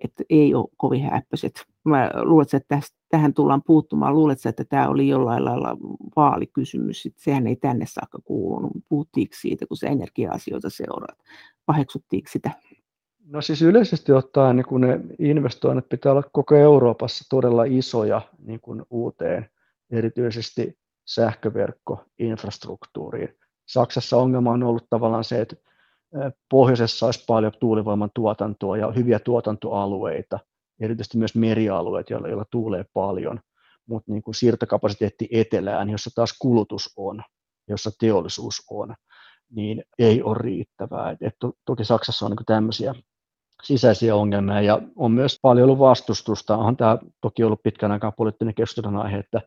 että 0.04 0.24
ei 0.30 0.54
ole 0.54 0.68
kovin 0.76 1.02
häppöiset. 1.02 1.64
Mä 1.84 2.10
luulen, 2.22 2.46
että 2.52 2.68
tästä, 2.68 2.96
tähän 3.08 3.34
tullaan 3.34 3.62
puuttumaan. 3.66 4.14
Luuletko, 4.14 4.48
että 4.48 4.64
tämä 4.64 4.88
oli 4.88 5.08
jollain 5.08 5.44
lailla 5.44 5.76
vaalikysymys? 6.16 7.08
Sehän 7.16 7.46
ei 7.46 7.56
tänne 7.56 7.86
saakka 7.88 8.18
kuulunut. 8.24 8.72
Puhuttiinko 8.88 9.34
siitä, 9.40 9.66
kun 9.66 9.76
se 9.76 9.86
energia-asioita 9.86 10.70
seuraa? 10.70 11.16
Paheksuttiinko 11.66 12.28
sitä? 12.32 12.50
No 13.26 13.40
siis 13.40 13.62
yleisesti 13.62 14.12
ottaen 14.12 14.56
niin 14.56 14.66
kun 14.66 14.80
ne 14.80 15.00
investoinnit 15.18 15.88
pitää 15.88 16.12
olla 16.12 16.22
koko 16.32 16.54
Euroopassa 16.54 17.24
todella 17.30 17.64
isoja 17.64 18.20
niin 18.38 18.60
kun 18.60 18.86
uuteen, 18.90 19.50
erityisesti 19.90 20.78
sähköverkkoinfrastruktuuriin. 21.04 23.28
Saksassa 23.66 24.16
ongelma 24.16 24.50
on 24.50 24.62
ollut 24.62 24.86
tavallaan 24.90 25.24
se, 25.24 25.40
että 25.40 25.56
pohjoisessa 26.50 27.06
olisi 27.06 27.24
paljon 27.26 27.52
tuulivoiman 27.60 28.10
tuotantoa 28.14 28.76
ja 28.76 28.90
hyviä 28.90 29.18
tuotantoalueita, 29.18 30.38
erityisesti 30.80 31.18
myös 31.18 31.34
merialueet, 31.34 32.10
joilla, 32.10 32.28
joilla 32.28 32.44
tuulee 32.50 32.84
paljon, 32.92 33.40
mutta 33.86 34.12
niin 34.12 34.22
kuin 34.22 34.34
siirtokapasiteetti 34.34 35.28
etelään, 35.30 35.90
jossa 35.90 36.10
taas 36.14 36.36
kulutus 36.38 36.92
on, 36.96 37.22
jossa 37.68 37.90
teollisuus 38.00 38.66
on, 38.70 38.94
niin 39.50 39.82
ei 39.98 40.22
ole 40.22 40.36
riittävää. 40.40 41.10
Et, 41.10 41.22
et 41.22 41.34
to, 41.38 41.52
toki 41.64 41.84
Saksassa 41.84 42.26
on 42.26 42.30
niin 42.30 42.46
tämmöisiä 42.46 42.94
sisäisiä 43.62 44.16
ongelmia 44.16 44.60
ja 44.60 44.80
on 44.96 45.12
myös 45.12 45.38
paljon 45.42 45.64
ollut 45.64 45.78
vastustusta. 45.78 46.56
On 46.56 46.76
tämä 46.76 46.98
toki 47.20 47.44
ollut 47.44 47.62
pitkän 47.62 47.92
aikaa 47.92 48.12
poliittinen 48.12 48.54
keskustelun 48.54 48.96
aihe, 48.96 49.18
että 49.18 49.40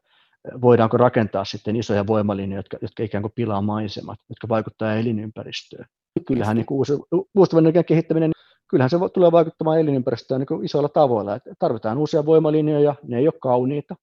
voidaanko 0.62 0.98
rakentaa 0.98 1.46
sitten 1.46 1.76
isoja 1.76 2.08
voimalinjoja, 2.08 2.60
jotka, 2.60 2.78
jotka 2.82 3.04
ikään 3.04 3.22
kuin 3.22 3.34
pilaa 3.36 3.62
maisemat, 3.62 4.20
jotka 4.30 4.50
vaikuttavat 4.50 4.98
elinympäristöön. 4.98 5.86
Kyllähän 6.28 6.56
niin 6.56 6.66
uusiutuvan 6.70 7.64
energian 7.64 7.86
kehittäminen 7.86 8.32
kyllähän 8.70 8.90
se 8.90 8.98
tulee 9.14 9.32
vaikuttamaan 9.32 9.80
elinympäristöön 9.80 10.46
niin 10.50 10.66
isoilla 10.66 10.90
tavoilla. 10.90 11.36
Et 11.36 11.44
tarvitaan 11.60 11.98
uusia 11.98 12.26
voimalinjoja, 12.26 12.96
ne 13.04 13.18
ei 13.18 13.28
ole 13.28 13.34
kauniita. 13.42 13.96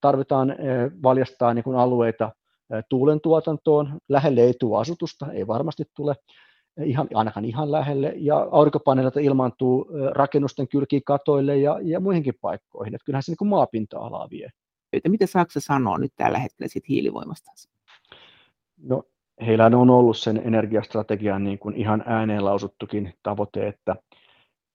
Tarvitaan 0.00 0.56
valjastaa 1.02 1.54
niin 1.54 1.64
kuin 1.64 1.76
alueita 1.76 2.32
tuulen 2.88 3.20
tuotantoon. 3.20 3.98
Lähelle 4.08 4.40
ei 4.40 4.54
tule 4.60 4.80
asutusta, 4.80 5.32
ei 5.32 5.46
varmasti 5.46 5.84
tule 5.96 6.14
ihan, 6.84 7.08
ainakaan 7.14 7.44
ihan 7.44 7.72
lähelle, 7.72 8.12
ja 8.16 8.48
aurinkopaneeleita 8.50 9.20
ilmaantuu 9.20 9.86
rakennusten 10.10 10.68
kylkiin 10.68 11.04
katoille 11.04 11.56
ja, 11.56 11.78
ja 11.82 12.00
muihinkin 12.00 12.34
paikkoihin. 12.40 12.94
Että 12.94 13.04
kyllähän 13.04 13.22
se 13.22 13.32
niin 13.32 13.36
kuin 13.36 13.48
maapinta-alaa 13.48 14.28
vie. 14.30 14.50
Mitä 15.08 15.26
Saksa 15.26 15.60
sanoo 15.60 15.96
nyt 15.96 16.12
tällä 16.16 16.38
hetkellä 16.38 16.68
siitä 16.68 16.86
hiilivoimasta? 16.88 17.50
No, 18.82 19.02
heillä 19.46 19.66
on 19.66 19.90
ollut 19.90 20.16
sen 20.16 20.42
energiastrategian 20.44 21.44
niin 21.44 21.58
kuin 21.58 21.74
ihan 21.74 22.02
ääneen 22.06 22.44
lausuttukin 22.44 23.14
tavoite, 23.22 23.68
että 23.68 23.96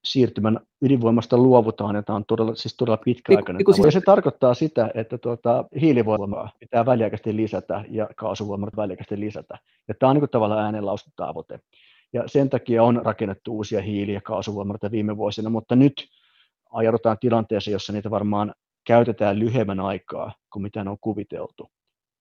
siirtymän 0.03 0.59
ydinvoimasta 0.82 1.38
luovutaan, 1.38 1.95
ja 1.95 2.03
tämä 2.03 2.16
on 2.16 2.26
todella, 2.26 2.55
siis 2.55 2.78
todella 2.78 2.97
pitkäaikainen 2.97 3.66
tavoite. 3.66 3.88
Ja 3.88 3.91
se 3.91 4.01
tarkoittaa 4.01 4.53
sitä, 4.53 4.91
että 4.93 5.18
tuota, 5.18 5.66
hiilivoimaa 5.82 6.51
pitää 6.59 6.86
väliaikaisesti 6.86 7.36
lisätä 7.36 7.86
ja 7.89 8.09
kaasuvoimaa 8.16 8.70
väliaikaisesti 8.78 9.20
lisätä. 9.20 9.57
Ja 9.88 9.93
tämä 9.99 10.09
on 10.09 10.16
niin 10.16 10.22
kuin 10.22 10.30
tavallaan 10.30 10.66
ääneen 10.66 10.86
lausuttu 10.86 11.12
tavoite. 11.16 11.59
Ja 12.14 12.24
sen 12.28 12.49
takia 12.49 12.84
on 12.84 13.01
rakennettu 13.05 13.55
uusia 13.55 13.82
hiili- 13.82 14.14
ja 14.14 14.22
kaasuvoimaloita 14.22 14.91
viime 14.91 15.18
vuosina, 15.18 15.49
mutta 15.49 15.76
nyt 15.76 15.93
ajaudutaan 16.72 17.18
tilanteeseen, 17.20 17.74
jossa 17.74 17.93
niitä 17.93 18.12
varmaan 18.12 18.53
käytetään 18.84 19.40
lyhyemmän 19.40 19.80
aikaa 19.80 20.34
kuin 20.54 20.64
mitä 20.64 20.84
ne 20.84 20.90
on 20.90 20.98
kuviteltu, 21.02 21.72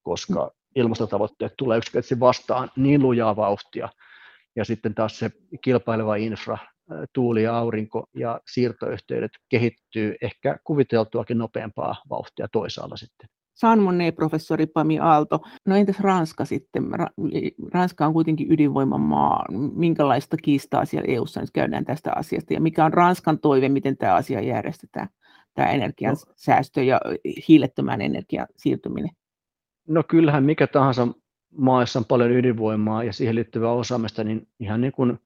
koska 0.03 0.51
ilmastotavoitteet 0.75 1.53
tulee 1.57 1.77
yksinkertaisesti 1.77 2.19
vastaan 2.19 2.69
niin 2.75 3.01
lujaa 3.01 3.35
vauhtia, 3.35 3.89
ja 4.55 4.65
sitten 4.65 4.95
taas 4.95 5.19
se 5.19 5.31
kilpaileva 5.61 6.15
infra, 6.15 6.57
tuuli 7.13 7.43
ja 7.43 7.57
aurinko 7.57 8.05
ja 8.15 8.39
siirtoyhteydet 8.47 9.31
kehittyy 9.49 10.15
ehkä 10.21 10.57
kuviteltuakin 10.63 11.37
nopeampaa 11.37 11.95
vauhtia 12.09 12.47
toisaalla 12.51 12.97
sitten. 12.97 13.29
San 13.53 13.79
professori 14.15 14.65
Pami 14.65 14.99
Aalto. 14.99 15.39
No 15.67 15.75
entäs 15.75 15.99
Ranska 15.99 16.45
sitten? 16.45 16.83
Ranska 17.73 18.05
on 18.05 18.13
kuitenkin 18.13 18.51
ydinvoiman 18.51 19.01
maa. 19.01 19.45
Minkälaista 19.73 20.37
kiistaa 20.37 20.85
siellä 20.85 21.13
EU-ssa 21.13 21.41
nyt 21.41 21.51
käydään 21.53 21.85
tästä 21.85 22.11
asiasta? 22.15 22.53
Ja 22.53 22.61
mikä 22.61 22.85
on 22.85 22.93
Ranskan 22.93 23.39
toive, 23.39 23.69
miten 23.69 23.97
tämä 23.97 24.15
asia 24.15 24.41
järjestetään? 24.41 25.07
Tämä 25.53 25.71
energian 25.71 26.15
no. 26.27 26.33
säästö 26.35 26.83
ja 26.83 27.01
hiilettömään 27.47 28.01
energian 28.01 28.47
siirtyminen. 28.57 29.11
No 29.87 30.03
kyllähän 30.03 30.43
mikä 30.43 30.67
tahansa 30.67 31.07
maassa 31.57 31.99
on 31.99 32.05
paljon 32.05 32.31
ydinvoimaa 32.31 33.03
ja 33.03 33.13
siihen 33.13 33.35
liittyvää 33.35 33.71
osaamista, 33.71 34.23
niin 34.23 34.47
ihan 34.59 34.81
niin 34.81 34.93
kuin 34.93 35.19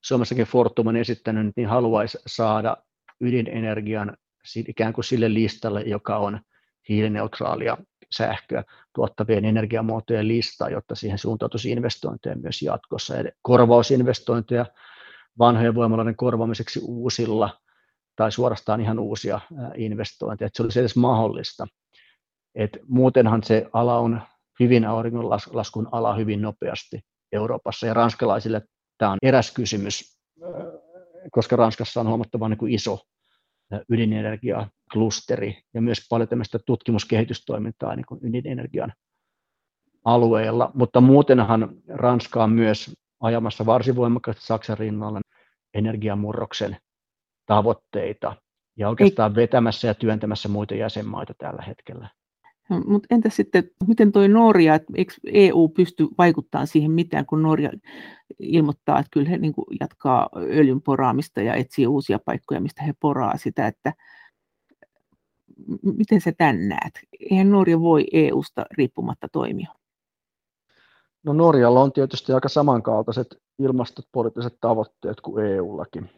Suomessakin 0.00 0.46
Fortum 0.46 0.86
on 0.86 0.96
esittänyt, 0.96 1.52
niin 1.56 1.68
haluaisi 1.68 2.18
saada 2.26 2.76
ydinenergian 3.20 4.16
ikään 4.68 4.92
kuin 4.92 5.04
sille 5.04 5.34
listalle, 5.34 5.82
joka 5.82 6.16
on 6.16 6.40
hiilineutraalia 6.88 7.76
sähköä 8.10 8.64
tuottavien 8.94 9.44
energiamuotojen 9.44 10.28
listaa, 10.28 10.70
jotta 10.70 10.94
siihen 10.94 11.18
suuntautuisi 11.18 11.70
investointeja 11.70 12.36
myös 12.36 12.62
jatkossa. 12.62 13.16
Eli 13.16 13.28
korvausinvestointeja 13.42 14.66
vanhojen 15.38 15.74
voimaloiden 15.74 16.16
korvaamiseksi 16.16 16.80
uusilla 16.82 17.60
tai 18.18 18.32
suorastaan 18.32 18.80
ihan 18.80 18.98
uusia 18.98 19.40
investointeja, 19.76 20.46
että 20.46 20.56
se 20.56 20.62
olisi 20.62 20.80
edes 20.80 20.96
mahdollista. 20.96 21.66
Et 22.54 22.78
muutenhan 22.88 23.42
se 23.42 23.66
ala 23.72 23.98
on 23.98 24.22
hyvin 24.60 24.84
auringonlaskun 24.84 25.88
ala 25.92 26.14
hyvin 26.14 26.42
nopeasti 26.42 27.00
Euroopassa 27.32 27.86
ja 27.86 27.94
ranskalaisille 27.94 28.62
tämä 28.98 29.12
on 29.12 29.18
eräs 29.22 29.52
kysymys, 29.52 30.18
koska 31.30 31.56
Ranskassa 31.56 32.00
on 32.00 32.08
huomattavan 32.08 32.50
niin 32.50 32.74
iso 32.74 32.98
ydinenergiaklusteri 33.88 35.62
ja 35.74 35.82
myös 35.82 35.98
paljon 36.10 36.28
tämmöistä 36.28 36.58
tutkimuskehitystoimintaa 36.66 37.96
niin 37.96 38.06
kuin 38.06 38.20
ydinenergian 38.22 38.92
alueella, 40.04 40.70
mutta 40.74 41.00
muutenhan 41.00 41.68
Ranska 41.88 42.44
on 42.44 42.50
myös 42.50 42.94
ajamassa 43.20 43.66
varsin 43.66 43.96
voimakkaasti 43.96 44.46
Saksan 44.46 44.78
rinnalla 44.78 45.20
energiamurroksen 45.74 46.76
tavoitteita 47.48 48.36
ja 48.76 48.88
oikeastaan 48.88 49.34
vetämässä 49.34 49.88
ja 49.88 49.94
työntämässä 49.94 50.48
muita 50.48 50.74
jäsenmaita 50.74 51.34
tällä 51.38 51.62
hetkellä. 51.62 52.08
No, 52.70 52.80
mutta 52.86 53.06
entä 53.10 53.30
sitten, 53.30 53.70
miten 53.86 54.12
tuo 54.12 54.28
Norja, 54.28 54.74
että 54.74 54.92
eikö 54.96 55.14
EU 55.32 55.68
pysty 55.68 56.08
vaikuttamaan 56.18 56.66
siihen 56.66 56.90
mitään, 56.90 57.26
kun 57.26 57.42
Norja 57.42 57.70
ilmoittaa, 58.38 58.98
että 58.98 59.08
kyllä 59.12 59.28
he 59.28 59.38
niin 59.38 59.54
jatkaa 59.80 60.28
öljyn 60.36 60.82
poraamista 60.82 61.42
ja 61.42 61.54
etsii 61.54 61.86
uusia 61.86 62.18
paikkoja, 62.24 62.60
mistä 62.60 62.82
he 62.82 62.94
poraa 63.00 63.36
sitä, 63.36 63.66
että 63.66 63.92
miten 65.82 66.20
se 66.20 66.32
tän 66.32 66.68
näet? 66.68 66.92
Eihän 67.30 67.50
Norja 67.50 67.80
voi 67.80 68.04
EUsta 68.12 68.66
riippumatta 68.78 69.28
toimia. 69.32 69.74
No 71.22 71.32
Norjalla 71.32 71.80
on 71.80 71.92
tietysti 71.92 72.32
aika 72.32 72.48
samankaltaiset 72.48 73.26
ilmastopoliittiset 73.58 74.54
tavoitteet 74.60 75.20
kuin 75.20 75.46
EUllakin, 75.46 76.10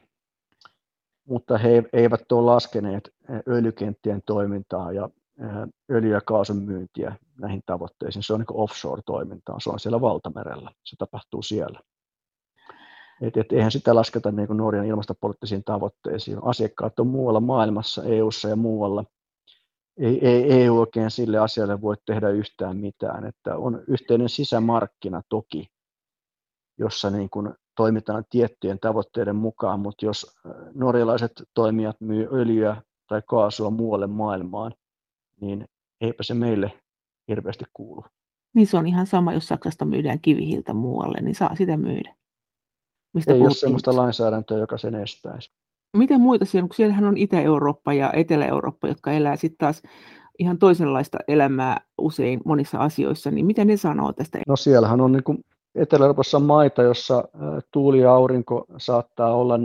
mutta 1.30 1.58
he 1.58 1.82
eivät 1.92 2.32
ole 2.32 2.44
laskeneet 2.44 3.10
öljykenttien 3.48 4.22
toimintaa 4.26 4.92
ja 4.92 5.08
öljy- 5.92 6.12
ja 6.12 6.20
kaasun 6.20 6.56
myyntiä 6.56 7.16
näihin 7.40 7.62
tavoitteisiin. 7.66 8.22
Se 8.22 8.32
on 8.32 8.40
niin 8.40 8.46
offshore-toimintaa, 8.52 9.60
se 9.60 9.70
on 9.70 9.80
siellä 9.80 10.00
valtamerellä, 10.00 10.70
se 10.84 10.96
tapahtuu 10.96 11.42
siellä. 11.42 11.80
Et, 13.20 13.36
et 13.36 13.52
eihän 13.52 13.70
sitä 13.70 13.94
lasketa 13.94 14.32
niin 14.32 14.56
Norjan 14.56 14.86
ilmastopoliittisiin 14.86 15.64
tavoitteisiin. 15.64 16.38
Asiakkaat 16.42 17.00
on 17.00 17.06
muualla 17.06 17.40
maailmassa, 17.40 18.04
EU:ssa 18.04 18.48
ja 18.48 18.56
muualla. 18.56 19.04
Ei, 19.98 20.28
ei 20.28 20.62
EU 20.62 20.78
oikein 20.78 21.10
sille 21.10 21.38
asialle 21.38 21.80
voi 21.80 21.96
tehdä 22.06 22.28
yhtään 22.28 22.76
mitään. 22.76 23.26
Että 23.26 23.56
on 23.56 23.82
yhteinen 23.88 24.28
sisämarkkina 24.28 25.22
toki, 25.28 25.66
jossa 26.78 27.10
niin 27.10 27.30
kuin 27.30 27.54
toimitaan 27.80 28.24
tiettyjen 28.30 28.78
tavoitteiden 28.80 29.36
mukaan, 29.36 29.80
mutta 29.80 30.06
jos 30.06 30.36
norjalaiset 30.74 31.32
toimijat 31.54 31.96
myy 32.00 32.28
öljyä 32.32 32.82
tai 33.08 33.22
kaasua 33.26 33.70
muualle 33.70 34.06
maailmaan, 34.06 34.74
niin 35.40 35.68
eipä 36.00 36.22
se 36.22 36.34
meille 36.34 36.72
hirveästi 37.28 37.64
kuulu. 37.72 38.04
Niin 38.54 38.66
se 38.66 38.76
on 38.76 38.86
ihan 38.86 39.06
sama, 39.06 39.32
jos 39.32 39.48
Saksasta 39.48 39.84
myydään 39.84 40.20
kivihiltä 40.20 40.74
muualle, 40.74 41.18
niin 41.20 41.34
saa 41.34 41.56
sitä 41.56 41.76
myydä. 41.76 42.14
Mistä 43.14 43.32
Ei 43.32 43.40
ole 43.40 43.50
sellaista 43.50 43.96
lainsäädäntöä, 43.96 44.58
joka 44.58 44.78
sen 44.78 44.94
estäisi. 44.94 45.50
Miten 45.96 46.20
muita 46.20 46.44
siellä, 46.44 46.68
kun 46.68 46.76
siellähän 46.76 47.04
on 47.04 47.16
Itä-Eurooppa 47.16 47.92
ja 47.92 48.12
Etelä-Eurooppa, 48.12 48.88
jotka 48.88 49.12
elää 49.12 49.36
sitten 49.36 49.58
taas 49.58 49.82
ihan 50.38 50.58
toisenlaista 50.58 51.18
elämää 51.28 51.80
usein 51.98 52.40
monissa 52.44 52.78
asioissa, 52.78 53.30
niin 53.30 53.46
mitä 53.46 53.64
ne 53.64 53.76
sanoo 53.76 54.12
tästä? 54.12 54.38
No 54.48 54.56
siellähän 54.56 55.00
on 55.00 55.12
niin 55.12 55.44
Etelä-Euroopassa 55.74 56.40
maita, 56.40 56.82
jossa 56.82 57.24
tuuli 57.72 58.00
ja 58.00 58.12
aurinko 58.12 58.64
saattaa 58.78 59.34
olla 59.34 59.60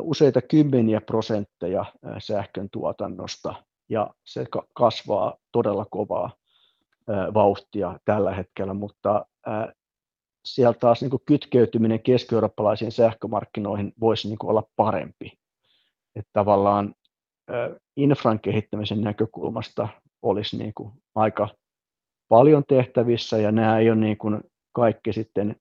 useita 0.00 0.42
kymmeniä 0.42 1.00
prosentteja 1.00 1.84
sähkön 2.18 2.68
tuotannosta 2.70 3.54
ja 3.88 4.10
se 4.24 4.46
kasvaa 4.74 5.36
todella 5.52 5.86
kovaa 5.90 6.30
vauhtia 7.34 7.98
tällä 8.04 8.34
hetkellä, 8.34 8.74
mutta 8.74 9.26
sieltä 10.44 10.78
taas 10.78 11.02
niin 11.02 11.10
kytkeytyminen 11.26 12.02
keski-eurooppalaisiin 12.02 12.92
sähkömarkkinoihin 12.92 13.92
voisi 14.00 14.28
niin 14.28 14.38
olla 14.42 14.62
parempi. 14.76 15.32
Että 16.16 16.30
tavallaan 16.32 16.94
infran 17.96 18.40
kehittämisen 18.40 19.00
näkökulmasta 19.00 19.88
olisi 20.22 20.56
niin 20.56 20.72
aika 21.14 21.48
paljon 22.28 22.64
tehtävissä 22.68 23.38
ja 23.38 23.52
nämä 23.52 23.78
ei 23.78 23.90
ole 23.90 23.96
niin 24.00 24.18
kuin 24.18 24.40
kaikki 24.74 25.12
sitten 25.12 25.56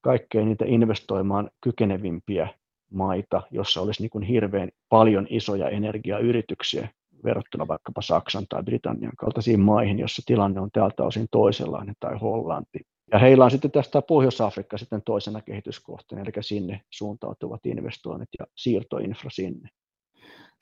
kaikkein 0.00 0.48
niitä 0.48 0.64
investoimaan 0.68 1.50
kykenevimpiä 1.60 2.48
maita, 2.90 3.42
jossa 3.50 3.80
olisi 3.80 4.02
niin 4.02 4.10
kuin 4.10 4.24
hirveän 4.24 4.68
paljon 4.88 5.26
isoja 5.30 5.68
energiayrityksiä, 5.68 6.88
verrattuna 7.24 7.68
vaikkapa 7.68 8.02
Saksan 8.02 8.46
tai 8.48 8.62
Britannian 8.62 9.12
kaltaisiin 9.18 9.60
maihin, 9.60 9.98
jossa 9.98 10.22
tilanne 10.26 10.60
on 10.60 10.70
tältä 10.72 11.04
osin 11.04 11.26
toisenlainen, 11.30 11.94
tai 12.00 12.18
Hollanti. 12.18 12.80
Ja 13.12 13.18
heillä 13.18 13.44
on 13.44 13.50
sitten 13.50 13.70
tästä 13.70 14.02
Pohjois-Afrikka 14.02 14.78
sitten 14.78 15.02
toisena 15.04 15.40
kehityskohteena, 15.40 16.22
eli 16.22 16.42
sinne 16.42 16.80
suuntautuvat 16.90 17.66
investoinnit 17.66 18.28
ja 18.38 18.46
siirtoinfra 18.54 19.30
sinne. 19.30 19.68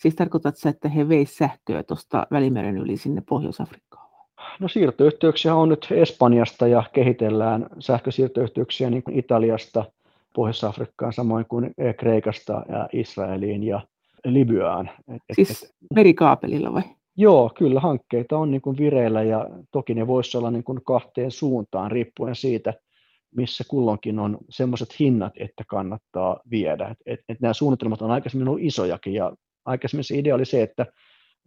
Siis 0.01 0.14
tarkoitatko 0.14 0.68
että 0.68 0.88
he 0.88 1.09
veisivät 1.09 1.51
sähköä 1.51 1.82
tuosta 1.82 2.26
Välimeren 2.30 2.78
yli 2.78 2.97
sinne 2.97 3.22
Pohjois-Afrikkaan? 3.28 4.05
No 4.61 4.68
siirtoyhteyksiä 4.68 5.55
on 5.55 5.68
nyt 5.68 5.89
Espanjasta 5.91 6.66
ja 6.66 6.82
kehitellään 6.93 7.66
sähkösiirtoyhteyksiä 7.78 8.91
niin 8.91 9.03
kuin 9.03 9.18
Italiasta 9.18 9.84
Pohjois-Afrikkaan, 10.34 11.12
samoin 11.12 11.47
kuin 11.49 11.74
Kreikasta 11.97 12.62
ja 12.68 12.89
Israeliin 12.93 13.62
ja 13.62 13.80
Libyaan. 14.24 14.91
Siis 15.32 15.62
et, 15.62 15.70
merikaapelilla 15.95 16.72
vai? 16.72 16.82
Joo, 17.16 17.51
kyllä 17.59 17.80
hankkeita 17.80 18.39
on 18.39 18.51
niin 18.51 18.61
kuin 18.61 18.76
vireillä 18.76 19.22
ja 19.22 19.49
toki 19.70 19.95
ne 19.95 20.07
voisi 20.07 20.39
olla 20.39 20.51
niin 20.51 20.64
kuin 20.64 20.80
kahteen 20.84 21.30
suuntaan 21.30 21.91
riippuen 21.91 22.37
siitä, 22.37 22.74
missä 23.37 23.64
kulloinkin 23.68 24.18
on 24.18 24.39
semmoiset 24.51 25.01
hinnat, 25.01 25.32
että 25.37 25.64
kannattaa 25.66 26.41
viedä. 26.51 26.89
Et, 26.89 26.99
et, 27.07 27.20
et 27.28 27.41
nämä 27.41 27.55
suunnitelmat 27.55 28.03
on 28.03 28.11
aikaisemmin 28.11 28.49
ollut 28.49 28.62
isojakin, 28.62 29.12
ja 29.12 29.32
aikaisemmin 29.64 30.05
se 30.05 30.18
idea 30.18 30.34
oli 30.34 30.45
se, 30.45 30.62
että 30.62 30.87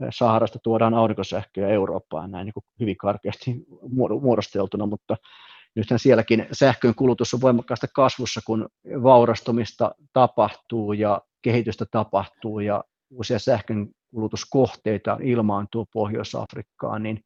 Saharasta 0.10 0.60
tuodaan 0.64 0.94
aurinkosähköä 0.94 1.68
Eurooppaan 1.68 2.32
näin 2.32 2.46
niin 2.46 2.54
kuin 2.54 2.64
hyvin 2.80 2.98
karkeasti 2.98 3.66
muodosteltuna, 4.22 4.86
mutta 4.86 5.18
nythän 5.76 6.00
sielläkin 6.00 6.48
sähkön 6.52 6.96
kulutus 6.96 7.34
on 7.34 7.42
voimakkaasti 7.42 7.88
kasvussa, 7.94 8.42
kun 8.46 8.70
vaurastumista 9.04 9.92
tapahtuu 10.14 10.94
ja 10.94 11.22
kehitystä 11.42 11.86
tapahtuu 11.92 12.60
ja 12.60 12.84
uusia 13.10 13.40
sähkön 13.40 13.88
kulutuskohteita 14.14 15.18
ilmaantuu 15.22 15.88
Pohjois-Afrikkaan, 15.94 17.04
niin 17.04 17.24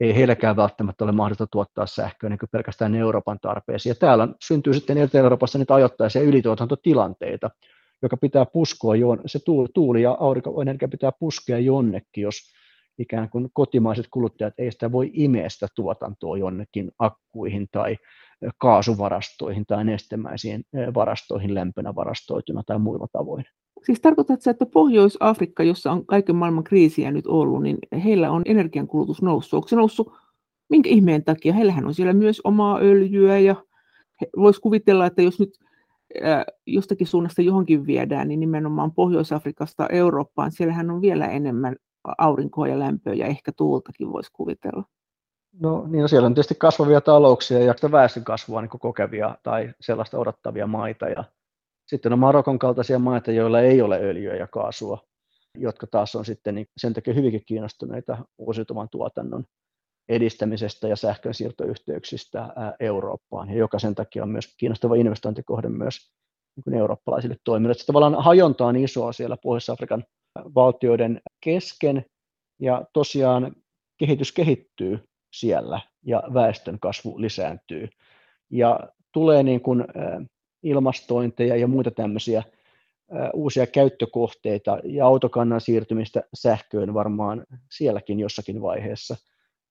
ei 0.00 0.14
heilläkään 0.14 0.56
välttämättä 0.56 1.04
ole 1.04 1.12
mahdollista 1.12 1.46
tuottaa 1.46 1.86
sähköä 1.86 2.30
niin 2.30 2.38
pelkästään 2.52 2.94
Euroopan 2.94 3.38
tarpeisiin. 3.40 3.90
Ja 3.90 3.94
täällä 3.94 4.28
syntyy 4.42 4.74
sitten 4.74 4.98
Etelä-Euroopassa 4.98 5.58
niitä 5.58 5.74
ajoittaisia 5.74 6.22
ylituotantotilanteita, 6.22 7.50
joka 8.04 8.16
pitää 8.16 8.46
puskoa, 8.46 8.94
se 9.26 9.38
tuuli 9.74 10.02
ja 10.02 10.16
aurinkoenergia 10.20 10.88
pitää 10.88 11.12
puskea 11.20 11.58
jonnekin, 11.58 12.22
jos 12.22 12.36
ikään 12.98 13.30
kuin 13.30 13.48
kotimaiset 13.52 14.06
kuluttajat 14.10 14.54
ei 14.58 14.72
sitä 14.72 14.92
voi 14.92 15.10
imeä 15.12 15.48
sitä 15.48 15.66
tuotantoa 15.76 16.38
jonnekin 16.38 16.92
akkuihin 16.98 17.68
tai 17.72 17.96
kaasuvarastoihin 18.58 19.66
tai 19.66 19.84
nestemäisiin 19.84 20.64
varastoihin 20.94 21.54
lämpönä 21.54 21.94
varastoituna 21.94 22.62
tai 22.66 22.78
muilla 22.78 23.06
tavoin. 23.12 23.44
Siis 23.86 24.00
tarkoitatko, 24.00 24.50
että 24.50 24.66
Pohjois-Afrikka, 24.66 25.62
jossa 25.62 25.92
on 25.92 26.06
kaiken 26.06 26.36
maailman 26.36 26.64
kriisiä 26.64 27.10
nyt 27.10 27.26
ollut, 27.26 27.62
niin 27.62 27.78
heillä 28.04 28.30
on 28.30 28.42
energiankulutus 28.44 29.22
noussut. 29.22 29.54
Onko 29.54 29.68
se 29.68 29.76
noussut 29.76 30.12
minkä 30.68 30.90
ihmeen 30.90 31.24
takia? 31.24 31.52
Heillähän 31.52 31.86
on 31.86 31.94
siellä 31.94 32.12
myös 32.12 32.40
omaa 32.44 32.78
öljyä 32.78 33.38
ja 33.38 33.56
voisi 34.36 34.60
kuvitella, 34.60 35.06
että 35.06 35.22
jos 35.22 35.40
nyt 35.40 35.58
jostakin 36.66 37.06
suunnasta 37.06 37.42
johonkin 37.42 37.86
viedään, 37.86 38.28
niin 38.28 38.40
nimenomaan 38.40 38.92
Pohjois-Afrikasta 38.92 39.88
Eurooppaan, 39.88 40.52
siellähän 40.52 40.90
on 40.90 41.00
vielä 41.00 41.26
enemmän 41.26 41.76
aurinkoa 42.18 42.68
ja 42.68 42.78
lämpöä 42.78 43.14
ja 43.14 43.26
ehkä 43.26 43.52
tuultakin 43.56 44.12
voisi 44.12 44.30
kuvitella. 44.32 44.84
No 45.60 45.86
niin, 45.86 46.02
no 46.02 46.08
siellä 46.08 46.26
on 46.26 46.34
tietysti 46.34 46.54
kasvavia 46.54 47.00
talouksia 47.00 47.58
ja 47.58 47.74
väestön 47.92 48.24
kasvua 48.24 48.60
niin 48.60 48.68
kokevia 48.68 49.36
tai 49.42 49.74
sellaista 49.80 50.18
odottavia 50.18 50.66
maita. 50.66 51.08
Ja 51.08 51.24
sitten 51.86 52.12
on 52.12 52.18
Marokon 52.18 52.58
kaltaisia 52.58 52.98
maita, 52.98 53.32
joilla 53.32 53.60
ei 53.60 53.82
ole 53.82 54.00
öljyä 54.00 54.36
ja 54.36 54.46
kaasua, 54.46 54.98
jotka 55.58 55.86
taas 55.86 56.14
on 56.14 56.24
sitten 56.24 56.54
niin 56.54 56.66
sen 56.76 56.94
takia 56.94 57.14
hyvinkin 57.14 57.42
kiinnostuneita 57.46 58.18
uusiutuvan 58.38 58.88
tuotannon 58.88 59.44
edistämisestä 60.08 60.88
ja 60.88 60.96
sähkön 60.96 61.34
siirtoyhteyksistä 61.34 62.48
Eurooppaan, 62.80 63.50
ja 63.50 63.56
joka 63.56 63.78
sen 63.78 63.94
takia 63.94 64.22
on 64.22 64.28
myös 64.28 64.54
kiinnostava 64.56 64.94
investointikohde 64.94 65.68
myös 65.68 66.10
niin 66.66 66.78
eurooppalaisille 66.78 67.36
toimijoille. 67.44 67.74
Sitten 67.74 67.86
tavallaan 67.86 68.22
hajonta 68.22 68.66
on 68.66 68.76
isoa 68.76 69.12
siellä 69.12 69.36
Pohjois-Afrikan 69.42 70.04
valtioiden 70.54 71.20
kesken, 71.40 72.04
ja 72.60 72.84
tosiaan 72.92 73.56
kehitys 73.98 74.32
kehittyy 74.32 75.08
siellä, 75.34 75.80
ja 76.02 76.22
väestön 76.34 76.80
kasvu 76.80 77.20
lisääntyy. 77.20 77.88
Ja 78.50 78.80
tulee 79.12 79.42
niin 79.42 79.60
kuin 79.60 79.84
ilmastointeja 80.62 81.56
ja 81.56 81.66
muita 81.66 81.90
tämmöisiä 81.90 82.42
uusia 83.32 83.66
käyttökohteita 83.66 84.78
ja 84.84 85.06
autokannan 85.06 85.60
siirtymistä 85.60 86.22
sähköön 86.34 86.94
varmaan 86.94 87.44
sielläkin 87.70 88.20
jossakin 88.20 88.62
vaiheessa– 88.62 89.16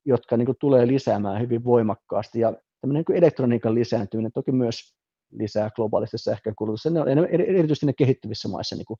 jotka 0.05 0.37
niin 0.37 0.45
kuin 0.45 0.57
tulee 0.59 0.87
lisäämään 0.87 1.41
hyvin 1.41 1.63
voimakkaasti. 1.63 2.39
Ja 2.39 2.53
tämmöinen 2.81 3.03
niin 3.07 3.17
elektroniikan 3.17 3.75
lisääntyminen 3.75 4.31
toki 4.31 4.51
myös 4.51 4.95
lisää 5.31 5.69
globaalista 5.75 6.17
sähkönkulutusta. 6.17 6.89
Se 6.89 6.99
on 6.99 7.27
erityisesti 7.27 7.85
ne 7.85 7.93
kehittyvissä 7.93 8.49
maissa 8.49 8.75
niin 8.75 8.85
kuin 8.85 8.99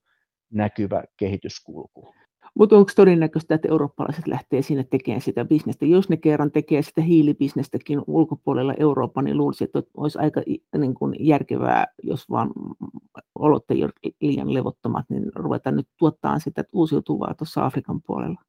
näkyvä 0.53 1.03
kehityskulku. 1.17 2.13
Mutta 2.55 2.75
onko 2.75 2.91
todennäköistä, 2.95 3.55
että 3.55 3.67
eurooppalaiset 3.67 4.27
lähtee 4.27 4.61
sinne 4.61 4.83
tekemään 4.83 5.21
sitä 5.21 5.45
bisnestä? 5.45 5.85
Jos 5.85 6.09
ne 6.09 6.17
kerran 6.17 6.51
tekee 6.51 6.81
sitä 6.81 7.01
hiilibisnestäkin 7.01 8.01
ulkopuolella 8.07 8.73
Euroopan, 8.79 9.25
niin 9.25 9.37
luulisin, 9.37 9.65
että 9.65 9.83
olisi 9.97 10.19
aika 10.19 10.41
niin 10.77 10.93
kuin 10.93 11.15
järkevää, 11.19 11.87
jos 12.03 12.29
vaan 12.29 12.51
olot 13.35 13.71
ei 13.71 13.83
ole 13.83 13.91
liian 14.21 14.53
levottomat, 14.53 15.05
niin 15.09 15.31
ruveta 15.35 15.71
nyt 15.71 15.87
tuottaa 15.97 16.39
sitä 16.39 16.63
uusiutuvaa 16.73 17.33
tuossa 17.33 17.65
Afrikan 17.65 18.01
puolella. 18.01 18.41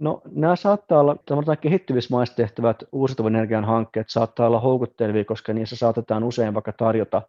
No, 0.00 0.22
nämä 0.30 0.56
saattaa 0.56 1.00
olla, 1.00 1.16
tämmöiset 1.26 1.60
kehittyvissä 1.60 2.14
maissa 2.14 2.36
tehtävät 2.36 2.84
uusiutuvan 2.92 3.36
energian 3.36 3.64
hankkeet 3.64 4.10
saattaa 4.10 4.46
olla 4.46 4.60
houkuttelevia, 4.60 5.24
koska 5.24 5.52
niissä 5.52 5.76
saatetaan 5.76 6.24
usein 6.24 6.54
vaikka 6.54 6.72
tarjota 6.72 7.22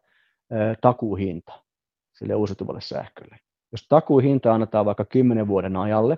takuuhinta 0.82 1.54
sille 2.14 2.36
uusiutuvalle 2.36 2.82
sähkölle. 2.82 3.40
Jos 3.72 3.88
takuuhinta 3.88 4.54
annetaan 4.54 4.86
vaikka 4.86 5.06
10 5.06 5.48
vuoden 5.48 5.78
ajalle, 5.78 6.18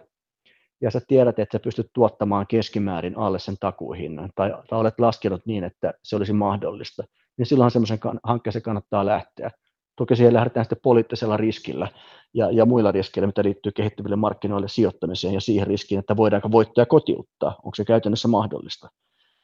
ja 0.81 0.91
sä 0.91 1.01
tiedät, 1.07 1.39
että 1.39 1.57
sä 1.57 1.63
pystyt 1.63 1.89
tuottamaan 1.93 2.47
keskimäärin 2.47 3.17
alle 3.17 3.39
sen 3.39 3.55
takuuhinnan, 3.59 4.29
tai, 4.35 4.53
tai 4.69 4.79
olet 4.79 4.99
laskenut 4.99 5.45
niin, 5.45 5.63
että 5.63 5.93
se 6.03 6.15
olisi 6.15 6.33
mahdollista, 6.33 7.03
niin 7.37 7.45
silloin 7.45 7.71
semmoisen 7.71 7.99
hankkeeseen 8.23 8.63
kannattaa 8.63 9.05
lähteä. 9.05 9.51
Toki 9.95 10.15
siihen 10.15 10.33
lähdetään 10.33 10.65
sitten 10.65 10.79
poliittisella 10.83 11.37
riskillä 11.37 11.87
ja, 12.33 12.51
ja 12.51 12.65
muilla 12.65 12.91
riskeillä, 12.91 13.27
mitä 13.27 13.43
liittyy 13.43 13.71
kehittyville 13.71 14.15
markkinoille 14.15 14.67
sijoittamiseen 14.67 15.33
ja 15.33 15.41
siihen 15.41 15.67
riskiin, 15.67 15.99
että 15.99 16.17
voidaanko 16.17 16.51
voittoja 16.51 16.85
kotiuttaa, 16.85 17.55
onko 17.63 17.75
se 17.75 17.85
käytännössä 17.85 18.27
mahdollista. 18.27 18.89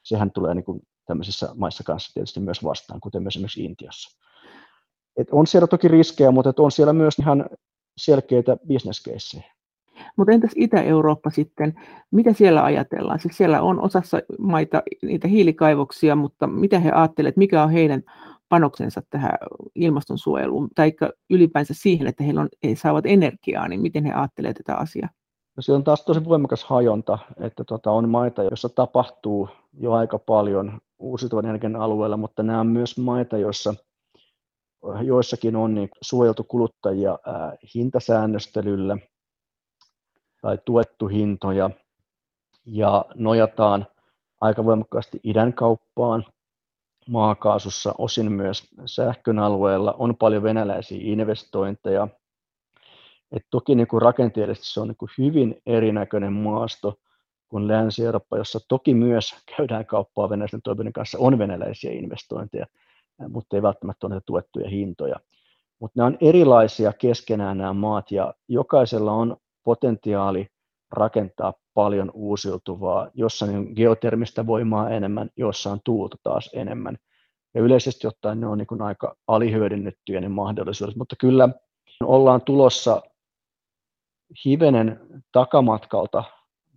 Sehän 0.04 0.32
tulee 0.32 0.54
niin 0.54 0.66
kuin 0.66 0.82
tämmöisissä 1.06 1.50
maissa 1.56 1.84
kanssa 1.84 2.14
tietysti 2.14 2.40
myös 2.40 2.64
vastaan, 2.64 3.00
kuten 3.00 3.24
myös 3.24 3.36
esimerkiksi 3.36 3.66
Intiassa. 3.66 4.20
Et 5.18 5.28
on 5.32 5.48
siellä 5.48 5.68
toki 5.68 5.88
riskejä, 5.88 6.32
mutta 6.32 6.54
on 6.58 6.72
siellä 6.72 6.94
myös 6.94 7.20
ihan 7.20 7.46
selkeitä 7.98 8.58
bisneskeissejä. 8.68 9.54
Mutta 10.18 10.34
entäs 10.34 10.52
Itä-Eurooppa 10.56 11.30
sitten, 11.30 11.74
mitä 12.12 12.34
siellä 12.34 12.64
ajatellaan? 12.64 13.20
Siis 13.20 13.38
siellä 13.38 13.62
on 13.62 13.82
osassa 13.82 14.22
maita 14.40 14.84
niitä 15.02 15.28
hiilikaivoksia, 15.28 16.16
mutta 16.16 16.48
mitä 16.48 16.80
he 16.80 16.92
ajattelevat, 16.92 17.38
mikä 17.38 17.64
on 17.64 17.72
heidän 17.72 18.04
panoksensa 18.50 19.02
tähän 19.10 19.32
ilmastonsuojeluun, 19.76 20.70
tai 20.76 20.94
ylipäänsä 21.30 21.74
siihen, 21.74 22.08
että 22.08 22.24
heillä 22.24 22.42
on, 22.42 22.50
he 22.64 22.76
saavat 22.76 23.06
energiaa, 23.06 23.68
niin 23.68 23.82
miten 23.82 24.06
he 24.06 24.14
ajattelevat 24.14 24.58
tätä 24.58 24.76
asiaa? 24.76 25.10
No 25.58 25.62
se 25.62 25.74
on 25.74 25.84
taas 25.84 26.06
tosi 26.06 26.26
voimakas 26.26 26.64
hajonta, 26.64 27.20
että 27.40 27.64
tota, 27.64 27.92
on 27.92 28.10
maita, 28.10 28.44
joissa 28.44 28.70
tapahtuu 28.70 29.50
jo 29.74 29.94
aika 29.94 30.20
paljon 30.20 30.82
uusiutuvan 31.00 31.46
energian 31.46 31.76
alueella, 31.76 32.18
mutta 32.18 32.44
nämä 32.44 32.60
on 32.60 32.68
myös 32.68 32.98
maita, 32.98 33.38
joissa 33.38 33.74
joissakin 35.04 35.56
on 35.56 35.76
niin 35.76 35.90
suojeltu 36.02 36.44
kuluttajia 36.44 37.20
ää, 37.26 37.56
hintasäännöstelyllä 37.76 38.98
tai 40.42 40.58
tuettu 40.66 41.08
hintoja 41.08 41.70
ja 42.66 43.06
nojataan 43.16 43.88
aika 44.42 44.66
voimakkaasti 44.66 45.20
idän 45.24 45.54
kauppaan 45.54 46.26
maakaasussa, 47.10 47.96
osin 47.98 48.32
myös 48.32 48.68
sähkön 48.86 49.40
alueella, 49.40 49.96
on 49.98 50.16
paljon 50.18 50.44
venäläisiä 50.44 50.98
investointeja. 51.02 52.08
Et 53.32 53.44
toki 53.50 53.76
niin 53.76 53.88
kuin 53.88 54.02
rakenteellisesti 54.02 54.74
se 54.74 54.80
on 54.80 54.88
niin 54.88 54.98
kuin 54.98 55.10
hyvin 55.18 55.62
erinäköinen 55.66 56.34
maasto 56.34 57.00
kuin 57.48 57.68
Länsi-Eurooppa, 57.68 58.38
jossa 58.38 58.60
toki 58.68 58.94
myös 58.94 59.36
käydään 59.58 59.86
kauppaa 59.86 60.30
venäläisten 60.30 60.62
toimijoiden 60.62 60.94
kanssa, 60.94 61.18
on 61.22 61.38
venäläisiä 61.38 61.92
investointeja, 61.92 62.66
mutta 63.30 63.56
ei 63.56 63.62
välttämättä 63.62 64.08
ole 64.08 64.22
tuettuja 64.26 64.70
hintoja. 64.70 65.16
Mutta 65.80 65.94
nämä 66.00 66.08
on 66.08 66.18
erilaisia 66.22 66.94
keskenään 66.94 67.58
nämä 67.58 67.74
maat, 67.74 68.12
ja 68.12 68.34
jokaisella 68.48 69.12
on 69.12 69.38
potentiaali 69.64 70.48
rakentaa 70.92 71.54
paljon 71.74 72.12
uusiutuvaa, 72.14 73.10
jossa 73.14 73.46
on 73.46 73.68
geotermistä 73.76 74.48
voimaa 74.48 74.90
enemmän, 74.90 75.30
jossa 75.38 75.72
on 75.72 75.80
tuulta 75.84 76.18
taas 76.24 76.50
enemmän. 76.54 76.98
Ja 77.54 77.62
yleisesti 77.62 78.08
ottaen 78.08 78.40
ne 78.40 78.48
on 78.48 78.58
niin 78.58 78.82
aika 78.82 79.16
alihyödynnettyjä 79.28 80.22
ne 80.22 80.30
mahdollisuudet, 80.30 80.96
mutta 80.96 81.16
kyllä 81.20 81.50
ollaan 82.04 82.42
tulossa 82.42 83.02
hivenen 84.46 85.00
takamatkalta 85.32 86.24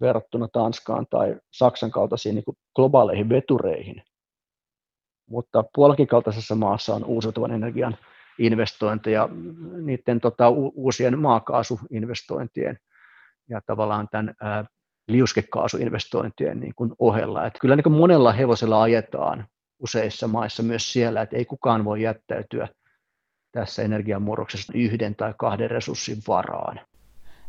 verrattuna 0.00 0.48
Tanskaan 0.52 1.06
tai 1.10 1.36
Saksan 1.50 1.90
kaltaisiin 1.90 2.34
niin 2.34 2.56
globaaleihin 2.76 3.28
vetureihin. 3.28 4.02
Mutta 5.30 5.64
puolakin 5.74 6.06
kaltaisessa 6.06 6.54
maassa 6.54 6.94
on 6.94 7.04
uusiutuvan 7.04 7.50
energian 7.50 7.96
investointeja, 8.38 9.28
niiden 9.82 10.20
tota, 10.20 10.48
uusien 10.74 11.18
maakaasuinvestointien 11.18 12.78
ja 13.52 13.60
tavallaan 13.66 14.08
tämän 14.10 14.34
ää, 14.40 14.64
liuskekaasuinvestointien 15.08 16.60
niin 16.60 16.72
kuin 16.76 16.92
ohella. 16.98 17.46
Että 17.46 17.58
kyllä 17.58 17.76
niin 17.76 17.84
kuin 17.84 17.96
monella 17.96 18.32
hevosella 18.32 18.82
ajetaan 18.82 19.46
useissa 19.82 20.28
maissa 20.28 20.62
myös 20.62 20.92
siellä, 20.92 21.22
että 21.22 21.36
ei 21.36 21.44
kukaan 21.44 21.84
voi 21.84 22.02
jättäytyä 22.02 22.68
tässä 23.52 23.82
energiamurroksessa 23.82 24.72
yhden 24.76 25.14
tai 25.14 25.34
kahden 25.38 25.70
resurssin 25.70 26.18
varaan. 26.28 26.80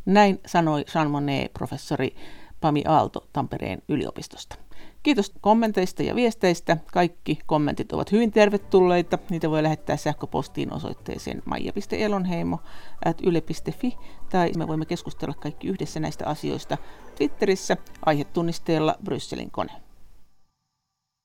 Näin 0.06 0.40
sanoi 0.46 0.84
Jean 0.96 1.12
Monnet, 1.12 1.54
professori 1.54 2.16
Pami 2.62 2.84
Aalto 2.88 3.28
Tampereen 3.34 3.82
yliopistosta. 3.90 4.56
Kiitos 5.04 5.34
kommenteista 5.42 6.04
ja 6.04 6.16
viesteistä. 6.16 6.78
Kaikki 6.94 7.40
kommentit 7.46 7.92
ovat 7.92 8.12
hyvin 8.12 8.32
tervetulleita. 8.32 9.20
Niitä 9.30 9.50
voi 9.50 9.64
lähettää 9.64 9.98
sähköpostiin 9.98 10.74
osoitteeseen 10.74 11.42
maija.elonheimo.yle.fi 11.46 13.98
tai 14.30 14.52
me 14.58 14.68
voimme 14.68 14.86
keskustella 14.86 15.34
kaikki 15.34 15.68
yhdessä 15.68 16.00
näistä 16.00 16.28
asioista 16.28 16.78
Twitterissä 17.16 17.78
aihetunnisteella 18.06 18.96
Brysselin 19.04 19.52
kone. 19.52 19.83